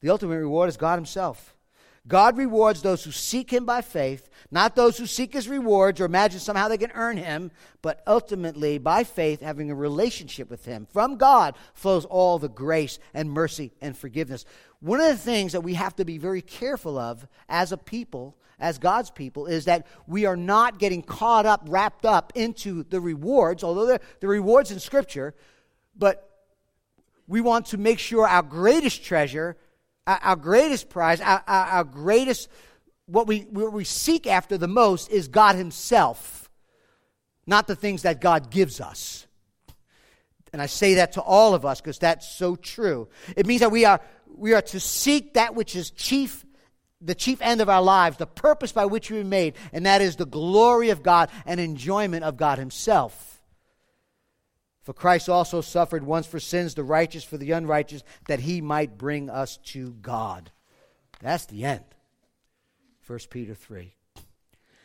The 0.00 0.10
ultimate 0.10 0.38
reward 0.38 0.68
is 0.68 0.76
God 0.76 0.96
himself. 0.96 1.53
God 2.06 2.36
rewards 2.36 2.82
those 2.82 3.02
who 3.02 3.12
seek 3.12 3.50
him 3.50 3.64
by 3.64 3.80
faith, 3.80 4.28
not 4.50 4.76
those 4.76 4.98
who 4.98 5.06
seek 5.06 5.32
his 5.32 5.48
rewards 5.48 6.00
or 6.00 6.04
imagine 6.04 6.38
somehow 6.38 6.68
they 6.68 6.76
can 6.76 6.92
earn 6.94 7.16
him, 7.16 7.50
but 7.80 8.02
ultimately 8.06 8.76
by 8.76 9.04
faith 9.04 9.40
having 9.40 9.70
a 9.70 9.74
relationship 9.74 10.50
with 10.50 10.66
him. 10.66 10.86
From 10.92 11.16
God 11.16 11.56
flows 11.72 12.04
all 12.04 12.38
the 12.38 12.48
grace 12.48 12.98
and 13.14 13.30
mercy 13.30 13.72
and 13.80 13.96
forgiveness. 13.96 14.44
One 14.80 15.00
of 15.00 15.06
the 15.06 15.16
things 15.16 15.52
that 15.52 15.62
we 15.62 15.74
have 15.74 15.96
to 15.96 16.04
be 16.04 16.18
very 16.18 16.42
careful 16.42 16.98
of 16.98 17.26
as 17.48 17.72
a 17.72 17.78
people 17.78 18.36
as 18.60 18.78
God's 18.78 19.10
people 19.10 19.46
is 19.46 19.64
that 19.64 19.86
we 20.06 20.26
are 20.26 20.36
not 20.36 20.78
getting 20.78 21.02
caught 21.02 21.46
up, 21.46 21.62
wrapped 21.68 22.06
up 22.06 22.32
into 22.34 22.84
the 22.84 23.00
rewards, 23.00 23.64
although 23.64 23.98
the 24.20 24.28
rewards 24.28 24.70
in 24.70 24.78
Scripture, 24.78 25.34
but 25.96 26.30
we 27.26 27.40
want 27.40 27.66
to 27.66 27.78
make 27.78 27.98
sure 27.98 28.26
our 28.26 28.42
greatest 28.42 29.04
treasure, 29.04 29.56
our, 30.06 30.36
greatest 30.36 30.88
prize, 30.88 31.20
our, 31.20 31.42
our, 31.46 31.66
our 31.66 31.84
greatest, 31.84 32.48
what 33.06 33.26
we, 33.26 33.40
what 33.50 33.72
we 33.72 33.84
seek 33.84 34.26
after 34.26 34.58
the 34.58 34.68
most 34.68 35.10
is 35.10 35.28
God 35.28 35.56
Himself, 35.56 36.50
not 37.46 37.66
the 37.66 37.76
things 37.76 38.02
that 38.02 38.20
God 38.20 38.50
gives 38.50 38.80
us. 38.80 39.26
And 40.52 40.62
I 40.62 40.66
say 40.66 40.94
that 40.94 41.12
to 41.12 41.20
all 41.20 41.54
of 41.54 41.66
us 41.66 41.80
because 41.80 41.98
that's 41.98 42.28
so 42.28 42.54
true. 42.54 43.08
It 43.36 43.46
means 43.46 43.60
that 43.60 43.72
we 43.72 43.84
are, 43.84 44.00
we 44.36 44.54
are 44.54 44.62
to 44.62 44.78
seek 44.78 45.34
that 45.34 45.54
which 45.54 45.74
is 45.74 45.90
chief 45.90 46.44
the 47.04 47.14
chief 47.14 47.42
end 47.42 47.60
of 47.60 47.68
our 47.68 47.82
lives, 47.82 48.16
the 48.16 48.26
purpose 48.26 48.72
by 48.72 48.86
which 48.86 49.10
we 49.10 49.18
were 49.18 49.24
made, 49.24 49.54
and 49.72 49.84
that 49.84 50.00
is 50.00 50.16
the 50.16 50.24
glory 50.24 50.88
of 50.88 51.02
God 51.02 51.30
and 51.44 51.60
enjoyment 51.60 52.24
of 52.24 52.36
God 52.36 52.58
Himself. 52.58 53.33
For 54.84 54.92
Christ 54.92 55.30
also 55.30 55.62
suffered 55.62 56.04
once 56.04 56.26
for 56.26 56.38
sins, 56.38 56.74
the 56.74 56.84
righteous 56.84 57.24
for 57.24 57.38
the 57.38 57.52
unrighteous, 57.52 58.04
that 58.28 58.40
He 58.40 58.60
might 58.60 58.98
bring 58.98 59.30
us 59.30 59.56
to 59.64 59.92
God. 60.02 60.50
That's 61.20 61.46
the 61.46 61.64
end. 61.64 61.84
1 63.06 63.18
Peter 63.30 63.54
3. 63.54 63.94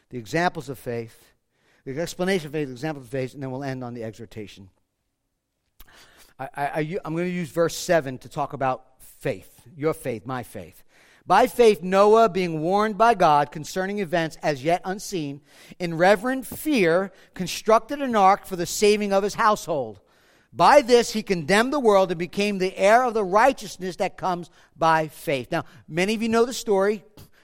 The 0.10 0.18
examples 0.18 0.70
of 0.70 0.80
faith, 0.80 1.34
the 1.84 2.00
explanation 2.00 2.47
of 2.47 2.54
faith, 2.54 2.68
the 2.68 2.74
examples 2.74 3.06
of 3.06 3.12
faith, 3.12 3.34
and 3.34 3.43
then 3.43 3.52
we'll 3.52 3.64
end 3.64 3.84
on 3.84 3.93
the 3.93 4.04
exhortation. 4.04 4.70
I, 6.39 7.00
I'm 7.04 7.14
going 7.14 7.28
to 7.28 7.30
use 7.30 7.50
verse 7.50 7.76
7 7.76 8.18
to 8.20 8.30
talk 8.30 8.54
about 8.54 8.86
faith, 9.00 9.68
your 9.76 9.93
faith, 9.93 10.26
my 10.26 10.43
faith. 10.43 10.84
By 11.30 11.46
faith, 11.46 11.84
Noah, 11.84 12.28
being 12.28 12.60
warned 12.60 12.98
by 12.98 13.14
God 13.14 13.52
concerning 13.52 14.00
events 14.00 14.36
as 14.42 14.64
yet 14.64 14.82
unseen, 14.84 15.42
in 15.78 15.96
reverent 15.96 16.48
fear, 16.48 17.12
constructed 17.36 18.02
an 18.02 18.16
ark 18.16 18.48
for 18.48 18.56
the 18.56 18.66
saving 18.66 19.14
of 19.14 19.22
his 19.22 19.36
household. 19.36 20.00
By 20.52 20.82
this, 20.82 21.14
he 21.14 21.22
condemned 21.22 21.72
the 21.72 21.80
world 21.80 22.10
and 22.10 22.18
became 22.18 22.58
the 22.58 22.76
heir 22.76 23.04
of 23.04 23.14
the 23.14 23.24
righteousness 23.24 23.98
that 23.98 24.18
comes 24.18 24.50
by 24.76 25.08
faith. 25.08 25.52
Now, 25.52 25.66
many 25.88 26.16
of 26.16 26.24
you 26.24 26.30
know 26.30 26.46
the 26.46 26.52
story. 26.52 27.04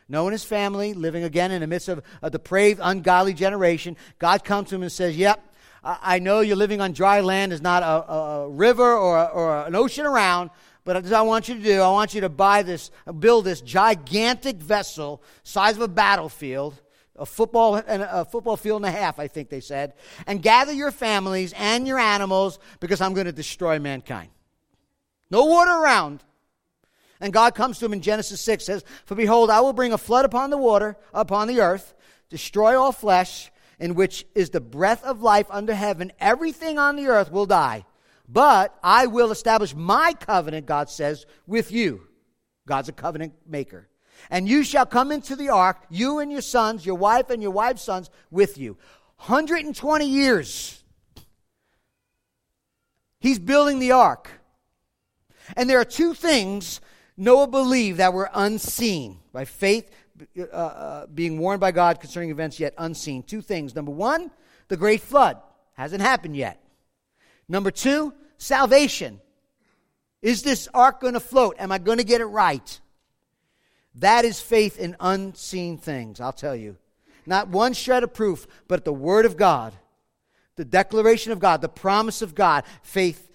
Noah 0.10 0.30
and 0.30 0.34
his 0.34 0.44
family 0.44 0.96
living 0.96 1.24
again 1.24 1.52
in 1.52 1.62
the 1.62 1.68
midst 1.68 1.88
of 1.88 2.02
a 2.24 2.32
depraved, 2.32 2.80
ungodly 2.82 3.36
generation. 3.36 3.98
God 4.18 4.44
comes 4.44 4.70
to 4.70 4.76
him 4.78 4.82
and 4.82 4.92
says, 4.92 5.16
Yep, 5.16 5.44
I 5.84 6.18
know 6.18 6.40
you're 6.40 6.56
living 6.56 6.82
on 6.82 6.94
dry 6.94 7.22
land. 7.22 7.52
There's 7.52 7.62
not 7.62 7.84
a, 7.84 8.12
a 8.12 8.50
river 8.50 8.96
or, 8.96 9.30
or 9.30 9.68
an 9.68 9.76
ocean 9.76 10.08
around, 10.08 10.50
but 10.86 11.04
what 11.04 11.14
I 11.14 11.24
want 11.24 11.50
you 11.50 11.56
to 11.56 11.62
do, 11.62 11.82
I 11.82 11.90
want 11.90 12.14
you 12.14 12.22
to 12.22 12.30
buy 12.30 12.62
this, 12.62 12.92
build 13.20 13.46
this 13.46 13.60
gigantic 13.60 14.58
vessel, 14.58 15.22
size 15.44 15.76
of 15.76 15.82
a 15.82 15.88
battlefield, 15.88 16.80
a 17.16 17.26
football 17.26 17.76
and 17.76 18.04
a 18.04 18.24
football 18.24 18.56
field 18.56 18.86
and 18.86 18.94
a 18.94 18.98
half, 18.98 19.20
I 19.20 19.28
think 19.28 19.50
they 19.50 19.62
said, 19.62 19.94
and 20.28 20.44
gather 20.44 20.72
your 20.72 20.92
families 20.92 21.54
and 21.58 21.88
your 21.88 21.98
animals 21.98 22.60
because 22.80 23.02
I'm 23.02 23.16
going 23.16 23.26
to 23.26 23.32
destroy 23.32 23.80
mankind. 23.80 24.30
No 25.32 25.46
water 25.46 25.72
around. 25.72 26.24
And 27.20 27.34
God 27.34 27.56
comes 27.56 27.80
to 27.80 27.86
him 27.86 27.94
in 27.94 28.02
Genesis 28.02 28.42
6 28.42 28.66
says, 28.66 28.84
For 29.06 29.16
behold, 29.16 29.50
I 29.50 29.62
will 29.62 29.74
bring 29.74 29.94
a 29.94 29.98
flood 29.98 30.26
upon 30.26 30.52
the 30.52 30.58
water, 30.58 30.98
upon 31.14 31.48
the 31.48 31.62
earth, 31.62 31.96
destroy 32.30 32.80
all 32.80 32.92
flesh, 32.92 33.52
in 33.80 33.96
which 33.96 34.26
is 34.36 34.52
the 34.52 34.62
breath 34.62 35.04
of 35.04 35.24
life 35.24 35.48
under 35.50 35.74
heaven. 35.74 36.12
Everything 36.20 36.78
on 36.78 36.96
the 36.96 37.08
earth 37.08 37.32
will 37.32 37.48
die. 37.48 37.86
But 38.28 38.78
I 38.84 39.08
will 39.08 39.32
establish 39.32 39.76
my 39.76 40.14
covenant, 40.14 40.66
God 40.66 40.90
says, 40.90 41.26
with 41.46 41.72
you. 41.72 42.08
God's 42.68 42.90
a 42.90 42.94
covenant 42.94 43.34
maker. 43.48 43.88
And 44.30 44.48
you 44.48 44.64
shall 44.64 44.86
come 44.86 45.12
into 45.12 45.36
the 45.36 45.50
ark, 45.50 45.86
you 45.90 46.20
and 46.20 46.32
your 46.32 46.42
sons, 46.42 46.86
your 46.86 46.96
wife 46.96 47.30
and 47.30 47.42
your 47.42 47.52
wife's 47.52 47.84
sons 47.84 48.10
with 48.32 48.58
you. 48.58 48.78
120 49.18 50.06
years. 50.08 50.84
He's 53.20 53.40
building 53.40 53.80
the 53.80 53.92
ark. 53.92 54.30
And 55.56 55.70
there 55.70 55.80
are 55.80 55.86
two 55.86 56.14
things 56.14 56.82
Noah 57.18 57.48
believed 57.48 58.00
that 58.00 58.14
were 58.14 58.30
unseen 58.34 59.20
by 59.32 59.46
faith, 59.46 59.90
uh, 60.38 60.44
uh, 60.44 61.08
being 61.08 61.40
warned 61.40 61.62
by 61.62 61.72
God 61.72 62.00
concerning 62.00 62.30
events 62.30 62.60
yet 62.60 62.74
unseen. 62.78 63.24
Two 63.24 63.42
things. 63.42 63.76
Number 63.76 63.92
one, 63.92 64.32
the 64.68 64.78
great 64.78 65.02
flood. 65.02 65.38
Hasn't 65.74 66.02
happened 66.02 66.36
yet. 66.36 66.62
Number 67.48 67.72
two, 67.72 68.14
salvation. 68.38 69.22
Is 70.22 70.41
this 70.41 70.68
ark 70.74 71.02
going 71.02 71.14
to 71.14 71.20
float? 71.20 71.56
Am 71.60 71.72
I 71.72 71.78
going 71.78 72.00
to 72.00 72.04
get 72.04 72.22
it 72.22 72.26
right? 72.26 72.80
That 73.96 74.26
is 74.26 74.41
faith 74.41 74.80
in 74.80 74.96
unseen 75.00 75.78
things, 75.78 76.20
I'll 76.20 76.34
tell 76.34 76.56
you. 76.56 76.78
Not 77.26 77.48
one 77.48 77.74
shred 77.74 78.04
of 78.04 78.14
proof, 78.14 78.48
but 78.68 78.86
the 78.86 78.93
Word 78.93 79.26
of 79.26 79.38
God, 79.38 79.74
the 80.56 80.66
declaration 80.66 81.32
of 81.32 81.39
God, 81.39 81.62
the 81.62 81.70
promise 81.70 82.22
of 82.22 82.36
God. 82.36 82.64
Faith 82.84 83.30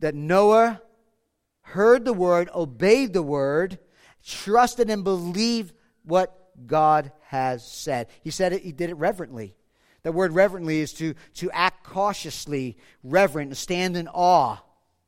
that 0.00 0.14
Noah 0.14 0.82
heard 1.62 2.04
the 2.04 2.12
Word, 2.12 2.50
obeyed 2.54 3.12
the 3.12 3.22
Word, 3.22 3.78
trusted 4.24 4.90
and 4.90 5.04
believed 5.04 5.74
what 6.04 6.36
God 6.66 7.12
has 7.28 7.66
said. 7.66 8.08
He 8.22 8.30
said 8.30 8.52
it, 8.52 8.62
he 8.62 8.72
did 8.72 8.90
it 8.90 8.96
reverently. 8.96 9.54
The 10.02 10.12
word 10.12 10.32
reverently 10.32 10.80
is 10.80 10.92
to, 10.94 11.14
to 11.34 11.50
act 11.50 11.84
cautiously, 11.84 12.76
reverent, 13.02 13.56
stand 13.56 13.96
in 13.96 14.08
awe 14.08 14.58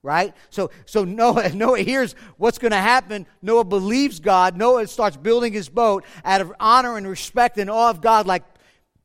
right? 0.02 0.34
So, 0.50 0.70
so 0.84 1.04
Noah, 1.04 1.50
Noah 1.54 1.80
hears 1.80 2.14
what's 2.36 2.58
going 2.58 2.72
to 2.72 2.76
happen. 2.76 3.26
Noah 3.40 3.64
believes 3.64 4.20
God. 4.20 4.56
Noah 4.56 4.86
starts 4.86 5.16
building 5.16 5.52
his 5.52 5.68
boat 5.68 6.04
out 6.24 6.40
of 6.40 6.52
honor 6.58 6.96
and 6.96 7.06
respect 7.06 7.58
and 7.58 7.70
awe 7.70 7.90
of 7.90 8.00
God, 8.00 8.26
like, 8.26 8.42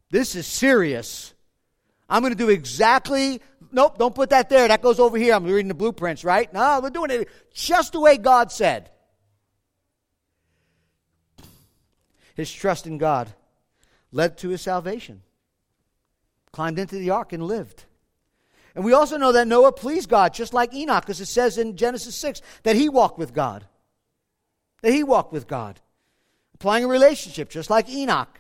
this 0.10 0.36
is 0.36 0.48
serious. 0.48 1.34
I'm 2.10 2.22
going 2.22 2.34
to 2.34 2.38
do 2.38 2.50
exactly, 2.50 3.42
nope, 3.72 3.98
don't 3.98 4.16
put 4.16 4.30
that 4.30 4.50
there. 4.50 4.68
That 4.68 4.82
goes 4.82 5.00
over 5.00 5.18
here. 5.18 5.34
I'm 5.34 5.44
reading 5.44 5.68
the 5.68 5.74
blueprints, 5.74 6.24
right? 6.24 6.52
No, 6.54 6.80
we're 6.82 6.90
doing 6.90 7.12
it 7.12 7.30
just 7.54 7.94
the 7.94 8.00
way 8.00 8.18
God 8.18 8.52
said. 8.52 8.90
His 12.36 12.52
trust 12.52 12.88
in 12.88 12.98
God 12.98 13.34
led 14.12 14.38
to 14.40 14.50
his 14.50 14.62
salvation. 14.62 15.22
Climbed 16.58 16.80
into 16.80 16.96
the 16.96 17.12
ark 17.12 17.34
and 17.34 17.44
lived. 17.44 17.84
And 18.74 18.84
we 18.84 18.92
also 18.92 19.16
know 19.18 19.32
that 19.32 19.48
Noah 19.48 19.72
pleased 19.72 20.10
God, 20.10 20.34
just 20.34 20.56
like 20.56 20.74
Enoch, 20.74 21.04
because 21.04 21.22
it 21.22 21.28
says 21.28 21.60
in 21.60 21.78
Genesis 21.78 22.16
6 22.16 22.42
that 22.64 22.76
he 22.76 22.90
walked 22.90 23.20
with 23.20 23.32
God. 23.32 23.68
That 24.82 24.92
he 24.92 25.04
walked 25.04 25.32
with 25.32 25.48
God, 25.48 25.80
applying 26.56 26.84
a 26.84 26.88
relationship, 26.88 27.50
just 27.50 27.70
like 27.70 27.88
Enoch. 27.88 28.40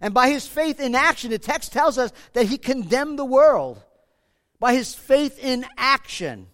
And 0.00 0.14
by 0.14 0.30
his 0.30 0.46
faith 0.46 0.80
in 0.80 0.94
action, 0.94 1.30
the 1.30 1.38
text 1.38 1.70
tells 1.70 1.98
us 1.98 2.10
that 2.32 2.46
he 2.46 2.56
condemned 2.56 3.18
the 3.18 3.24
world. 3.26 3.84
By 4.58 4.72
his 4.72 4.94
faith 4.94 5.38
in 5.38 5.66
action, 5.76 6.46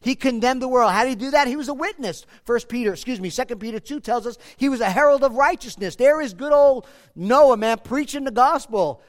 he 0.00 0.14
condemned 0.14 0.62
the 0.62 0.68
world. 0.68 0.90
How 0.90 1.02
did 1.02 1.10
he 1.10 1.16
do 1.16 1.32
that? 1.32 1.48
He 1.48 1.56
was 1.56 1.68
a 1.68 1.74
witness. 1.74 2.24
First 2.44 2.70
Peter, 2.70 2.94
excuse 2.94 3.20
me, 3.20 3.28
Second 3.28 3.58
Peter 3.58 3.78
2 3.78 4.00
tells 4.00 4.26
us 4.26 4.38
he 4.56 4.70
was 4.70 4.80
a 4.80 4.88
herald 4.88 5.22
of 5.22 5.34
righteousness. 5.34 5.96
There 5.96 6.22
is 6.22 6.32
good 6.32 6.52
old 6.54 6.86
Noah, 7.14 7.58
man, 7.58 7.76
preaching 7.84 8.24
the 8.24 8.30
gospel. 8.30 9.02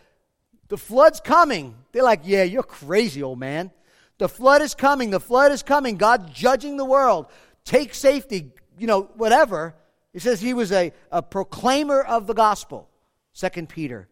The 0.70 0.78
flood's 0.78 1.20
coming. 1.20 1.76
They're 1.92 2.04
like, 2.04 2.22
yeah, 2.24 2.44
you're 2.44 2.64
crazy, 2.64 3.24
old 3.24 3.40
man. 3.40 3.72
The 4.18 4.30
flood 4.30 4.62
is 4.62 4.76
coming. 4.76 5.12
The 5.12 5.20
flood 5.20 5.52
is 5.52 5.64
coming. 5.64 5.98
God's 5.98 6.32
judging 6.34 6.78
the 6.78 6.86
world. 6.86 7.28
Take 7.64 7.94
safety, 7.94 8.52
you 8.78 8.88
know, 8.88 9.04
whatever. 9.16 9.76
He 10.14 10.20
says 10.20 10.42
he 10.42 10.54
was 10.54 10.72
a, 10.72 10.92
a 11.12 11.22
proclaimer 11.22 12.02
of 12.02 12.28
the 12.28 12.34
gospel, 12.34 12.90
Second 13.34 13.70
Peter. 13.70 14.08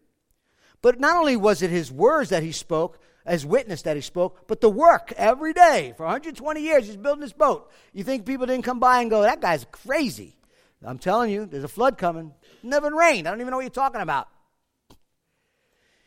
But 0.82 1.00
not 1.00 1.16
only 1.16 1.36
was 1.36 1.62
it 1.62 1.70
his 1.70 1.90
words 1.90 2.30
that 2.30 2.42
he 2.42 2.52
spoke, 2.52 3.00
as 3.26 3.44
witness 3.44 3.82
that 3.82 3.96
he 3.96 4.00
spoke, 4.00 4.46
but 4.46 4.60
the 4.60 4.70
work 4.70 5.12
every 5.16 5.52
day 5.52 5.92
for 5.96 6.04
120 6.04 6.60
years. 6.60 6.86
He's 6.86 6.96
building 6.96 7.20
this 7.20 7.32
boat. 7.32 7.70
You 7.92 8.04
think 8.04 8.24
people 8.24 8.46
didn't 8.46 8.64
come 8.64 8.78
by 8.78 9.00
and 9.00 9.10
go, 9.10 9.22
that 9.22 9.40
guy's 9.40 9.66
crazy? 9.72 10.36
I'm 10.84 10.98
telling 10.98 11.32
you, 11.32 11.46
there's 11.46 11.64
a 11.64 11.68
flood 11.68 11.98
coming. 11.98 12.32
never 12.62 12.94
rained. 12.94 13.26
I 13.26 13.30
don't 13.32 13.40
even 13.40 13.50
know 13.50 13.56
what 13.56 13.64
you're 13.64 13.70
talking 13.70 14.00
about. 14.00 14.28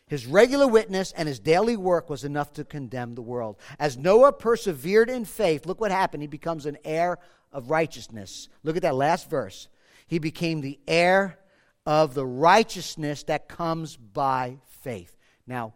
His 0.10 0.26
regular 0.26 0.68
witness 0.68 1.14
and 1.16 1.28
his 1.28 1.39
daily 1.39 1.78
work 1.78 2.10
was 2.10 2.24
enough 2.24 2.51
to 2.53 2.66
condemn 2.66 3.14
the 3.14 3.22
world. 3.22 3.57
As 3.80 3.95
Noah 3.95 4.34
persevered 4.34 5.10
in 5.10 5.24
faith, 5.24 5.68
look 5.68 5.80
what 5.80 5.91
happened. 5.91 6.24
He 6.24 6.28
becomes 6.28 6.66
an 6.66 6.78
heir 6.84 7.20
of 7.51 7.70
righteousness. 7.70 8.49
Look 8.64 8.76
at 8.76 8.82
that 8.82 8.95
last 8.95 9.30
verse. 9.30 9.70
He 10.07 10.18
became 10.18 10.62
the 10.62 10.80
heir 10.88 11.38
of 11.86 12.16
the 12.16 12.26
righteousness 12.26 13.24
that 13.24 13.47
comes 13.47 13.95
by 13.97 14.57
faith. 14.82 15.16
Now, 15.45 15.76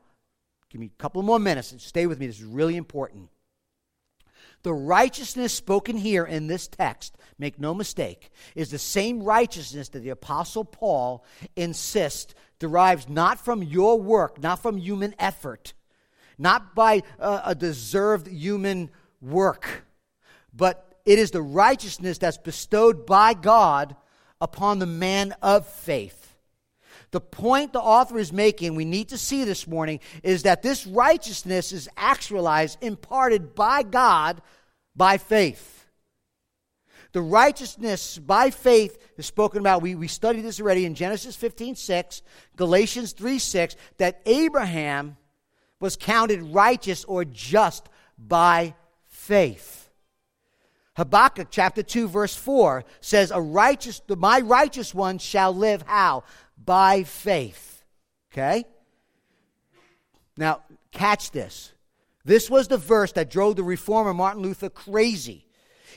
give 0.69 0.81
me 0.81 0.88
a 0.88 1.01
couple 1.01 1.21
more 1.21 1.39
minutes 1.39 1.71
and 1.71 1.79
stay 1.79 2.07
with 2.07 2.19
me. 2.19 2.25
This 2.25 2.39
is 2.39 2.43
really 2.43 2.75
important. 2.75 3.29
The 4.63 4.73
righteousness 4.73 5.53
spoken 5.53 5.97
here 5.97 6.23
in 6.23 6.47
this 6.47 6.67
text, 6.67 7.17
make 7.38 7.59
no 7.59 7.73
mistake, 7.73 8.31
is 8.55 8.71
the 8.71 8.79
same 8.79 9.21
righteousness 9.21 9.89
that 9.89 9.99
the 9.99 10.09
Apostle 10.09 10.63
Paul 10.65 11.23
insists 11.55 12.34
derives 12.64 13.09
not 13.09 13.43
from 13.43 13.61
your 13.61 13.99
work, 13.99 14.41
not 14.41 14.57
from 14.57 14.78
human 14.78 15.14
effort, 15.20 15.74
not 16.38 16.74
by 16.74 17.03
uh, 17.20 17.41
a 17.43 17.53
deserved 17.53 18.26
human 18.26 18.89
work, 19.22 19.84
but 20.53 20.97
it 21.05 21.20
is 21.20 21.32
the 21.32 21.41
righteousness 21.41 22.18
that's 22.18 22.38
bestowed 22.38 23.05
by 23.05 23.34
God 23.34 23.97
upon 24.39 24.80
the 24.80 24.86
man 24.86 25.36
of 25.41 25.68
faith. 25.68 26.36
The 27.11 27.20
point 27.20 27.74
the 27.74 27.82
author 27.82 28.18
is 28.18 28.32
making, 28.32 28.76
we 28.76 28.86
need 28.86 29.09
to 29.09 29.18
see 29.18 29.43
this 29.43 29.68
morning, 29.68 29.99
is 30.24 30.43
that 30.43 30.64
this 30.64 30.88
righteousness 30.88 31.74
is 31.74 31.89
actualized, 31.97 32.78
imparted 32.82 33.55
by 33.55 33.84
God 33.84 34.41
by 34.95 35.18
faith. 35.18 35.82
The 37.14 37.22
righteousness 37.22 38.18
by 38.18 38.49
faith 38.49 38.97
is 39.18 39.28
spoken 39.28 39.59
about. 39.59 39.84
We, 39.84 39.95
we 39.95 40.07
studied 40.07 40.41
this 40.41 40.59
already 40.59 40.86
in 40.86 40.95
Genesis 40.95 41.36
15 41.36 41.76
6, 41.76 42.22
Galatians 42.55 43.14
3 43.14 43.39
6, 43.39 43.76
that 43.97 44.22
Abraham 44.26 45.18
was 45.80 45.95
counted 45.95 46.41
righteous 46.41 47.03
or 47.05 47.24
just 47.24 47.88
by 48.18 48.74
faith. 49.05 49.89
Habakkuk 50.95 51.47
chapter 51.49 51.82
2 51.84 52.07
verse 52.07 52.36
4 52.36 52.84
says 53.01 53.32
a 53.32 53.41
righteous 53.41 54.01
my 54.09 54.39
righteous 54.41 54.93
one 54.93 55.18
shall 55.18 55.53
live 55.53 55.84
how 55.84 56.24
by 56.57 57.03
faith. 57.03 57.84
Okay? 58.32 58.66
Now 60.38 60.61
catch 60.91 61.32
this. 61.32 61.74
This 62.26 62.49
was 62.49 62.68
the 62.68 62.78
verse 62.78 63.11
that 63.14 63.30
drove 63.30 63.55
the 63.55 63.64
reformer 63.64 64.14
Martin 64.14 64.41
Luther 64.41 64.70
crazy. 64.70 65.45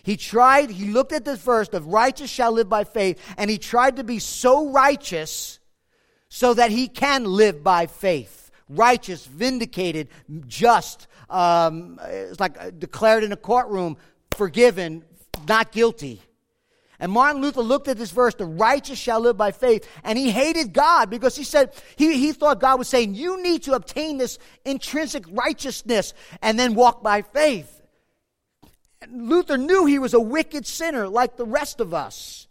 He 0.06 0.16
tried, 0.16 0.70
he 0.70 0.92
looked 0.92 1.12
at 1.12 1.24
this 1.24 1.40
verse, 1.40 1.68
the 1.68 1.80
righteous 1.80 2.30
shall 2.30 2.52
live 2.52 2.68
by 2.68 2.84
faith, 2.84 3.20
and 3.36 3.50
he 3.50 3.58
tried 3.58 3.96
to 3.96 4.04
be 4.04 4.20
so 4.20 4.70
righteous 4.70 5.58
so 6.28 6.54
that 6.54 6.70
he 6.70 6.86
can 6.86 7.24
live 7.24 7.64
by 7.64 7.88
faith. 7.88 8.52
Righteous, 8.68 9.26
vindicated, 9.26 10.06
just, 10.46 11.08
um, 11.28 11.98
it's 12.04 12.38
like 12.38 12.56
uh, 12.56 12.70
declared 12.70 13.24
in 13.24 13.32
a 13.32 13.36
courtroom, 13.36 13.96
forgiven, 14.36 15.04
not 15.48 15.72
guilty. 15.72 16.22
And 17.00 17.10
Martin 17.10 17.42
Luther 17.42 17.62
looked 17.62 17.88
at 17.88 17.98
this 17.98 18.12
verse, 18.12 18.36
the 18.36 18.46
righteous 18.46 19.00
shall 19.00 19.18
live 19.18 19.36
by 19.36 19.50
faith, 19.50 19.90
and 20.04 20.16
he 20.16 20.30
hated 20.30 20.72
God 20.72 21.10
because 21.10 21.34
he 21.34 21.42
said, 21.42 21.74
he, 21.96 22.16
he 22.16 22.30
thought 22.30 22.60
God 22.60 22.78
was 22.78 22.86
saying, 22.86 23.16
you 23.16 23.42
need 23.42 23.64
to 23.64 23.72
obtain 23.72 24.18
this 24.18 24.38
intrinsic 24.64 25.24
righteousness 25.32 26.14
and 26.42 26.56
then 26.56 26.76
walk 26.76 27.02
by 27.02 27.22
faith. 27.22 27.75
Luther 29.10 29.56
knew 29.56 29.84
he 29.84 29.98
was 29.98 30.14
a 30.14 30.20
wicked 30.20 30.66
sinner 30.66 31.08
like 31.08 31.36
the 31.36 31.46
rest 31.46 31.80
of 31.80 31.92
us. 31.92 32.48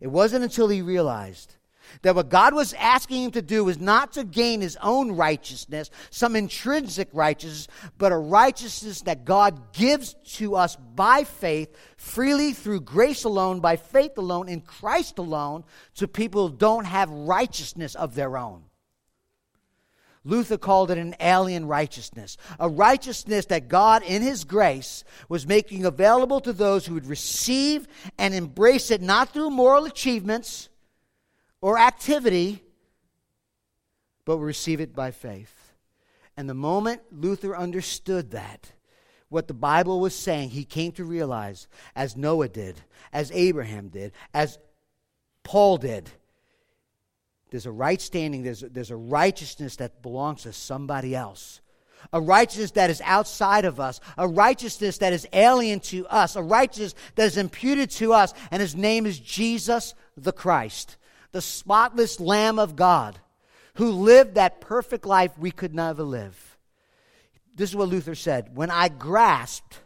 It 0.00 0.08
wasn't 0.08 0.44
until 0.44 0.68
he 0.68 0.82
realized 0.82 1.56
that 2.02 2.14
what 2.14 2.28
God 2.28 2.54
was 2.54 2.72
asking 2.74 3.24
him 3.24 3.30
to 3.32 3.42
do 3.42 3.64
was 3.64 3.78
not 3.78 4.12
to 4.12 4.24
gain 4.24 4.60
his 4.60 4.76
own 4.82 5.12
righteousness, 5.12 5.90
some 6.10 6.36
intrinsic 6.36 7.08
righteousness, 7.12 7.68
but 7.98 8.12
a 8.12 8.16
righteousness 8.16 9.02
that 9.02 9.24
God 9.24 9.72
gives 9.72 10.14
to 10.36 10.56
us 10.56 10.76
by 10.76 11.24
faith, 11.24 11.76
freely 11.96 12.52
through 12.52 12.82
grace 12.82 13.24
alone, 13.24 13.60
by 13.60 13.76
faith 13.76 14.16
alone, 14.18 14.48
in 14.48 14.60
Christ 14.60 15.18
alone, 15.18 15.64
to 15.96 16.08
people 16.08 16.48
who 16.48 16.56
don't 16.56 16.84
have 16.84 17.10
righteousness 17.10 17.94
of 17.94 18.14
their 18.14 18.36
own. 18.36 18.62
Luther 20.24 20.58
called 20.58 20.90
it 20.90 20.98
an 20.98 21.14
alien 21.18 21.66
righteousness, 21.66 22.36
a 22.58 22.68
righteousness 22.68 23.46
that 23.46 23.68
God, 23.68 24.02
in 24.02 24.20
His 24.20 24.44
grace, 24.44 25.02
was 25.28 25.46
making 25.46 25.86
available 25.86 26.40
to 26.40 26.52
those 26.52 26.84
who 26.84 26.94
would 26.94 27.06
receive 27.06 27.88
and 28.18 28.34
embrace 28.34 28.90
it 28.90 29.00
not 29.00 29.30
through 29.30 29.50
moral 29.50 29.86
achievements 29.86 30.68
or 31.62 31.78
activity, 31.78 32.62
but 34.26 34.38
receive 34.38 34.80
it 34.80 34.94
by 34.94 35.10
faith. 35.10 35.74
And 36.36 36.48
the 36.48 36.54
moment 36.54 37.00
Luther 37.10 37.56
understood 37.56 38.32
that, 38.32 38.72
what 39.30 39.48
the 39.48 39.54
Bible 39.54 40.00
was 40.00 40.14
saying, 40.14 40.50
he 40.50 40.64
came 40.64 40.92
to 40.92 41.04
realize, 41.04 41.66
as 41.94 42.16
Noah 42.16 42.48
did, 42.48 42.80
as 43.12 43.30
Abraham 43.32 43.88
did, 43.88 44.12
as 44.34 44.58
Paul 45.44 45.78
did, 45.78 46.10
there's 47.50 47.66
a 47.66 47.70
right 47.72 48.00
standing, 48.00 48.42
there's 48.42 48.60
there's 48.60 48.90
a 48.90 48.96
righteousness 48.96 49.76
that 49.76 50.02
belongs 50.02 50.42
to 50.42 50.52
somebody 50.52 51.14
else. 51.14 51.60
A 52.12 52.20
righteousness 52.20 52.70
that 52.72 52.88
is 52.88 53.02
outside 53.04 53.66
of 53.66 53.78
us, 53.78 54.00
a 54.16 54.26
righteousness 54.26 54.98
that 54.98 55.12
is 55.12 55.28
alien 55.34 55.80
to 55.80 56.06
us, 56.06 56.34
a 56.34 56.42
righteousness 56.42 56.94
that 57.16 57.26
is 57.26 57.36
imputed 57.36 57.90
to 57.90 58.14
us, 58.14 58.32
and 58.50 58.62
his 58.62 58.74
name 58.74 59.04
is 59.04 59.18
Jesus 59.18 59.94
the 60.16 60.32
Christ, 60.32 60.96
the 61.32 61.42
spotless 61.42 62.18
Lamb 62.18 62.58
of 62.58 62.74
God, 62.74 63.18
who 63.74 63.90
lived 63.90 64.36
that 64.36 64.60
perfect 64.60 65.04
life 65.04 65.36
we 65.38 65.50
could 65.50 65.74
never 65.74 66.02
live. 66.02 66.56
This 67.54 67.70
is 67.70 67.76
what 67.76 67.88
Luther 67.88 68.14
said 68.14 68.56
When 68.56 68.70
I 68.70 68.88
grasped 68.88 69.80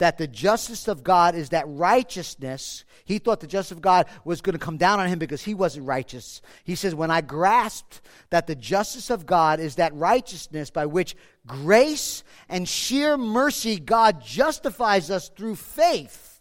that 0.00 0.16
the 0.16 0.26
justice 0.26 0.88
of 0.88 1.04
God 1.04 1.34
is 1.34 1.50
that 1.50 1.68
righteousness. 1.68 2.84
He 3.04 3.18
thought 3.18 3.40
the 3.40 3.46
justice 3.46 3.76
of 3.76 3.82
God 3.82 4.06
was 4.24 4.40
going 4.40 4.54
to 4.54 4.58
come 4.58 4.78
down 4.78 4.98
on 4.98 5.08
him 5.08 5.18
because 5.18 5.42
he 5.42 5.52
wasn't 5.52 5.86
righteous. 5.86 6.40
He 6.64 6.74
says, 6.74 6.94
When 6.94 7.10
I 7.10 7.20
grasped 7.20 8.00
that 8.30 8.46
the 8.46 8.54
justice 8.54 9.10
of 9.10 9.26
God 9.26 9.60
is 9.60 9.76
that 9.76 9.94
righteousness 9.94 10.70
by 10.70 10.86
which 10.86 11.16
grace 11.46 12.24
and 12.48 12.66
sheer 12.66 13.18
mercy 13.18 13.78
God 13.78 14.22
justifies 14.24 15.10
us 15.10 15.28
through 15.28 15.56
faith, 15.56 16.40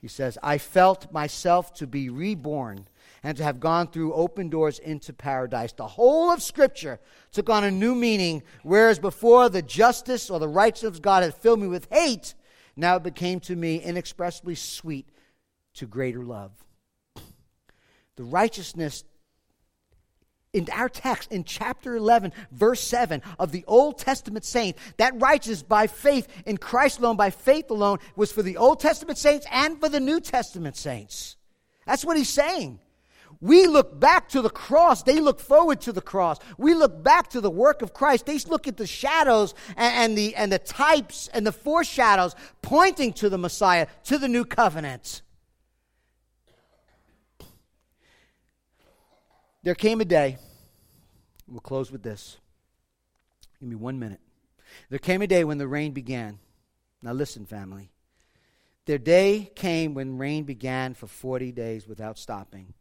he 0.00 0.08
says, 0.08 0.38
I 0.42 0.58
felt 0.58 1.12
myself 1.12 1.72
to 1.74 1.86
be 1.86 2.10
reborn 2.10 2.88
and 3.22 3.36
to 3.36 3.44
have 3.44 3.60
gone 3.60 3.88
through 3.88 4.14
open 4.14 4.48
doors 4.48 4.78
into 4.78 5.12
paradise. 5.12 5.72
The 5.72 5.86
whole 5.86 6.30
of 6.30 6.42
Scripture 6.42 6.98
took 7.32 7.50
on 7.50 7.64
a 7.64 7.70
new 7.70 7.94
meaning, 7.94 8.42
whereas 8.62 8.98
before 8.98 9.48
the 9.48 9.62
justice 9.62 10.30
or 10.30 10.38
the 10.38 10.48
righteousness 10.48 10.96
of 10.96 11.02
God 11.02 11.22
had 11.22 11.34
filled 11.34 11.60
me 11.60 11.66
with 11.66 11.88
hate, 11.90 12.34
now 12.76 12.96
it 12.96 13.02
became 13.02 13.40
to 13.40 13.56
me 13.56 13.76
inexpressibly 13.76 14.54
sweet 14.54 15.08
to 15.74 15.86
greater 15.86 16.24
love. 16.24 16.52
The 18.16 18.24
righteousness 18.24 19.04
in 20.52 20.66
our 20.72 20.88
text 20.88 21.30
in 21.30 21.44
chapter 21.44 21.94
11 21.94 22.32
verse 22.50 22.80
7 22.80 23.22
of 23.38 23.52
the 23.52 23.64
old 23.68 23.98
testament 23.98 24.44
saints 24.44 24.80
that 24.96 25.12
righteousness 25.20 25.62
by 25.62 25.86
faith 25.86 26.26
in 26.44 26.56
christ 26.56 26.98
alone 26.98 27.16
by 27.16 27.30
faith 27.30 27.70
alone 27.70 27.98
was 28.16 28.32
for 28.32 28.42
the 28.42 28.56
old 28.56 28.80
testament 28.80 29.16
saints 29.16 29.46
and 29.52 29.78
for 29.78 29.88
the 29.88 30.00
new 30.00 30.20
testament 30.20 30.76
saints 30.76 31.36
that's 31.86 32.04
what 32.04 32.16
he's 32.16 32.28
saying 32.28 32.80
we 33.40 33.66
look 33.66 33.98
back 33.98 34.28
to 34.30 34.42
the 34.42 34.50
cross. 34.50 35.02
They 35.02 35.20
look 35.20 35.40
forward 35.40 35.80
to 35.82 35.92
the 35.92 36.02
cross. 36.02 36.38
We 36.58 36.74
look 36.74 37.02
back 37.02 37.30
to 37.30 37.40
the 37.40 37.50
work 37.50 37.80
of 37.80 37.94
Christ. 37.94 38.26
They 38.26 38.38
look 38.38 38.68
at 38.68 38.76
the 38.76 38.86
shadows 38.86 39.54
and, 39.76 39.94
and, 39.94 40.18
the, 40.18 40.34
and 40.36 40.52
the 40.52 40.58
types 40.58 41.28
and 41.32 41.46
the 41.46 41.52
foreshadows 41.52 42.34
pointing 42.60 43.14
to 43.14 43.30
the 43.30 43.38
Messiah, 43.38 43.86
to 44.04 44.18
the 44.18 44.28
new 44.28 44.44
covenant. 44.44 45.22
There 49.62 49.74
came 49.74 50.00
a 50.00 50.06
day, 50.06 50.38
we'll 51.46 51.60
close 51.60 51.90
with 51.90 52.02
this. 52.02 52.38
Give 53.58 53.68
me 53.68 53.76
one 53.76 53.98
minute. 53.98 54.20
There 54.88 54.98
came 54.98 55.22
a 55.22 55.26
day 55.26 55.44
when 55.44 55.58
the 55.58 55.68
rain 55.68 55.92
began. 55.92 56.38
Now, 57.02 57.12
listen, 57.12 57.46
family. 57.46 57.90
Their 58.86 58.98
day 58.98 59.50
came 59.54 59.94
when 59.94 60.18
rain 60.18 60.44
began 60.44 60.94
for 60.94 61.06
40 61.06 61.52
days 61.52 61.86
without 61.86 62.18
stopping. 62.18 62.74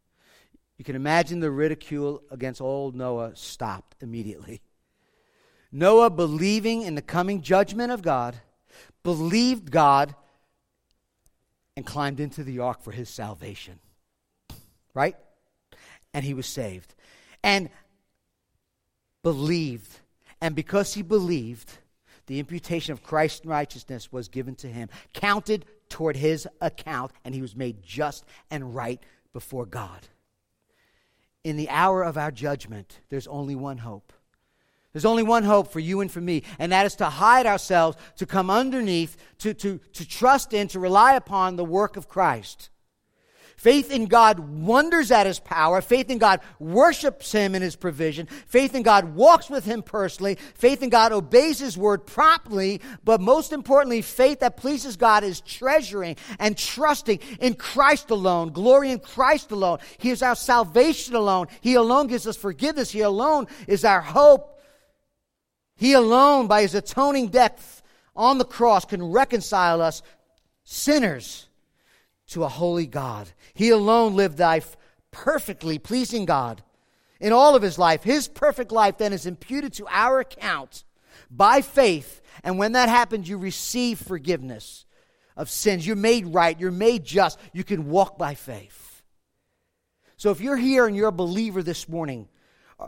You 0.80 0.86
can 0.86 0.96
imagine 0.96 1.42
the 1.42 1.52
ridicule 1.52 2.24
against 2.32 2.62
old 2.62 2.96
Noah 2.96 3.36
stopped 3.36 4.02
immediately. 4.02 4.62
Noah, 5.74 6.10
believing 6.10 6.84
in 6.84 6.96
the 6.96 7.02
coming 7.02 7.42
judgment 7.42 7.92
of 7.92 8.02
God, 8.02 8.38
believed 9.04 9.72
God 9.72 10.16
and 11.76 11.86
climbed 11.86 12.22
into 12.22 12.46
the 12.46 12.60
ark 12.60 12.82
for 12.82 12.92
his 12.92 13.10
salvation. 13.10 13.80
Right? 14.94 15.18
And 16.14 16.24
he 16.24 16.34
was 16.34 16.46
saved. 16.46 16.96
And 17.44 17.70
believed. 19.22 20.00
And 20.40 20.56
because 20.56 20.94
he 20.94 21.02
believed, 21.02 21.74
the 22.28 22.40
imputation 22.40 22.94
of 22.94 23.04
Christ's 23.04 23.46
righteousness 23.46 24.14
was 24.14 24.30
given 24.30 24.56
to 24.56 24.68
him, 24.68 24.88
counted 25.14 25.66
toward 25.90 26.16
his 26.16 26.48
account, 26.62 27.12
and 27.26 27.36
he 27.36 27.42
was 27.42 27.54
made 27.54 27.84
just 27.84 28.24
and 28.50 28.74
right 28.74 29.04
before 29.34 29.66
God 29.66 30.08
in 31.44 31.58
the 31.58 31.70
hour 31.70 32.04
of 32.04 32.18
our 32.18 32.32
judgment, 32.32 33.00
there's 33.10 33.28
only 33.28 33.56
one 33.56 33.80
hope. 33.80 34.14
There's 34.92 35.06
only 35.06 35.24
one 35.24 35.44
hope 35.44 35.72
for 35.72 35.80
you 35.80 36.02
and 36.02 36.12
for 36.12 36.22
me, 36.22 36.44
and 36.58 36.72
that 36.72 36.86
is 36.86 36.96
to 36.96 37.06
hide 37.06 37.46
ourselves, 37.46 37.98
to 38.18 38.26
come 38.26 38.50
underneath, 38.50 39.18
to, 39.40 39.54
to, 39.54 39.80
to 39.94 40.08
trust 40.08 40.52
in, 40.52 40.68
to 40.70 40.80
rely 40.80 41.14
upon 41.14 41.56
the 41.56 41.66
work 41.66 41.96
of 41.96 42.10
Christ. 42.10 42.70
Faith 43.60 43.91
in 43.91 44.05
God 44.05 44.39
wonders 44.39 45.12
at 45.12 45.26
his 45.26 45.38
power. 45.38 45.82
Faith 45.82 46.10
in 46.10 46.18
God 46.18 46.39
worships 46.60 47.34
him 47.34 47.55
in 47.55 47.62
his 47.62 47.76
provision. 47.76 48.26
Faith 48.47 48.74
in 48.74 48.84
God 48.84 49.16
walks 49.16 49.49
with 49.49 49.66
him 49.66 49.84
personally. 49.84 50.36
Faith 50.53 50.82
in 50.82 50.88
God 50.88 51.12
obeys 51.12 51.60
his 51.60 51.78
word 51.78 52.05
promptly. 52.05 52.80
But 53.03 53.20
most 53.20 53.51
importantly, 53.51 54.01
faith 54.01 54.39
that 54.39 54.55
pleases 54.55 54.95
God 54.95 55.26
is 55.26 55.41
treasuring 55.41 56.16
and 56.39 56.57
trusting 56.57 57.20
in 57.41 57.55
Christ 57.55 58.12
alone, 58.12 58.53
glory 58.53 58.91
in 58.91 58.99
Christ 58.99 59.51
alone. 59.51 59.80
He 59.97 60.12
is 60.12 60.22
our 60.22 60.36
salvation 60.36 61.16
alone. 61.16 61.47
He 61.60 61.74
alone 61.74 62.07
gives 62.07 62.28
us 62.28 62.38
forgiveness. 62.38 62.91
He 62.91 63.01
alone 63.01 63.47
is 63.68 63.84
our 63.84 63.99
hope. 63.99 64.57
He 65.76 65.91
alone, 65.91 66.47
by 66.47 66.62
his 66.62 66.76
atoning 66.76 67.28
death 67.28 67.84
on 68.16 68.38
the 68.38 68.45
cross, 68.45 68.86
can 68.86 69.03
reconcile 69.03 69.82
us 69.82 70.01
sinners 70.64 71.49
to 72.30 72.44
a 72.44 72.50
holy 72.50 72.88
God. 72.88 73.32
He 73.54 73.70
alone 73.70 74.16
lived 74.16 74.40
life 74.40 74.76
perfectly 75.12 75.80
pleasing 75.80 76.26
God 76.26 76.64
in 77.20 77.34
all 77.34 77.56
of 77.56 77.62
his 77.62 77.78
life. 77.78 78.04
His 78.04 78.28
perfect 78.28 78.72
life 78.72 78.98
then 78.98 79.14
is 79.14 79.26
imputed 79.26 79.74
to 79.74 79.88
our 79.90 80.20
account 80.20 80.84
by 81.30 81.62
faith. 81.62 82.22
And 82.44 82.58
when 82.58 82.74
that 82.74 82.90
happens, 82.90 83.28
you 83.28 83.38
receive 83.38 84.00
forgiveness 84.00 84.86
of 85.36 85.50
sins. 85.50 85.86
You're 85.86 85.96
made 85.96 86.28
right. 86.28 86.60
You're 86.60 86.72
made 86.72 87.04
just. 87.04 87.40
You 87.54 87.64
can 87.64 87.90
walk 87.90 88.18
by 88.18 88.36
faith. 88.36 89.04
So 90.18 90.32
if 90.32 90.42
you're 90.42 90.58
here 90.58 90.86
and 90.86 90.96
you're 90.96 91.08
a 91.08 91.14
believer 91.14 91.64
this 91.64 91.88
morning, 91.88 92.28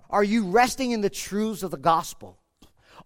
are 0.09 0.23
you 0.23 0.47
resting 0.47 0.91
in 0.91 1.01
the 1.01 1.09
truths 1.09 1.63
of 1.63 1.71
the 1.71 1.77
gospel? 1.77 2.37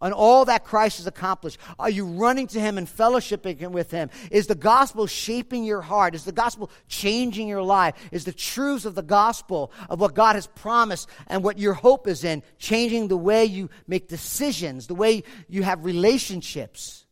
On 0.01 0.13
all 0.13 0.45
that 0.45 0.63
Christ 0.63 0.97
has 0.97 1.07
accomplished? 1.07 1.59
Are 1.79 1.89
you 1.89 2.05
running 2.05 2.47
to 2.47 2.59
Him 2.59 2.77
and 2.77 2.87
fellowshipping 2.87 3.71
with 3.71 3.91
Him? 3.91 4.09
Is 4.31 4.47
the 4.47 4.55
gospel 4.55 5.07
shaping 5.07 5.63
your 5.63 5.81
heart? 5.81 6.15
Is 6.15 6.25
the 6.25 6.31
gospel 6.31 6.69
changing 6.87 7.47
your 7.47 7.61
life? 7.61 7.95
Is 8.11 8.25
the 8.25 8.33
truths 8.33 8.85
of 8.85 8.95
the 8.95 9.03
gospel, 9.03 9.71
of 9.89 9.99
what 9.99 10.15
God 10.15 10.35
has 10.35 10.47
promised 10.47 11.09
and 11.27 11.43
what 11.43 11.59
your 11.59 11.73
hope 11.73 12.07
is 12.07 12.23
in, 12.23 12.43
changing 12.57 13.07
the 13.07 13.17
way 13.17 13.45
you 13.45 13.69
make 13.87 14.07
decisions, 14.07 14.87
the 14.87 14.95
way 14.95 15.23
you 15.47 15.63
have 15.63 15.85
relationships? 15.85 17.05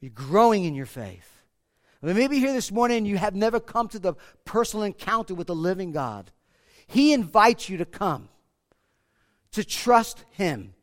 You're 0.00 0.10
growing 0.10 0.64
in 0.64 0.74
your 0.74 0.86
faith. 0.86 1.28
Maybe 2.02 2.40
here 2.40 2.52
this 2.52 2.72
morning 2.72 3.06
you 3.06 3.16
have 3.16 3.36
never 3.36 3.60
come 3.60 3.86
to 3.88 4.00
the 4.00 4.14
personal 4.44 4.82
encounter 4.82 5.34
with 5.34 5.46
the 5.46 5.54
living 5.54 5.92
God. 5.92 6.32
He 6.88 7.12
invites 7.12 7.68
you 7.68 7.76
to 7.76 7.84
come 7.84 8.28
to 9.52 9.64
trust 9.64 10.24
Him. 10.30 10.74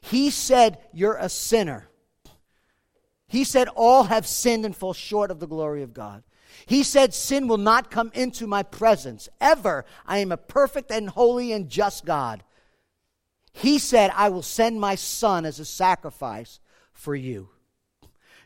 He 0.00 0.30
said, 0.30 0.78
You're 0.92 1.16
a 1.16 1.28
sinner. 1.28 1.88
He 3.26 3.44
said, 3.44 3.68
All 3.68 4.04
have 4.04 4.26
sinned 4.26 4.64
and 4.64 4.74
fall 4.74 4.92
short 4.92 5.30
of 5.30 5.40
the 5.40 5.46
glory 5.46 5.82
of 5.82 5.94
God. 5.94 6.22
He 6.66 6.82
said, 6.82 7.14
Sin 7.14 7.48
will 7.48 7.58
not 7.58 7.90
come 7.90 8.10
into 8.14 8.46
my 8.46 8.62
presence 8.62 9.28
ever. 9.40 9.84
I 10.06 10.18
am 10.18 10.32
a 10.32 10.36
perfect 10.36 10.90
and 10.90 11.08
holy 11.08 11.52
and 11.52 11.68
just 11.68 12.04
God. 12.04 12.42
He 13.52 13.78
said, 13.78 14.10
I 14.14 14.28
will 14.28 14.42
send 14.42 14.80
my 14.80 14.94
son 14.94 15.44
as 15.44 15.58
a 15.58 15.64
sacrifice 15.64 16.60
for 16.92 17.14
you. 17.14 17.50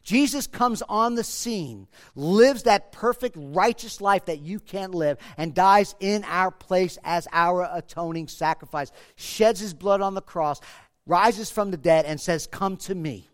Jesus 0.04 0.46
comes 0.46 0.82
on 0.82 1.14
the 1.14 1.24
scene, 1.24 1.88
lives 2.14 2.64
that 2.64 2.92
perfect, 2.92 3.36
righteous 3.38 4.02
life 4.02 4.26
that 4.26 4.40
you 4.40 4.60
can't 4.60 4.94
live, 4.94 5.16
and 5.38 5.54
dies 5.54 5.94
in 5.98 6.24
our 6.24 6.50
place 6.50 6.98
as 7.02 7.26
our 7.32 7.68
atoning 7.72 8.28
sacrifice, 8.28 8.92
sheds 9.16 9.60
his 9.60 9.72
blood 9.72 10.02
on 10.02 10.12
the 10.12 10.20
cross, 10.20 10.60
rises 11.06 11.50
from 11.50 11.70
the 11.70 11.78
dead, 11.78 12.04
and 12.04 12.20
says, 12.20 12.46
Come 12.46 12.76
to 12.78 12.94
me. 12.94 13.30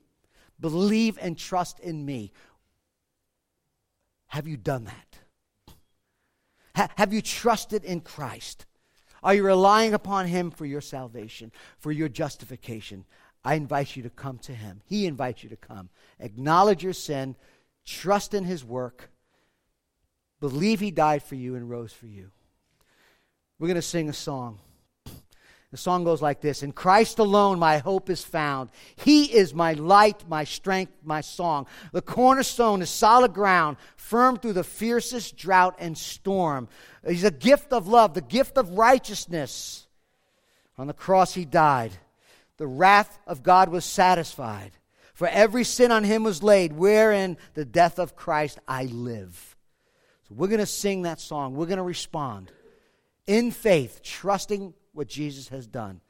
Believe 0.61 1.19
and 1.21 1.37
trust 1.37 1.81
in 1.81 2.05
me. 2.05 2.33
Have 4.29 4.47
you 4.47 4.57
done 4.57 4.85
that? 4.85 5.75
Ha- 6.77 6.89
have 6.97 7.13
you 7.13 7.21
trusted 7.21 7.85
in 7.85 8.01
Christ? 8.01 8.67
Are 9.25 9.35
you 9.35 9.43
relying 9.45 9.93
upon 9.93 10.27
Him 10.27 10.53
for 10.53 10.65
your 10.65 10.81
salvation, 10.81 11.51
for 11.79 11.91
your 11.91 12.09
justification? 12.09 13.05
I 13.45 13.55
invite 13.55 13.97
you 13.97 14.03
to 14.03 14.11
come 14.11 14.39
to 14.41 14.53
Him. 14.53 14.83
He 14.85 15.07
invites 15.07 15.43
you 15.43 15.49
to 15.51 15.57
come. 15.57 15.89
Acknowledge 16.19 16.83
your 16.83 16.93
sin, 16.93 17.37
trust 17.87 18.35
in 18.35 18.45
His 18.45 18.65
work, 18.65 19.11
believe 20.41 20.81
He 20.81 20.91
died 20.91 21.23
for 21.23 21.37
you 21.37 21.55
and 21.55 21.71
rose 21.71 21.93
for 21.93 22.07
you. 22.07 22.31
We're 23.59 23.69
going 23.69 23.77
to 23.77 23.83
sing 23.83 24.09
a 24.09 24.15
song. 24.15 24.59
The 25.71 25.77
song 25.77 26.03
goes 26.03 26.21
like 26.21 26.41
this 26.41 26.63
In 26.63 26.73
Christ 26.73 27.19
alone 27.19 27.59
my 27.59 27.79
hope 27.79 28.11
is 28.11 28.25
found. 28.25 28.71
He 28.97 29.25
is 29.27 29.55
my 29.55 29.75
light, 29.75 30.29
my 30.29 30.45
strength, 30.45 30.93
my 31.05 31.21
song. 31.21 31.67
The 31.93 32.03
cornerstone 32.03 32.83
is 32.83 32.91
solid 32.91 33.33
ground, 33.33 33.77
firm 33.97 34.37
through 34.39 34.55
the 34.55 34.65
fiercest 34.65 35.37
drought 35.37 35.77
and 35.79 35.97
storm. 35.97 36.69
He's 37.07 37.25
a 37.25 37.31
gift 37.31 37.73
of 37.73 37.87
love, 37.87 38.15
the 38.15 38.21
gift 38.21 38.59
of 38.59 38.77
righteousness. 38.77 39.87
On 40.77 40.87
the 40.87 40.93
cross 40.93 41.35
he 41.35 41.45
died 41.45 41.93
the 42.61 42.67
wrath 42.67 43.19
of 43.27 43.43
God 43.43 43.71
was 43.71 43.87
satisfied. 43.87 44.73
For 45.15 45.27
every 45.27 45.65
sin 45.65 45.91
on 45.91 46.05
him 46.05 46.25
was 46.25 46.43
laid, 46.43 46.75
wherein 46.75 47.39
the 47.55 47.65
death 47.65 47.99
of 47.99 48.15
Christ 48.15 48.59
I 48.69 48.85
live. 48.85 49.57
So 50.29 50.35
we're 50.35 50.49
going 50.49 50.61
to 50.61 50.67
sing 50.67 51.03
that 51.03 51.21
song. 51.21 51.55
We're 51.55 51.65
going 51.65 51.79
to 51.79 51.83
respond 51.83 52.53
in 53.27 53.51
faith, 53.51 54.03
trusting 54.03 54.75
what 54.93 55.09
Jesus 55.09 55.49
has 55.49 55.67
done. 55.67 56.03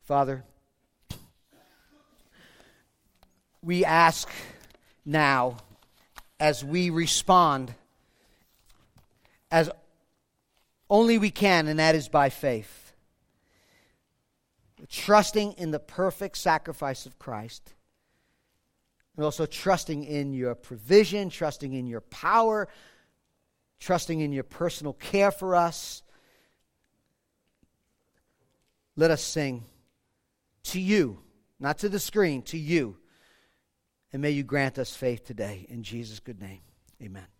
Father, 0.00 0.44
we 3.60 3.84
ask 3.84 4.30
now 5.04 5.58
as 6.40 6.64
we 6.64 6.88
respond 6.88 7.74
as 9.50 9.70
only 10.88 11.18
we 11.18 11.30
can, 11.30 11.68
and 11.68 11.78
that 11.78 11.94
is 11.94 12.08
by 12.08 12.30
faith. 12.30 12.79
Trusting 14.88 15.52
in 15.52 15.70
the 15.70 15.78
perfect 15.78 16.38
sacrifice 16.38 17.06
of 17.06 17.18
Christ. 17.18 17.74
And 19.16 19.24
also 19.24 19.46
trusting 19.46 20.04
in 20.04 20.32
your 20.32 20.54
provision, 20.54 21.30
trusting 21.30 21.72
in 21.72 21.86
your 21.86 22.00
power, 22.00 22.68
trusting 23.78 24.20
in 24.20 24.32
your 24.32 24.44
personal 24.44 24.92
care 24.92 25.30
for 25.30 25.54
us. 25.54 26.02
Let 28.96 29.10
us 29.10 29.22
sing 29.22 29.64
to 30.64 30.80
you, 30.80 31.20
not 31.58 31.78
to 31.78 31.88
the 31.88 31.98
screen, 31.98 32.42
to 32.42 32.58
you. 32.58 32.96
And 34.12 34.22
may 34.22 34.30
you 34.30 34.42
grant 34.42 34.78
us 34.78 34.94
faith 34.94 35.24
today. 35.24 35.66
In 35.68 35.82
Jesus' 35.82 36.20
good 36.20 36.40
name, 36.40 36.60
amen. 37.02 37.39